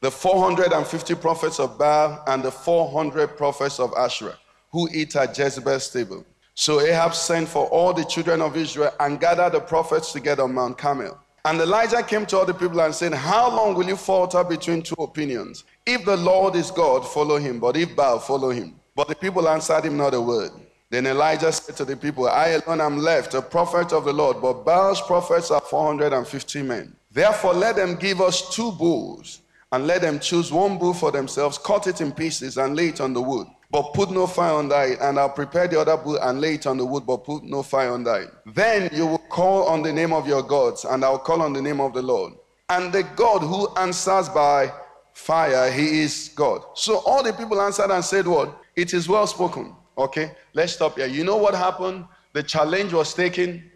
the 0.00 0.10
450 0.10 1.14
prophets 1.16 1.60
of 1.60 1.78
Baal 1.78 2.22
and 2.26 2.42
the 2.42 2.50
400 2.50 3.36
prophets 3.36 3.78
of 3.78 3.92
Asherah, 3.94 4.38
who 4.72 4.88
eat 4.92 5.14
at 5.16 5.36
Jezebel's 5.36 5.90
table. 5.90 6.24
So 6.54 6.80
Ahab 6.80 7.14
sent 7.14 7.48
for 7.48 7.66
all 7.66 7.92
the 7.92 8.04
children 8.04 8.40
of 8.40 8.56
Israel 8.56 8.92
and 8.98 9.20
gathered 9.20 9.52
the 9.52 9.60
prophets 9.60 10.12
together 10.12 10.42
on 10.42 10.54
Mount 10.54 10.78
Carmel. 10.78 11.18
And 11.44 11.60
Elijah 11.60 12.02
came 12.02 12.26
to 12.26 12.38
all 12.38 12.46
the 12.46 12.54
people 12.54 12.80
and 12.80 12.94
said, 12.94 13.14
How 13.14 13.48
long 13.48 13.74
will 13.74 13.86
you 13.86 13.96
falter 13.96 14.42
between 14.42 14.82
two 14.82 14.96
opinions? 14.98 15.64
If 15.86 16.04
the 16.04 16.16
Lord 16.16 16.56
is 16.56 16.70
God, 16.70 17.06
follow 17.06 17.38
him, 17.38 17.60
but 17.60 17.76
if 17.76 17.94
Baal, 17.94 18.18
follow 18.18 18.50
him. 18.50 18.74
But 18.96 19.08
the 19.08 19.14
people 19.14 19.48
answered 19.48 19.84
him 19.84 19.96
not 19.96 20.14
a 20.14 20.20
word. 20.20 20.50
Then 20.90 21.06
Elijah 21.06 21.52
said 21.52 21.76
to 21.76 21.84
the 21.84 21.96
people, 21.96 22.28
I 22.28 22.48
alone 22.48 22.80
am 22.80 22.98
left, 22.98 23.34
a 23.34 23.42
prophet 23.42 23.92
of 23.92 24.06
the 24.06 24.12
Lord, 24.12 24.40
but 24.40 24.64
Baal's 24.64 25.02
prophets 25.02 25.50
are 25.50 25.60
450 25.60 26.62
men. 26.62 26.96
Therefore, 27.12 27.52
let 27.52 27.76
them 27.76 27.96
give 27.96 28.22
us 28.22 28.54
two 28.54 28.72
bulls, 28.72 29.40
and 29.70 29.86
let 29.86 30.00
them 30.00 30.18
choose 30.18 30.50
one 30.50 30.78
bull 30.78 30.94
for 30.94 31.10
themselves, 31.12 31.58
cut 31.58 31.86
it 31.86 32.00
in 32.00 32.12
pieces, 32.12 32.56
and 32.56 32.74
lay 32.74 32.88
it 32.88 33.02
on 33.02 33.12
the 33.12 33.20
wood. 33.20 33.46
But 33.70 33.92
put 33.92 34.10
no 34.10 34.26
fire 34.26 34.54
on 34.54 34.70
it, 34.72 34.98
and 35.00 35.18
I'll 35.18 35.28
prepare 35.28 35.68
the 35.68 35.78
other 35.78 35.98
bull 35.98 36.16
and 36.16 36.40
lay 36.40 36.54
it 36.54 36.66
on 36.66 36.78
the 36.78 36.86
wood, 36.86 37.04
but 37.06 37.18
put 37.18 37.44
no 37.44 37.62
fire 37.62 37.92
on 37.92 38.06
it. 38.06 38.30
Then 38.46 38.88
you 38.90 39.06
will 39.06 39.18
call 39.18 39.64
on 39.64 39.82
the 39.82 39.92
name 39.92 40.14
of 40.14 40.26
your 40.26 40.42
gods, 40.42 40.86
and 40.86 41.04
I'll 41.04 41.18
call 41.18 41.42
on 41.42 41.52
the 41.52 41.60
name 41.60 41.82
of 41.82 41.92
the 41.92 42.00
Lord. 42.00 42.32
And 42.70 42.92
the 42.92 43.02
God 43.02 43.40
who 43.40 43.68
answers 43.76 44.30
by 44.30 44.72
fire, 45.12 45.70
he 45.70 46.00
is 46.00 46.30
God. 46.34 46.62
So 46.74 46.98
all 47.00 47.22
the 47.22 47.34
people 47.34 47.60
answered 47.60 47.90
and 47.90 48.02
said, 48.02 48.26
What? 48.26 48.58
It 48.74 48.94
is 48.94 49.06
well 49.06 49.26
spoken. 49.26 49.74
Okay, 49.98 50.30
let's 50.54 50.74
stop 50.74 50.96
here. 50.96 51.08
You 51.08 51.24
know 51.24 51.36
what 51.36 51.56
happened? 51.56 52.04
The 52.32 52.42
challenge 52.42 52.92
was 52.92 53.12
taken, 53.12 53.68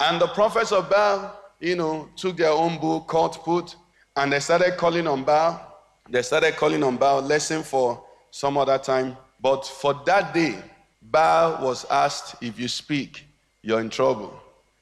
and 0.00 0.20
the 0.20 0.26
prophets 0.26 0.72
of 0.72 0.90
Baal, 0.90 1.40
you 1.60 1.76
know, 1.76 2.08
took 2.16 2.36
their 2.36 2.50
own 2.50 2.78
book, 2.78 3.06
called 3.06 3.34
put, 3.44 3.76
and 4.16 4.32
they 4.32 4.40
started 4.40 4.76
calling 4.76 5.06
on 5.06 5.22
Baal. 5.22 5.78
They 6.08 6.22
started 6.22 6.56
calling 6.56 6.82
on 6.82 6.96
Baal, 6.96 7.22
lesson 7.22 7.62
for 7.62 8.02
some 8.32 8.58
other 8.58 8.78
time. 8.78 9.16
But 9.40 9.64
for 9.64 9.94
that 10.06 10.34
day, 10.34 10.58
Baal 11.00 11.64
was 11.64 11.84
asked, 11.88 12.42
if 12.42 12.58
you 12.58 12.66
speak, 12.66 13.26
you're 13.62 13.80
in 13.80 13.90
trouble. 13.90 14.40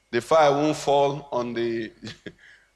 The 0.09 0.21
fire 0.21 0.51
won't 0.51 0.75
fall 0.75 1.29
on 1.31 1.53
the 1.53 1.91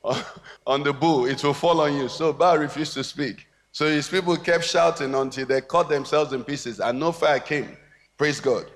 on 0.68 0.84
the 0.84 0.94
bull, 0.94 1.26
it 1.26 1.44
will 1.44 1.54
fall 1.56 1.82
on 1.82 1.96
you. 1.96 2.10
So 2.10 2.32
Baal 2.32 2.60
refused 2.60 2.94
to 2.94 3.04
speak. 3.04 3.48
So 3.72 3.88
his 3.88 4.08
people 4.08 4.38
kept 4.38 4.66
shouting 4.66 5.16
until 5.16 5.48
they 5.48 5.62
cut 5.62 5.90
themselves 5.90 6.32
in 6.32 6.44
pieces, 6.44 6.80
and 6.80 7.00
no 7.00 7.12
fire 7.12 7.40
came. 7.40 7.76
Praise 8.24 8.40
God. 8.40 8.68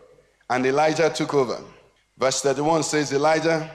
And 0.50 0.66
Elijah 0.66 1.10
took 1.10 1.34
over. 1.34 1.62
Verse 2.18 2.42
31 2.42 2.84
says, 2.84 3.14
Elijah 3.14 3.72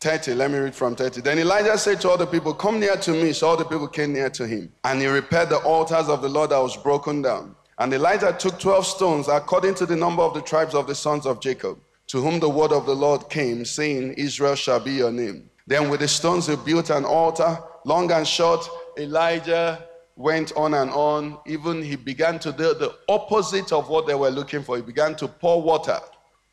30, 0.00 0.32
let 0.32 0.50
me 0.50 0.56
read 0.56 0.74
from 0.74 0.96
30. 0.96 1.20
Then 1.20 1.38
Elijah 1.38 1.76
said 1.76 2.00
to 2.00 2.08
all 2.08 2.16
the 2.16 2.24
people, 2.24 2.54
Come 2.54 2.80
near 2.80 2.96
to 2.96 3.10
me. 3.10 3.34
So 3.34 3.48
all 3.48 3.56
the 3.58 3.66
people 3.66 3.86
came 3.86 4.14
near 4.14 4.30
to 4.30 4.46
him. 4.46 4.72
And 4.82 4.98
he 4.98 5.06
repaired 5.06 5.50
the 5.50 5.58
altars 5.58 6.08
of 6.08 6.22
the 6.22 6.28
Lord 6.30 6.52
that 6.52 6.62
was 6.62 6.74
broken 6.74 7.20
down. 7.20 7.54
And 7.76 7.92
Elijah 7.92 8.32
took 8.32 8.58
12 8.58 8.86
stones 8.86 9.28
according 9.28 9.74
to 9.74 9.84
the 9.84 9.94
number 9.94 10.22
of 10.22 10.32
the 10.32 10.40
tribes 10.40 10.74
of 10.74 10.86
the 10.86 10.94
sons 10.94 11.26
of 11.26 11.38
Jacob, 11.38 11.78
to 12.06 12.22
whom 12.22 12.40
the 12.40 12.48
word 12.48 12.72
of 12.72 12.86
the 12.86 12.96
Lord 12.96 13.28
came, 13.28 13.66
saying, 13.66 14.14
Israel 14.14 14.54
shall 14.54 14.80
be 14.80 14.92
your 14.92 15.12
name. 15.12 15.50
Then 15.66 15.90
with 15.90 16.00
the 16.00 16.08
stones 16.08 16.46
he 16.46 16.56
built 16.56 16.88
an 16.88 17.04
altar, 17.04 17.58
long 17.84 18.10
and 18.10 18.26
short. 18.26 18.66
Elijah 18.96 19.84
went 20.20 20.52
on 20.56 20.74
and 20.74 20.90
on. 20.90 21.38
Even 21.46 21.82
he 21.82 21.96
began 21.96 22.38
to 22.40 22.52
do 22.52 22.74
the 22.74 22.94
opposite 23.08 23.72
of 23.72 23.88
what 23.88 24.06
they 24.06 24.14
were 24.14 24.30
looking 24.30 24.62
for. 24.62 24.76
He 24.76 24.82
began 24.82 25.16
to 25.16 25.26
pour 25.26 25.62
water 25.62 25.98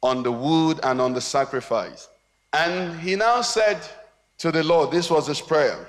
on 0.02 0.24
the 0.24 0.32
wood 0.32 0.80
and 0.84 1.02
on 1.02 1.14
the 1.14 1.22
sacrifice. 1.22 2.08
And 2.54 3.00
he 3.00 3.16
now 3.16 3.42
said 3.42 3.80
to 4.40 4.52
the 4.52 4.64
Lord, 4.64 4.92
this 4.92 5.10
was 5.10 5.28
his 5.28 5.42
prayer. 5.42 5.88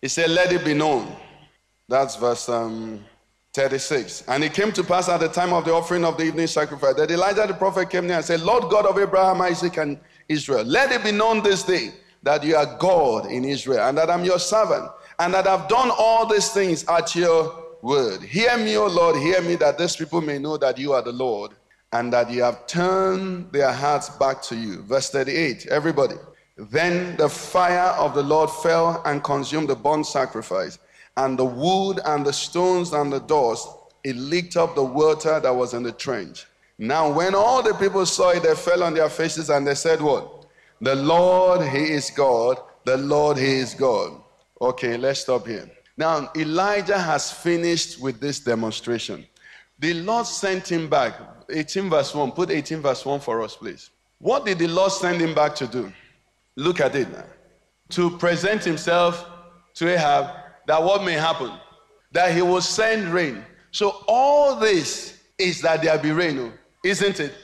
He 0.00 0.08
said, 0.08 0.30
Let 0.30 0.52
it 0.52 0.64
be 0.64 0.74
known. 0.74 1.14
That's 1.88 2.16
verse 2.16 2.48
um, 2.48 3.04
36. 3.52 4.24
And 4.28 4.42
it 4.42 4.52
came 4.54 4.72
to 4.72 4.82
pass 4.82 5.08
at 5.08 5.20
the 5.20 5.28
time 5.28 5.52
of 5.52 5.64
the 5.64 5.72
offering 5.72 6.04
of 6.04 6.16
the 6.16 6.24
evening 6.24 6.46
sacrifice 6.46 6.94
that 6.96 7.10
Elijah 7.10 7.46
the 7.46 7.54
prophet 7.54 7.90
came 7.90 8.06
near 8.06 8.16
and 8.16 8.24
said, 8.24 8.40
Lord 8.40 8.70
God 8.70 8.86
of 8.86 8.98
Abraham, 8.98 9.40
Isaac, 9.42 9.76
and 9.76 10.00
Israel, 10.28 10.64
let 10.64 10.90
it 10.90 11.04
be 11.04 11.12
known 11.12 11.42
this 11.42 11.62
day 11.62 11.92
that 12.22 12.42
you 12.44 12.56
are 12.56 12.78
God 12.78 13.26
in 13.26 13.44
Israel, 13.44 13.86
and 13.88 13.98
that 13.98 14.08
I'm 14.08 14.24
your 14.24 14.38
servant, 14.38 14.90
and 15.18 15.34
that 15.34 15.46
I've 15.46 15.68
done 15.68 15.90
all 15.96 16.26
these 16.26 16.50
things 16.50 16.84
at 16.88 17.14
your 17.14 17.62
word. 17.82 18.22
Hear 18.22 18.56
me, 18.56 18.76
O 18.76 18.86
Lord, 18.86 19.16
hear 19.16 19.42
me, 19.42 19.56
that 19.56 19.78
these 19.78 19.96
people 19.96 20.20
may 20.20 20.38
know 20.38 20.56
that 20.56 20.78
you 20.78 20.92
are 20.92 21.02
the 21.02 21.12
Lord, 21.12 21.52
and 21.92 22.12
that 22.12 22.30
you 22.30 22.42
have 22.42 22.66
turned 22.66 23.52
their 23.52 23.72
hearts 23.72 24.08
back 24.08 24.42
to 24.42 24.56
you. 24.56 24.82
Verse 24.82 25.10
38, 25.10 25.66
everybody. 25.66 26.14
Then 26.56 27.16
the 27.16 27.28
fire 27.28 27.90
of 27.98 28.14
the 28.14 28.22
Lord 28.22 28.50
fell 28.50 29.02
and 29.04 29.22
consumed 29.24 29.68
the 29.68 29.76
burnt 29.76 30.06
sacrifice, 30.06 30.78
and 31.16 31.38
the 31.38 31.44
wood 31.44 32.00
and 32.04 32.24
the 32.24 32.32
stones 32.32 32.92
and 32.92 33.12
the 33.12 33.20
doors. 33.20 33.66
It 34.04 34.16
licked 34.16 34.56
up 34.56 34.74
the 34.74 34.84
water 34.84 35.38
that 35.40 35.54
was 35.54 35.74
in 35.74 35.82
the 35.82 35.92
trench. 35.92 36.46
Now, 36.78 37.12
when 37.12 37.34
all 37.34 37.62
the 37.62 37.74
people 37.74 38.04
saw 38.06 38.30
it, 38.30 38.42
they 38.42 38.54
fell 38.54 38.82
on 38.82 38.94
their 38.94 39.08
faces 39.08 39.50
and 39.50 39.66
they 39.66 39.74
said, 39.74 40.00
What? 40.00 40.46
The 40.80 40.96
Lord, 40.96 41.68
He 41.68 41.92
is 41.92 42.10
God. 42.10 42.58
The 42.84 42.96
Lord, 42.96 43.36
He 43.36 43.58
is 43.58 43.74
God. 43.74 44.21
Okay, 44.62 44.96
let's 44.96 45.20
stop 45.20 45.44
here. 45.44 45.68
Now, 45.96 46.30
Elijah 46.36 46.98
has 46.98 47.32
finished 47.32 48.00
with 48.00 48.20
this 48.20 48.38
demonstration. 48.38 49.26
The 49.80 49.94
Lord 49.94 50.24
sent 50.24 50.70
him 50.70 50.88
back. 50.88 51.14
18 51.50 51.90
verse 51.90 52.14
1. 52.14 52.30
Put 52.30 52.52
18 52.52 52.80
verse 52.80 53.04
1 53.04 53.18
for 53.18 53.42
us, 53.42 53.56
please. 53.56 53.90
What 54.18 54.46
did 54.46 54.60
the 54.60 54.68
Lord 54.68 54.92
send 54.92 55.20
him 55.20 55.34
back 55.34 55.56
to 55.56 55.66
do? 55.66 55.92
Look 56.54 56.80
at 56.80 56.94
it 56.94 57.10
now. 57.10 57.24
To 57.90 58.16
present 58.18 58.62
himself 58.62 59.28
to 59.74 59.92
Ahab 59.92 60.30
that 60.68 60.80
what 60.80 61.02
may 61.02 61.14
happen? 61.14 61.50
That 62.12 62.32
he 62.32 62.40
will 62.40 62.60
send 62.60 63.08
rain. 63.08 63.44
So 63.72 64.04
all 64.06 64.54
this 64.54 65.24
is 65.38 65.60
that 65.62 65.82
there 65.82 65.98
be 65.98 66.12
rain, 66.12 66.38
oh, 66.38 66.52
isn't 66.84 67.18
it? 67.18 67.34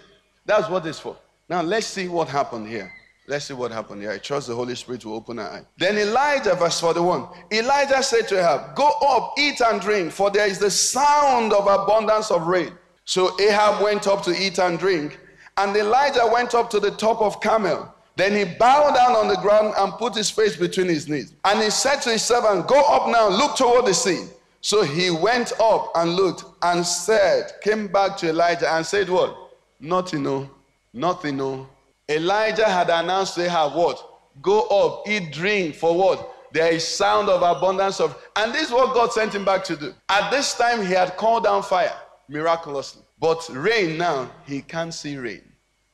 That's 0.47 0.69
what 0.69 0.87
it's 0.87 1.01
for. 1.01 1.17
Now 1.49 1.63
let's 1.63 1.89
see 1.89 2.07
what 2.07 2.29
happened 2.29 2.69
here. 2.69 2.93
Let's 3.29 3.45
see 3.45 3.53
what 3.53 3.71
happened 3.71 4.01
here. 4.01 4.11
I 4.11 4.17
trust 4.17 4.49
the 4.49 4.55
Holy 4.55 4.75
Spirit 4.75 5.05
will 5.05 5.13
open 5.13 5.39
our 5.39 5.51
eye. 5.51 5.63
Then 5.77 5.99
Elijah, 5.99 6.55
verse 6.55 6.81
41. 6.81 7.29
Elijah 7.53 8.03
said 8.03 8.27
to 8.29 8.39
Ahab, 8.39 8.75
Go 8.75 8.89
up, 9.07 9.35
eat 9.39 9.61
and 9.61 9.83
drink, 9.83 10.13
for 10.13 10.31
there 10.31 10.47
is 10.47 10.59
the 10.59 10.71
sound 10.71 11.53
of 11.53 11.67
abundance 11.67 12.31
of 12.31 12.47
rain. 12.47 12.73
So 13.05 13.39
Ahab 13.39 13.83
went 13.83 14.07
up 14.07 14.23
to 14.23 14.31
eat 14.31 14.59
and 14.59 14.79
drink, 14.79 15.21
and 15.59 15.77
Elijah 15.77 16.27
went 16.33 16.55
up 16.55 16.71
to 16.71 16.81
the 16.81 16.91
top 16.93 17.21
of 17.21 17.39
Carmel. 17.43 17.95
Then 18.17 18.35
he 18.35 18.57
bowed 18.57 18.95
down 18.95 19.15
on 19.15 19.29
the 19.29 19.37
ground 19.37 19.75
and 19.77 19.93
put 19.93 20.17
his 20.17 20.31
face 20.31 20.57
between 20.57 20.89
his 20.89 21.07
knees. 21.07 21.35
And 21.45 21.63
he 21.63 21.69
said 21.69 21.97
to 22.01 22.11
his 22.11 22.23
servant, 22.23 22.67
Go 22.67 22.81
up 22.81 23.11
now, 23.11 23.29
look 23.29 23.57
toward 23.57 23.85
the 23.85 23.95
sea. 23.95 24.25
So 24.63 24.83
he 24.83 25.11
went 25.11 25.53
up 25.61 25.93
and 25.97 26.15
looked 26.15 26.45
and 26.63 26.85
said, 26.85 27.53
Came 27.63 27.89
back 27.89 28.17
to 28.19 28.31
Elijah 28.31 28.73
and 28.73 28.87
said, 28.87 29.11
What? 29.11 29.37
Nothing, 29.81 30.23
no. 30.23 30.49
Nothing, 30.95 31.37
no. 31.37 31.69
Elijah 32.09 32.69
had 32.69 32.89
announced 32.91 33.35
to 33.35 33.45
Ahab 33.45 33.75
what? 33.75 34.03
Go 34.41 34.63
up, 34.63 35.09
eat, 35.09 35.33
drink. 35.33 35.75
For 35.75 35.97
what? 35.97 36.35
There 36.53 36.73
is 36.73 36.87
sound 36.87 37.29
of 37.29 37.43
abundance 37.43 38.01
of. 38.01 38.17
And 38.37 38.53
this 38.55 38.69
is 38.69 38.73
what 38.73 38.95
God 38.95 39.13
sent 39.13 39.35
him 39.35 39.45
back 39.45 39.65
to 39.65 39.77
do. 39.77 39.95
At 40.09 40.31
this 40.31 40.55
time, 40.55 40.81
he 40.81 40.93
had 40.93 41.17
called 41.17 41.45
down 41.45 41.63
fire 41.63 41.95
miraculously. 42.29 43.03
But 43.21 43.47
rain 43.51 43.99
now, 43.99 44.31
he 44.47 44.63
can't 44.63 44.95
see 44.95 45.17
rain. 45.17 45.43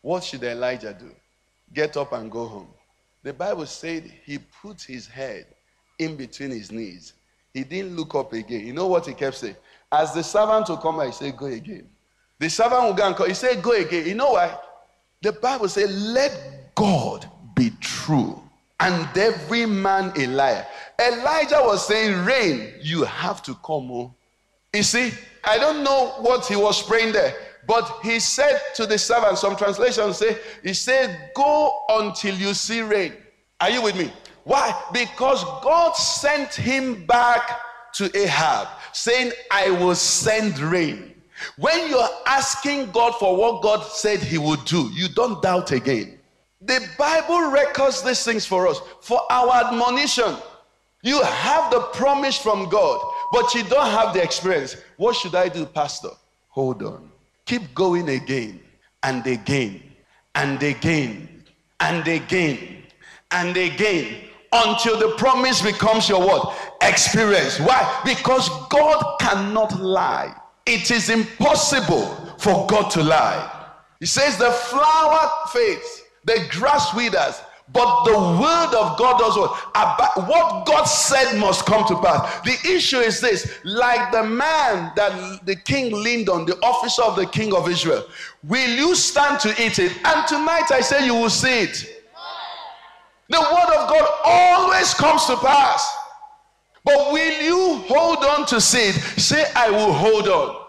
What 0.03 0.23
should 0.23 0.45
Elijah 0.45 0.95
do? 0.99 1.11
Get 1.73 1.97
up 1.97 2.13
and 2.13 2.31
go 2.31 2.47
home. 2.47 2.69
The 3.23 3.33
Bible 3.33 3.67
said 3.67 4.13
he 4.25 4.39
put 4.39 4.83
his 4.83 5.07
head 5.07 5.47
in 5.99 6.17
between 6.17 6.51
his 6.51 6.71
knees. 6.71 7.15
He 7.55 7.65
didn't 7.65 7.97
look 7.97 8.15
up 8.15 8.33
again. 8.33 8.67
You 8.67 8.75
know 8.75 8.87
what 8.87 9.07
he 9.07 9.15
kept 9.15 9.37
saying? 9.37 9.57
As 9.91 10.13
the 10.13 10.23
servant 10.23 10.69
will 10.69 10.77
come, 10.77 11.01
I 11.01 11.11
say, 11.11 11.33
Go 11.33 11.47
again. 11.47 11.89
The 12.39 12.51
servant 12.51 12.83
will 12.83 12.95
go 12.95 13.07
and 13.07 13.17
call. 13.17 13.27
He 13.27 13.35
said, 13.35 13.63
Go 13.63 13.73
again. 13.73 14.07
You 14.07 14.15
know 14.15 14.33
why? 14.33 14.57
The 15.25 15.33
Bible 15.33 15.69
says, 15.71 15.91
Let 15.91 16.75
God 16.75 17.27
be 17.57 17.71
true 17.81 18.39
and 18.79 19.09
every 19.17 19.65
man 19.65 20.13
a 20.17 20.27
liar. 20.27 20.67
Elijah 21.01 21.63
was 21.63 21.89
saying, 21.89 22.27
Rain, 22.27 22.75
you 22.83 23.05
have 23.05 23.43
to 23.45 23.55
come. 23.55 23.91
Oh. 23.91 24.15
You 24.75 24.83
see, 24.83 25.13
I 25.43 25.57
don't 25.57 25.83
know 25.83 26.09
what 26.21 26.45
he 26.45 26.57
was 26.57 26.83
praying 26.83 27.15
there, 27.15 27.35
but 27.67 28.01
he 28.03 28.21
said 28.21 28.61
to 28.75 28.85
the 28.85 28.99
servant, 28.99 29.39
some 29.39 29.57
translations 29.57 30.19
say, 30.19 30.37
He 30.63 30.75
said, 30.75 31.31
Go 31.35 31.73
until 31.89 32.35
you 32.35 32.53
see 32.53 32.83
rain. 32.83 33.15
Are 33.63 33.71
you 33.71 33.81
with 33.81 33.97
me? 33.97 34.13
Why? 34.43 34.79
Because 34.93 35.43
God 35.63 35.97
sent 35.97 36.53
him 36.53 37.07
back 37.07 37.61
to 37.95 38.15
Ahab, 38.15 38.69
saying, 38.93 39.33
I 39.51 39.71
will 39.71 39.95
send 39.95 40.59
rain. 40.59 41.14
When 41.57 41.89
you're 41.89 42.09
asking 42.27 42.91
God 42.91 43.13
for 43.19 43.37
what 43.37 43.63
God 43.63 43.83
said 43.85 44.21
He 44.21 44.39
would 44.39 44.65
do, 44.65 44.91
you 44.93 45.09
don't 45.09 45.43
doubt 45.43 45.73
again. 45.73 46.19
The 46.61 46.87
Bible 46.99 47.51
records 47.51 48.03
these 48.03 48.25
things 48.25 48.47
for 48.47 48.67
us 48.67 48.81
for 49.01 49.21
our 49.31 49.67
admonition. 49.67 50.37
You 51.03 51.23
have 51.23 51.71
the 51.71 51.81
promise 51.93 52.39
from 52.39 52.69
God, 52.71 53.01
but 53.33 53.53
you 53.55 53.63
don't 53.65 53.91
have 53.91 54.15
the 54.15 54.23
experience. 54.23 54.77
What 54.97 55.17
should 55.17 55.35
I 55.35 55.49
do, 55.49 55.67
Pastor? 55.67 56.09
Hold 56.49 56.83
on. 56.83 57.11
Keep 57.45 57.75
going 57.75 58.09
again 58.09 58.61
and 59.03 59.27
again 59.27 59.83
and 60.35 60.63
again 60.63 61.45
and 61.81 62.09
again 62.09 62.83
and 63.31 63.57
again 63.57 64.25
until 64.53 64.99
the 64.99 65.15
promise 65.17 65.61
becomes 65.61 66.09
your 66.09 66.21
what? 66.21 66.57
Experience. 66.81 67.61
Why? 67.61 68.01
Because 68.05 68.49
God 68.69 69.19
cannot 69.21 69.79
lie. 69.79 70.35
It 70.67 70.91
is 70.91 71.11
impossible 71.11 72.07
for 72.39 72.67
God 72.67 72.91
to 72.93 73.03
lie. 73.03 73.51
He 74.01 74.07
says 74.07 74.37
the 74.39 74.51
flower 74.51 75.31
fades, 75.53 76.03
the 76.25 76.47
grass 76.51 76.95
withers, 76.95 77.41
but 77.73 78.05
the 78.05 78.13
word 78.13 78.75
of 78.75 78.99
God 78.99 79.19
does 79.19 79.37
what? 79.37 79.59
About 79.71 80.29
what 80.29 80.67
God 80.67 80.85
said 80.85 81.39
must 81.39 81.65
come 81.65 81.87
to 81.89 81.97
pass. 81.97 82.41
The 82.43 82.59
issue 82.71 82.99
is 82.99 83.21
this 83.21 83.59
like 83.65 84.13
the 84.13 84.23
man 84.23 84.93
that 84.97 85.47
the 85.47 85.57
king 85.57 85.93
leaned 85.93 86.29
on, 86.29 86.45
the 86.45 86.57
officer 86.63 87.03
of 87.03 87.17
the 87.17 87.27
king 87.27 87.55
of 87.55 87.69
Israel, 87.69 88.07
will 88.43 88.71
you 88.71 88.95
stand 88.95 89.41
to 89.41 89.51
eat 89.63 89.79
it? 89.79 89.93
And 90.05 90.27
tonight 90.29 90.71
I 90.71 90.81
say 90.81 91.07
you 91.07 91.15
will 91.15 91.31
see 91.31 91.61
it. 91.63 92.03
The 93.31 93.41
word 93.41 93.75
of 93.77 93.89
God 93.89 94.09
always 94.25 94.93
comes 94.93 95.25
to 95.27 95.37
pass. 95.37 95.97
But 96.85 97.13
will 97.13 97.43
you 97.43 97.77
hold 97.87 98.19
on 98.19 98.47
to 98.47 98.61
see 98.61 98.89
it? 98.89 98.95
Say, 98.95 99.45
I 99.57 99.71
will 99.71 99.93
hold 99.93 100.29
on. 100.29 100.65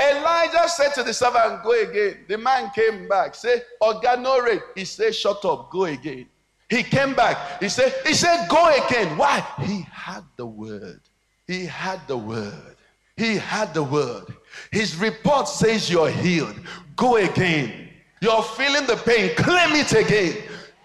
Elijah 0.00 0.68
said 0.68 0.94
to 0.94 1.02
the 1.02 1.12
servant, 1.12 1.64
Go 1.64 1.72
again. 1.72 2.24
The 2.28 2.38
man 2.38 2.70
came 2.74 3.08
back. 3.08 3.34
Say, 3.34 3.62
Oga 3.82 4.20
no 4.20 4.40
rate. 4.40 4.62
He 4.76 4.84
said, 4.84 5.14
Shut 5.14 5.44
up, 5.44 5.70
go 5.70 5.86
again. 5.86 6.26
He 6.68 6.82
came 6.82 7.14
back. 7.14 7.60
He 7.60 7.68
said, 7.68 7.92
He 8.06 8.14
said, 8.14 8.48
Go 8.48 8.68
again. 8.86 9.16
Why? 9.18 9.44
He 9.62 9.84
had 9.90 10.22
the 10.36 10.46
word. 10.46 11.00
He 11.46 11.66
had 11.66 12.06
the 12.06 12.16
word. 12.16 12.76
He 13.16 13.36
had 13.36 13.74
the 13.74 13.82
word. 13.82 14.26
His 14.70 14.96
report 14.96 15.48
says 15.48 15.90
you're 15.90 16.10
healed. 16.10 16.54
Go 16.94 17.16
again. 17.16 17.88
You're 18.20 18.42
feeling 18.42 18.86
the 18.86 18.96
pain. 18.96 19.34
Claim 19.34 19.74
it 19.74 19.92
again. 19.92 20.36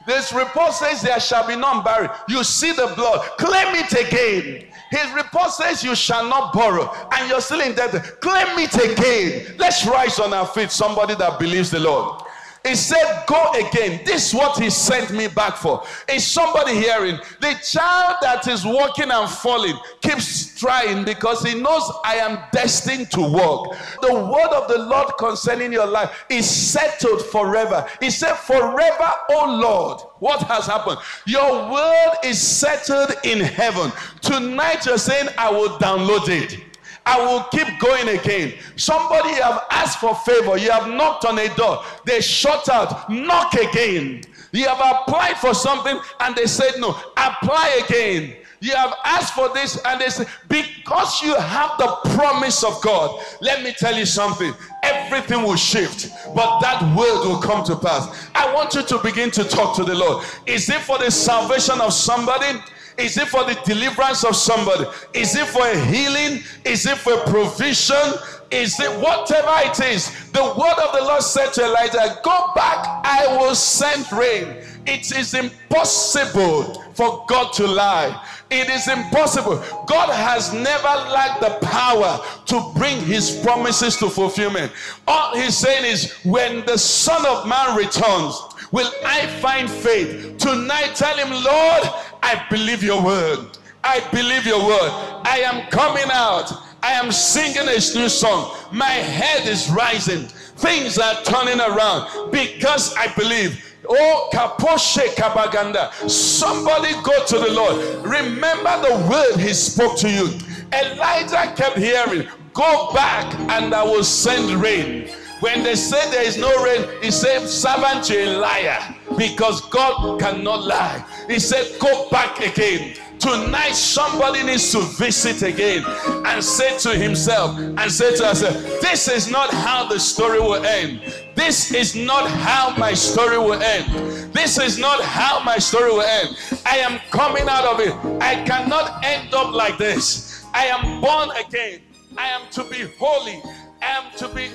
This 0.05 0.33
report 0.33 0.73
says 0.73 1.01
there 1.01 1.19
shall 1.19 1.47
be 1.47 1.55
none 1.55 1.83
buried. 1.83 2.09
You 2.27 2.43
see 2.43 2.71
the 2.71 2.93
blood. 2.95 3.21
Claim 3.37 3.75
it 3.75 3.91
again. 3.93 4.65
His 4.91 5.11
report 5.13 5.51
says 5.51 5.83
you 5.83 5.95
shall 5.95 6.27
not 6.27 6.53
borrow, 6.53 6.93
and 7.13 7.29
you're 7.29 7.41
still 7.41 7.61
in 7.61 7.73
debt. 7.73 7.91
Claim 8.21 8.59
it 8.59 8.75
again. 8.75 9.55
Let's 9.57 9.85
rise 9.85 10.19
on 10.19 10.33
our 10.33 10.45
feet. 10.45 10.71
Somebody 10.71 11.15
that 11.15 11.39
believes 11.39 11.71
the 11.71 11.79
Lord. 11.79 12.23
He 12.65 12.75
said, 12.75 13.25
Go 13.27 13.51
again. 13.51 14.01
This 14.05 14.29
is 14.29 14.33
what 14.33 14.57
he 14.57 14.69
sent 14.69 15.11
me 15.11 15.27
back 15.27 15.57
for. 15.57 15.83
Is 16.07 16.25
somebody 16.25 16.75
hearing? 16.75 17.19
The 17.41 17.59
child 17.61 18.17
that 18.21 18.47
is 18.47 18.65
walking 18.65 19.11
and 19.11 19.29
falling 19.29 19.77
keeps 20.01 20.57
trying 20.57 21.03
because 21.03 21.43
he 21.43 21.59
knows 21.59 21.91
I 22.05 22.15
am 22.15 22.39
destined 22.53 23.11
to 23.11 23.19
walk. 23.19 23.75
The 24.01 24.13
word 24.13 24.53
of 24.53 24.69
the 24.69 24.79
Lord 24.79 25.11
concerning 25.19 25.73
your 25.73 25.87
life 25.87 26.25
is 26.29 26.49
settled 26.49 27.21
forever. 27.25 27.85
He 27.99 28.09
said, 28.09 28.35
Forever, 28.35 29.11
oh 29.31 29.59
Lord. 29.61 30.01
What 30.19 30.43
has 30.43 30.65
happened? 30.65 30.99
Your 31.25 31.69
word 31.69 32.13
is 32.23 32.41
settled 32.41 33.11
in 33.25 33.41
heaven. 33.41 33.91
Tonight 34.21 34.85
you're 34.85 34.97
saying, 34.97 35.27
I 35.37 35.51
will 35.51 35.77
download 35.79 36.29
it. 36.29 36.72
I 37.05 37.19
will 37.25 37.43
keep 37.51 37.67
going 37.79 38.17
again. 38.17 38.53
Somebody 38.75 39.33
have 39.33 39.65
asked 39.69 39.99
for 39.99 40.15
favor. 40.15 40.57
You 40.57 40.71
have 40.71 40.87
knocked 40.87 41.25
on 41.25 41.37
a 41.39 41.53
door. 41.55 41.83
They 42.05 42.21
shut 42.21 42.69
out. 42.69 43.09
Knock 43.09 43.53
again. 43.55 44.23
You 44.51 44.67
have 44.67 44.79
applied 44.79 45.37
for 45.37 45.53
something 45.53 45.99
and 46.19 46.35
they 46.35 46.45
said 46.45 46.73
no. 46.79 46.91
Apply 47.17 47.81
again. 47.85 48.35
You 48.63 48.73
have 48.75 48.93
asked 49.03 49.33
for 49.33 49.49
this 49.53 49.77
and 49.83 49.99
they 49.99 50.07
say, 50.07 50.25
because 50.47 51.21
you 51.21 51.35
have 51.35 51.71
the 51.77 51.97
promise 52.15 52.63
of 52.63 52.81
God, 52.81 53.21
let 53.41 53.61
me 53.61 53.73
tell 53.73 53.97
you 53.97 54.05
something. 54.05 54.53
Everything 54.83 55.43
will 55.43 55.57
shift, 55.57 56.09
but 56.33 56.61
that 56.61 56.81
word 56.95 57.27
will 57.27 57.41
come 57.41 57.65
to 57.65 57.75
pass. 57.75 58.29
I 58.33 58.53
want 58.53 58.73
you 58.73 58.83
to 58.83 58.99
begin 58.99 59.31
to 59.31 59.43
talk 59.43 59.75
to 59.75 59.83
the 59.83 59.93
Lord. 59.93 60.23
Is 60.45 60.69
it 60.69 60.79
for 60.79 60.97
the 60.97 61.11
salvation 61.11 61.81
of 61.81 61.91
somebody? 61.91 62.57
Is 62.97 63.17
it 63.17 63.27
for 63.27 63.43
the 63.43 63.59
deliverance 63.65 64.23
of 64.23 64.35
somebody? 64.35 64.85
Is 65.13 65.35
it 65.35 65.47
for 65.47 65.65
a 65.65 65.79
healing? 65.85 66.43
Is 66.65 66.85
it 66.85 66.97
for 66.97 67.17
provision? 67.25 68.13
Is 68.51 68.79
it 68.79 68.91
whatever 68.99 69.51
it 69.67 69.79
is? 69.79 70.29
The 70.31 70.43
word 70.43 70.77
of 70.77 70.93
the 70.95 71.01
Lord 71.01 71.23
said 71.23 71.53
to 71.53 71.63
Elijah, 71.63 72.19
Go 72.23 72.51
back, 72.55 72.85
I 73.03 73.35
will 73.37 73.55
send 73.55 74.11
rain. 74.11 74.63
It 74.85 75.11
is 75.15 75.33
impossible 75.33 76.83
for 76.93 77.25
God 77.27 77.51
to 77.53 77.65
lie. 77.65 78.27
It 78.51 78.69
is 78.69 78.87
impossible. 78.87 79.57
God 79.87 80.09
has 80.13 80.53
never 80.53 81.09
lacked 81.09 81.41
the 81.41 81.57
power 81.65 82.23
to 82.45 82.71
bring 82.75 83.03
his 83.03 83.39
promises 83.41 83.97
to 83.97 84.09
fulfillment. 84.09 84.71
All 85.07 85.35
he's 85.35 85.57
saying 85.57 85.85
is, 85.85 86.13
when 86.23 86.63
the 86.65 86.77
Son 86.77 87.25
of 87.25 87.47
Man 87.47 87.75
returns, 87.75 88.39
will 88.73 88.91
I 89.05 89.27
find 89.39 89.69
faith? 89.69 90.37
Tonight, 90.37 90.95
tell 90.95 91.15
him, 91.15 91.29
Lord, 91.29 91.83
I 92.21 92.45
believe 92.49 92.83
your 92.83 93.01
word. 93.01 93.57
I 93.83 94.01
believe 94.11 94.45
your 94.45 94.65
word. 94.65 94.91
I 95.23 95.41
am 95.45 95.69
coming 95.69 96.09
out. 96.11 96.51
I 96.81 96.93
am 96.93 97.13
singing 97.13 97.69
a 97.69 97.75
new 97.97 98.09
song. 98.09 98.57
My 98.73 98.85
head 98.89 99.47
is 99.47 99.69
rising. 99.69 100.23
Things 100.57 100.97
are 100.97 101.15
turning 101.23 101.59
around 101.61 102.31
because 102.31 102.93
I 102.95 103.07
believe. 103.13 103.63
Oh, 103.87 104.29
kaposhe 104.33 105.05
kabaganda. 105.15 105.93
Somebody 106.09 106.93
go 107.03 107.25
to 107.25 107.37
the 107.37 107.51
Lord. 107.51 108.05
Remember 108.05 108.81
the 108.81 109.07
word 109.09 109.39
he 109.39 109.53
spoke 109.53 109.97
to 109.99 110.09
you. 110.09 110.29
Elijah 110.73 111.53
kept 111.55 111.77
hearing, 111.77 112.27
Go 112.53 112.91
back 112.93 113.33
and 113.49 113.73
I 113.73 113.83
will 113.83 114.03
send 114.03 114.61
rain. 114.61 115.09
When 115.43 115.61
they 115.61 115.75
say 115.75 116.09
there 116.09 116.23
is 116.23 116.37
no 116.37 116.63
rain, 116.63 116.87
he 117.01 117.11
said, 117.11 117.45
Servant, 117.49 118.09
you're 118.09 118.21
a 118.21 118.37
liar 118.37 118.79
because 119.17 119.59
God 119.67 120.17
cannot 120.17 120.63
lie. 120.63 121.03
He 121.27 121.37
said, 121.37 121.67
Go 121.81 122.09
back 122.09 122.39
again. 122.39 122.95
Tonight, 123.19 123.73
somebody 123.73 124.41
needs 124.43 124.71
to 124.71 124.79
visit 124.79 125.41
again 125.41 125.83
and 126.25 126.41
say 126.41 126.77
to 126.77 126.97
himself 126.97 127.57
and 127.59 127.91
say 127.91 128.15
to 128.15 128.27
herself, 128.27 128.53
This 128.79 129.09
is 129.09 129.29
not 129.29 129.53
how 129.53 129.85
the 129.85 129.99
story 129.99 130.39
will 130.39 130.63
end. 130.65 131.01
This 131.35 131.73
is 131.73 131.93
not 131.93 132.29
how 132.29 132.73
my 132.77 132.93
story 132.93 133.37
will 133.37 133.61
end. 133.61 134.33
This 134.33 134.57
is 134.57 134.79
not 134.79 135.03
how 135.03 135.43
my 135.43 135.57
story 135.57 135.91
will 135.91 136.03
end. 136.03 136.37
I 136.65 136.77
am 136.77 136.99
coming 137.11 137.49
out 137.49 137.65
of 137.65 137.81
it. 137.81 137.93
I 138.21 138.41
cannot 138.45 139.03
end 139.03 139.33
up 139.33 139.53
like 139.53 139.77
this. 139.77 140.45
I 140.53 140.67
am 140.67 141.01
born 141.01 141.31
again. 141.45 141.81
I 142.17 142.29
am 142.29 142.49
to 142.51 142.63
be 142.63 142.87
holy. 142.97 143.41
I 143.81 143.87
am 143.87 144.17
to 144.19 144.29
be 144.29 144.49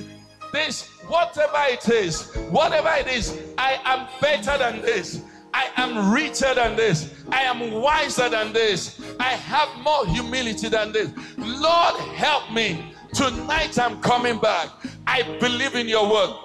this, 0.53 0.88
whatever 1.07 1.59
it 1.68 1.88
is, 1.88 2.34
whatever 2.51 2.90
it 2.99 3.09
is, 3.09 3.38
I 3.57 3.80
am 3.84 4.09
better 4.20 4.57
than 4.59 4.82
this. 4.82 5.22
I 5.55 5.70
am 5.76 6.12
richer 6.12 6.55
than 6.55 6.76
this. 6.76 7.14
I 7.30 7.42
am 7.42 7.72
wiser 7.72 8.28
than 8.28 8.53
this. 8.53 9.01
I 9.18 9.30
have 9.30 9.68
more 9.82 10.07
humility 10.07 10.68
than 10.68 10.92
this. 10.92 11.11
Lord, 11.36 11.96
help 12.14 12.53
me. 12.53 12.94
Tonight 13.14 13.78
I'm 13.78 14.01
coming 14.01 14.38
back. 14.38 14.68
I 15.07 15.22
believe 15.40 15.74
in 15.74 15.88
your 15.88 16.11
word. 16.11 16.36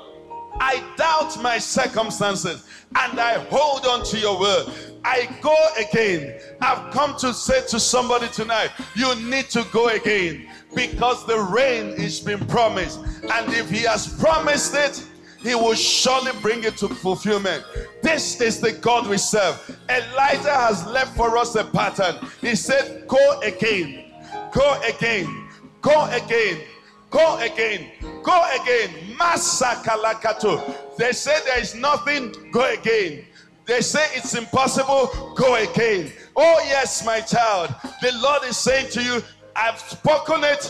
I 0.59 0.83
doubt 0.97 1.41
my 1.41 1.57
circumstances 1.57 2.67
and 2.95 3.19
I 3.19 3.39
hold 3.49 3.85
on 3.85 4.05
to 4.05 4.17
your 4.17 4.39
word. 4.39 4.67
I 5.03 5.27
go 5.41 5.55
again. 5.77 6.39
I've 6.61 6.91
come 6.91 7.15
to 7.17 7.33
say 7.33 7.61
to 7.67 7.79
somebody 7.79 8.27
tonight, 8.29 8.71
you 8.95 9.13
need 9.15 9.49
to 9.49 9.65
go 9.71 9.89
again 9.89 10.47
because 10.75 11.25
the 11.25 11.39
rain 11.39 11.87
is 11.89 12.19
been 12.19 12.45
promised. 12.47 12.99
And 12.99 13.53
if 13.53 13.69
he 13.69 13.79
has 13.79 14.07
promised 14.19 14.75
it, 14.75 15.05
he 15.43 15.55
will 15.55 15.75
surely 15.75 16.31
bring 16.41 16.63
it 16.63 16.77
to 16.77 16.87
fulfillment. 16.87 17.65
This 18.01 18.39
is 18.39 18.61
the 18.61 18.71
God 18.71 19.07
we 19.07 19.17
serve. 19.17 19.77
Elijah 19.89 20.55
has 20.55 20.85
left 20.87 21.17
for 21.17 21.37
us 21.37 21.55
a 21.55 21.65
pattern. 21.65 22.15
He 22.39 22.55
said, 22.55 23.07
Go 23.07 23.41
again, 23.41 24.05
go 24.53 24.81
again, 24.87 25.49
go 25.81 26.05
again, 26.11 26.61
go 27.13 27.37
again, 27.37 27.91
go 28.23 28.43
again. 28.61 28.89
Masakalakato. 29.15 30.97
They 30.97 31.11
say 31.11 31.39
there 31.45 31.59
is 31.59 31.75
nothing, 31.75 32.33
go 32.51 32.65
again. 32.73 33.25
They 33.65 33.81
say 33.81 34.05
it's 34.15 34.35
impossible, 34.35 35.33
go 35.37 35.55
again. 35.55 36.11
Oh, 36.35 36.59
yes, 36.65 37.05
my 37.05 37.21
child. 37.21 37.73
The 38.01 38.11
Lord 38.15 38.43
is 38.43 38.57
saying 38.57 38.89
to 38.91 39.03
you, 39.03 39.23
I've 39.55 39.79
spoken 39.79 40.43
it 40.43 40.69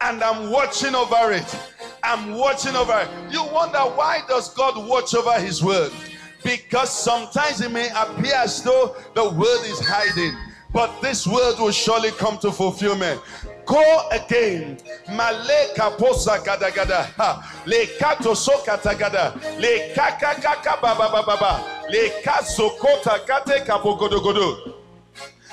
and 0.00 0.22
I'm 0.22 0.50
watching 0.50 0.94
over 0.94 1.32
it. 1.32 1.58
I'm 2.02 2.34
watching 2.34 2.76
over 2.76 3.00
it. 3.00 3.32
You 3.32 3.44
wonder 3.44 3.78
why 3.78 4.22
does 4.28 4.54
God 4.54 4.88
watch 4.88 5.14
over 5.14 5.38
his 5.40 5.62
word? 5.62 5.92
Because 6.44 6.90
sometimes 6.90 7.60
it 7.60 7.70
may 7.70 7.88
appear 7.90 8.34
as 8.36 8.62
though 8.62 8.96
the 9.14 9.28
word 9.28 9.64
is 9.64 9.80
hiding, 9.80 10.36
but 10.72 11.00
this 11.00 11.26
word 11.26 11.56
will 11.58 11.70
surely 11.70 12.10
come 12.12 12.38
to 12.38 12.50
fulfillment. 12.50 13.20
Go 13.66 14.08
again. 14.10 14.78
Male 15.08 15.72
kaposa 15.76 16.44
gada 16.44 16.70
gada. 16.70 17.08
Le 17.66 17.86
kato 17.98 18.34
so 18.34 18.58
kata 18.64 18.94
gada. 18.94 19.34
Le 19.58 19.92
kaka 19.94 20.76
baba 20.80 21.08
baba 21.10 21.26
kota 22.80 23.20
kate 23.26 23.64
kapogodo 23.64 24.20
godo 24.20 24.74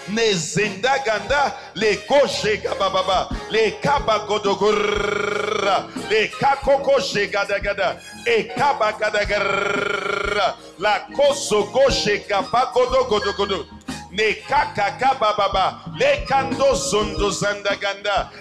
nezinda 0.09 1.03
ganda. 1.05 1.53
Le 1.75 1.97
koshe 2.07 2.61
gababa 2.63 3.29
le 3.51 3.71
kaba 3.81 4.25
godogorra 4.27 5.87
le 6.09 6.27
kakoko 6.39 6.99
gada 7.31 7.59
gada. 7.59 8.01
E 8.25 8.43
kaba 8.55 8.97
gada 8.99 9.25
garra 9.25 10.55
la 10.79 10.99
koso 11.15 11.63
koshe 11.65 12.27
gaba 12.27 12.71
godo 12.73 13.65
godo 14.09 14.17
godo 14.17 14.17
ne 14.17 14.33
kakaka 14.47 15.19
bababa 15.19 15.97
le 15.99 16.25
kando 16.27 16.73
zundo 16.75 17.31
zanda 17.31 17.75
ganda. 17.79 18.31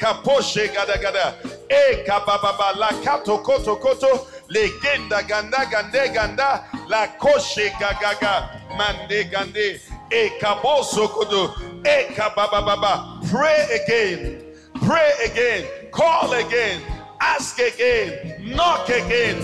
Kaposhe 0.00 0.72
gada 0.74 0.98
gada. 0.98 1.34
E 1.70 2.04
kabababa 2.04 2.76
la 2.76 2.88
kato 3.04 3.38
koto 3.38 3.76
koto. 3.76 4.26
Le 4.48 4.68
genda 4.82 5.22
ganda 5.22 5.64
gande 5.70 6.12
ganda. 6.14 6.64
La 6.88 7.06
koshe 7.20 7.70
gagaga 7.78 8.76
mande 8.76 9.30
gande. 9.30 9.80
E 10.10 10.30
kaboso 10.40 11.08
kodo 11.08 11.54
e 11.86 12.14
kabababa 12.14 13.20
pray 13.30 13.80
again. 13.84 14.42
Pray 14.86 15.12
again. 15.24 15.66
Call 15.92 16.32
again. 16.32 16.80
Ask 17.20 17.58
again. 17.58 18.54
Knock 18.54 18.88
again. 18.88 19.36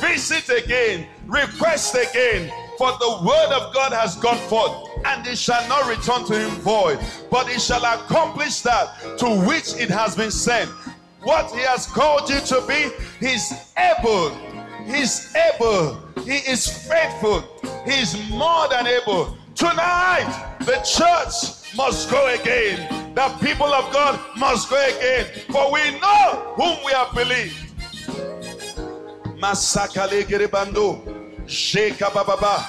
Visit 0.00 0.48
again. 0.50 1.06
Request 1.26 1.94
again 1.94 2.50
for 2.78 2.92
the 2.92 3.18
word 3.24 3.52
of 3.52 3.74
God 3.74 3.92
has 3.92 4.16
gone 4.16 4.38
forth, 4.48 4.88
and 5.04 5.26
it 5.26 5.36
shall 5.36 5.66
not 5.68 5.86
return 5.88 6.24
to 6.26 6.38
him 6.38 6.50
void, 6.60 6.98
but 7.30 7.48
it 7.48 7.60
shall 7.60 7.84
accomplish 7.84 8.60
that 8.62 9.18
to 9.18 9.26
which 9.46 9.74
it 9.74 9.90
has 9.90 10.16
been 10.16 10.30
sent. 10.30 10.70
What 11.22 11.52
he 11.52 11.60
has 11.60 11.86
called 11.86 12.28
you 12.28 12.40
to 12.40 12.64
be, 12.66 12.90
he's 13.24 13.52
able. 13.76 14.30
He's 14.84 15.34
able. 15.36 16.00
He 16.24 16.36
is 16.50 16.66
faithful. 16.88 17.44
He's 17.84 18.30
more 18.30 18.68
than 18.68 18.86
able. 18.86 19.36
Tonight, 19.54 20.56
the 20.60 20.80
church 20.82 21.76
must 21.76 22.10
go 22.10 22.34
again. 22.34 23.14
The 23.14 23.28
people 23.40 23.66
of 23.66 23.92
God 23.92 24.18
must 24.36 24.70
go 24.70 24.82
again. 24.96 25.26
For 25.50 25.72
we 25.72 25.98
know 26.00 26.54
whom 26.56 26.84
we 26.84 26.92
have 26.92 27.14
believed. 27.14 27.56
Masakale 29.38 30.24
Gerebando. 30.24 31.21
Sheka 31.46 32.10
bababa. 32.10 32.64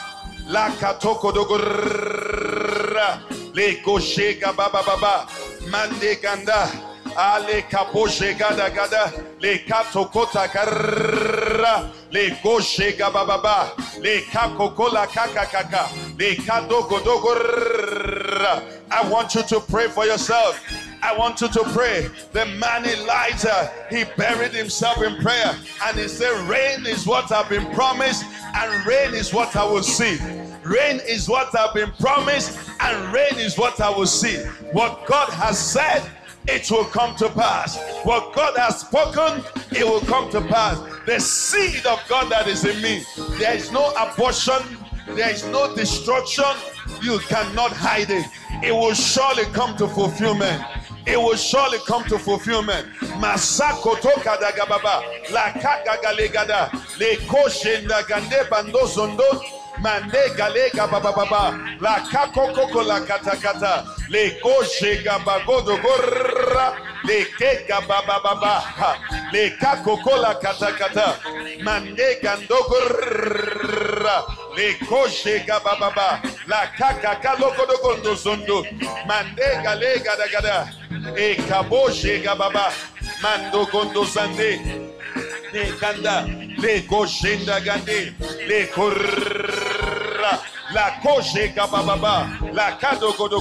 La 0.47 0.69
katoko 0.71 1.31
dogorra. 1.31 3.21
Le 3.53 3.81
kosheka 3.83 4.53
bababa. 4.53 5.27
Mande 5.69 6.21
ganda. 6.21 6.69
Ale 7.15 7.61
kaposhe 7.69 8.37
gada 8.37 8.69
gada. 8.69 9.11
Le 9.39 9.59
katokota 9.59 10.47
karra. 10.47 11.89
Le 12.11 12.31
kosheka 12.43 13.11
bababa. 13.11 13.71
Le 14.01 14.21
kakokola 14.31 15.07
kaka 15.07 15.45
kaka. 15.45 15.89
Le 16.17 16.35
kadoko 16.35 16.99
dogorra. 16.99 18.63
I 18.91 19.09
want 19.09 19.35
you 19.35 19.43
to 19.43 19.59
pray 19.59 19.87
for 19.87 20.05
yourself. 20.05 20.59
I 21.03 21.13
want 21.17 21.41
you 21.41 21.49
to 21.49 21.63
pray. 21.73 22.09
The 22.31 22.45
man 22.45 22.85
Elijah, 22.85 23.69
he 23.89 24.05
buried 24.15 24.53
himself 24.53 25.03
in 25.03 25.17
prayer 25.17 25.53
and 25.83 25.99
he 25.99 26.07
said, 26.07 26.31
Rain 26.47 26.85
is 26.85 27.05
what 27.05 27.29
I've 27.29 27.49
been 27.49 27.69
promised, 27.73 28.23
and 28.55 28.85
rain 28.85 29.13
is 29.13 29.33
what 29.33 29.53
I 29.57 29.65
will 29.65 29.83
see. 29.83 30.17
Rain 30.63 31.01
is 31.05 31.27
what 31.27 31.53
I've 31.59 31.73
been 31.73 31.91
promised, 31.99 32.57
and 32.79 33.13
rain 33.13 33.35
is 33.35 33.57
what 33.57 33.81
I 33.81 33.89
will 33.89 34.05
see. 34.07 34.37
What 34.71 35.05
God 35.05 35.27
has 35.31 35.59
said, 35.59 36.09
it 36.47 36.71
will 36.71 36.85
come 36.85 37.17
to 37.17 37.27
pass. 37.27 37.77
What 38.05 38.33
God 38.33 38.55
has 38.55 38.79
spoken, 38.79 39.43
it 39.71 39.83
will 39.83 40.01
come 40.01 40.31
to 40.31 40.39
pass. 40.39 40.79
The 41.05 41.19
seed 41.19 41.85
of 41.85 42.01
God 42.07 42.31
that 42.31 42.47
is 42.47 42.63
in 42.63 42.81
me, 42.81 43.03
there 43.39 43.53
is 43.53 43.73
no 43.73 43.91
abortion, 43.99 44.77
there 45.07 45.29
is 45.29 45.45
no 45.47 45.75
destruction. 45.75 46.45
You 47.01 47.19
cannot 47.19 47.73
hide 47.73 48.09
it. 48.09 48.25
It 48.63 48.71
will 48.71 48.93
surely 48.93 49.43
come 49.51 49.75
to 49.77 49.87
fulfillment 49.89 50.63
it 51.05 51.17
will 51.17 51.35
surely 51.35 51.79
come 51.87 52.03
to 52.05 52.17
fulfillment. 52.17 52.87
Masako 53.19 53.99
toka 54.01 54.37
dagababa, 54.41 55.03
la 55.31 55.51
kagagalegada, 55.51 56.71
le 56.99 57.17
zondo, 59.73 59.81
mande 59.81 60.35
galega 60.35 60.87
bababa, 60.87 61.79
la 61.79 61.99
kakoko 62.11 62.85
la 62.85 62.99
katakata, 63.01 63.85
le 64.09 64.39
koshe 64.41 65.03
gabagodo 65.03 65.77
gorra, 65.81 66.75
le 67.05 67.25
kega 67.37 67.81
bababa, 67.81 68.63
le 69.31 69.51
kakoko 69.57 70.21
la 70.21 70.35
katakata, 70.35 71.17
mande 71.63 72.19
gando 72.21 72.57
gorra, 72.69 74.23
le 74.55 74.73
koshe 74.85 75.45
gababa, 75.45 76.21
la 76.47 76.67
kakaka 76.77 77.35
lokodo 77.39 77.77
gondo 77.81 78.15
zondo, 78.15 78.63
mande 79.07 79.63
galega 79.63 80.15
dagada 80.17 80.69
e 81.17 81.35
kaboshe 81.35 82.21
gababa 82.23 82.71
mando 83.21 83.65
kondo 83.67 84.05
sande 84.05 84.59
ne 85.53 85.71
kanda 85.79 86.25
le 86.57 86.81
koshenda 86.81 87.59
gande 87.63 88.13
le 88.47 88.65
korra 88.73 90.39
la 90.73 90.89
koshe 91.03 91.53
gababa 91.55 92.27
la 92.53 92.77
kado 92.79 93.13
kodo 93.13 93.39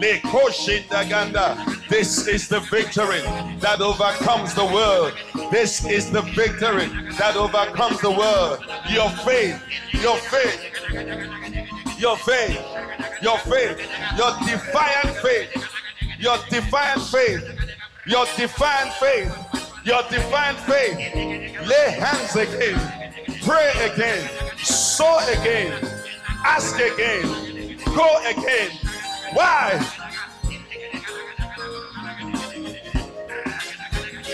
le 0.00 0.20
koshenda 0.20 1.08
ganda. 1.08 1.56
This 1.88 2.28
is 2.28 2.48
the 2.48 2.60
victory 2.60 3.22
that 3.60 3.80
overcomes 3.80 4.54
the 4.54 4.64
world. 4.64 5.14
This 5.50 5.84
is 5.86 6.10
the 6.10 6.22
victory 6.22 6.88
that 7.18 7.34
overcomes 7.36 8.00
the 8.00 8.10
world. 8.10 8.64
Your 8.90 9.10
faith, 9.24 9.60
your 9.94 10.18
faith, 10.18 10.60
your 11.98 12.16
faith, 12.18 12.60
your 13.22 13.38
faith, 13.38 13.78
your 14.16 14.32
defiant 14.46 15.16
faith 15.16 15.68
your 16.18 16.36
defiant 16.50 17.02
faith, 17.02 17.44
your 18.06 18.26
defiant 18.36 18.92
faith, 18.94 19.32
your 19.88 20.02
divine 20.10 20.54
faith. 20.54 20.98
Lay 21.66 21.90
hands 21.90 22.36
again, 22.36 22.78
pray 23.42 23.72
again, 23.90 24.28
sow 24.58 25.18
again, 25.40 25.72
ask 26.44 26.76
again, 26.76 27.78
go 27.96 28.18
again. 28.28 28.70
Why? 29.32 29.80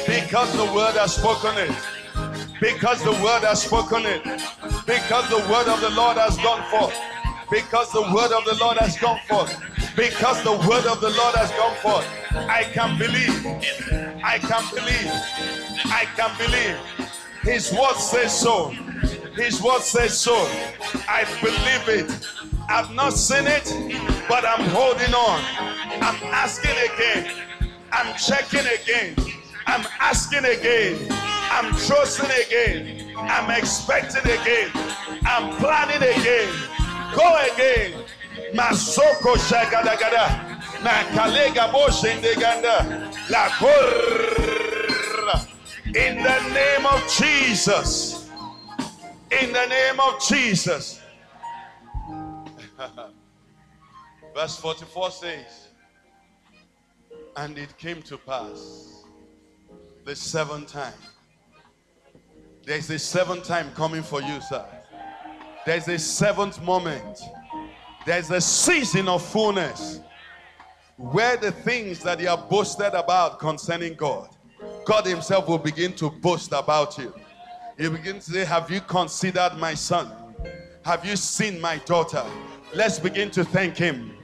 Because 0.07 0.53
the 0.57 0.73
word 0.75 0.97
has 0.97 1.15
spoken 1.15 1.57
it. 1.57 1.73
Because 2.61 3.03
the 3.05 3.13
word 3.13 3.45
has 3.45 3.63
spoken 3.63 4.07
it. 4.07 4.25
Because 4.87 5.29
the 5.31 5.39
word 5.51 5.69
of 5.69 5.81
the 5.81 5.91
Lord 5.91 6.17
has 6.17 6.37
gone 6.39 6.69
forth. 6.69 6.99
Because 7.49 7.93
the 7.93 8.03
word 8.03 8.33
of 8.33 8.45
the 8.45 8.57
Lord 8.61 8.79
has 8.79 8.99
gone 8.99 9.21
forth 9.29 9.57
because 9.97 10.43
the 10.43 10.53
word 10.53 10.87
of 10.87 11.01
the 11.01 11.11
Lord 11.11 11.35
has 11.37 11.51
gone 11.53 11.77
forth. 11.77 12.24
I 12.37 12.65
can 12.65 12.99
believe. 12.99 13.47
I 14.25 14.39
can 14.39 14.65
believe. 14.75 15.11
I 15.87 16.05
can 16.17 16.31
believe. 16.37 17.09
His 17.43 17.73
word 17.73 17.97
says 17.97 18.39
so. 18.39 18.69
His 19.37 19.63
word 19.63 19.83
says 19.83 20.19
so. 20.19 20.35
I 21.09 21.25
believe 21.41 22.03
it. 22.03 22.29
I've 22.69 22.93
not 22.93 23.13
seen 23.13 23.47
it, 23.47 23.65
but 24.29 24.45
I'm 24.45 24.69
holding 24.71 25.15
on. 25.15 25.41
I'm 26.03 26.17
asking 26.33 26.77
again. 26.93 27.31
I'm 27.93 28.17
checking 28.17 28.67
again. 28.67 29.15
I'm 29.67 29.87
asking 30.01 30.45
again. 30.45 31.07
I'm 31.11 31.73
trusting 31.77 32.31
again. 32.47 33.15
I'm 33.17 33.51
expecting 33.51 34.25
again. 34.25 34.71
I'm 35.25 35.55
planning 35.57 36.03
again. 36.03 36.53
Go 37.15 37.39
again. 37.53 38.05
Masoko 38.55 39.37
shagadagada. 39.37 40.54
Nakalega 40.85 41.71
boshendeganda. 41.73 42.77
La 43.31 43.49
In 45.87 46.23
the 46.23 46.41
name 46.53 46.87
of 46.87 47.01
Jesus. 47.11 48.31
In 49.31 49.53
the 49.53 49.67
name 49.67 50.01
of 50.01 50.21
Jesus. 50.29 51.01
Verse 54.35 54.57
44 54.59 55.11
says, 55.11 55.69
And 57.37 57.57
it 57.57 57.77
came 57.79 58.03
to 58.03 58.19
pass 58.19 59.05
the 60.05 60.15
seventh 60.15 60.73
time. 60.73 60.93
There's 62.65 62.91
a 62.91 62.99
seventh 62.99 63.45
time 63.45 63.71
coming 63.75 64.03
for 64.03 64.21
you, 64.21 64.41
sir. 64.43 64.65
There's 65.65 65.89
a 65.89 65.99
seventh 65.99 66.63
moment 66.63 67.21
there's 68.05 68.31
a 68.31 68.41
season 68.41 69.09
of 69.09 69.25
fullness 69.25 70.01
where 70.97 71.37
the 71.37 71.51
things 71.51 72.01
that 72.01 72.21
you 72.21 72.29
are 72.29 72.39
boasted 72.39 72.95
about 72.95 73.39
concerning 73.39 73.95
God, 73.95 74.29
God 74.85 75.07
Himself 75.07 75.49
will 75.49 75.59
begin 75.59 75.93
to 75.95 76.11
boast 76.11 76.53
about 76.53 76.97
you. 76.99 77.13
He 77.79 77.89
begins 77.89 78.27
to 78.27 78.33
say, 78.33 78.45
Have 78.45 78.71
you 78.71 78.81
considered 78.81 79.57
my 79.59 79.75
son? 79.75 80.11
Have 80.85 81.05
you 81.05 81.17
seen 81.17 81.61
my 81.61 81.79
daughter? 81.79 82.25
Let's 82.75 82.99
begin 82.99 83.31
to 83.33 83.45
thank 83.45 83.77
Him 83.77 84.17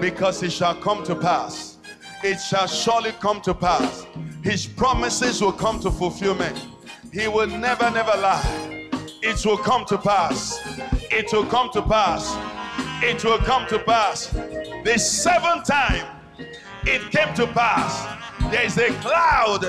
because 0.00 0.42
it 0.42 0.52
shall 0.52 0.74
come 0.74 1.04
to 1.04 1.14
pass. 1.14 1.78
It 2.24 2.38
shall 2.38 2.66
surely 2.66 3.12
come 3.12 3.40
to 3.42 3.54
pass. 3.54 4.06
His 4.42 4.66
promises 4.66 5.40
will 5.40 5.52
come 5.52 5.80
to 5.80 5.90
fulfillment. 5.90 6.60
He 7.12 7.28
will 7.28 7.46
never, 7.46 7.90
never 7.90 8.16
lie. 8.18 8.88
It 9.22 9.44
will 9.44 9.58
come 9.58 9.84
to 9.86 9.98
pass. 9.98 10.58
It 11.10 11.32
will 11.32 11.46
come 11.46 11.70
to 11.72 11.82
pass 11.82 12.36
it 13.02 13.22
will 13.24 13.38
come 13.38 13.66
to 13.68 13.78
pass. 13.78 14.28
The 14.28 14.98
seventh 14.98 15.66
time 15.66 16.15
it 16.86 17.10
came 17.10 17.34
to 17.34 17.46
pass, 17.48 18.16
there 18.50 18.64
is 18.64 18.78
a 18.78 18.90
cloud 19.00 19.64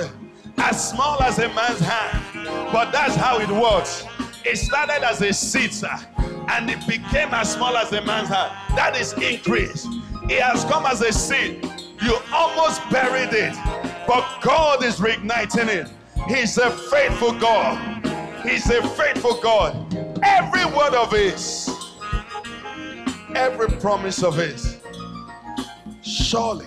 as 0.58 0.90
small 0.90 1.20
as 1.22 1.38
a 1.38 1.48
man's 1.54 1.80
hand, 1.80 2.46
but 2.72 2.92
that's 2.92 3.14
how 3.14 3.38
it 3.38 3.50
works. 3.50 4.04
It 4.44 4.56
started 4.56 5.04
as 5.04 5.20
a 5.20 5.32
seed, 5.32 5.72
and 6.48 6.70
it 6.70 6.86
became 6.86 7.34
as 7.34 7.52
small 7.52 7.76
as 7.76 7.92
a 7.92 8.02
man's 8.02 8.28
hand. 8.28 8.52
That 8.76 8.96
is 8.96 9.12
increase. 9.14 9.86
It 10.30 10.40
has 10.42 10.64
come 10.64 10.86
as 10.86 11.00
a 11.00 11.12
seed. 11.12 11.64
You 12.02 12.18
almost 12.32 12.88
buried 12.90 13.32
it, 13.32 13.54
but 14.06 14.24
God 14.40 14.84
is 14.84 15.00
reigniting 15.00 15.68
it. 15.68 15.88
He's 16.28 16.56
a 16.58 16.70
faithful 16.70 17.32
God. 17.32 18.06
He's 18.46 18.70
a 18.70 18.86
faithful 18.90 19.40
God. 19.40 19.94
Every 20.22 20.64
word 20.66 20.94
of 20.94 21.12
His, 21.12 21.68
every 23.34 23.68
promise 23.80 24.22
of 24.22 24.36
His, 24.36 24.78
surely 26.02 26.66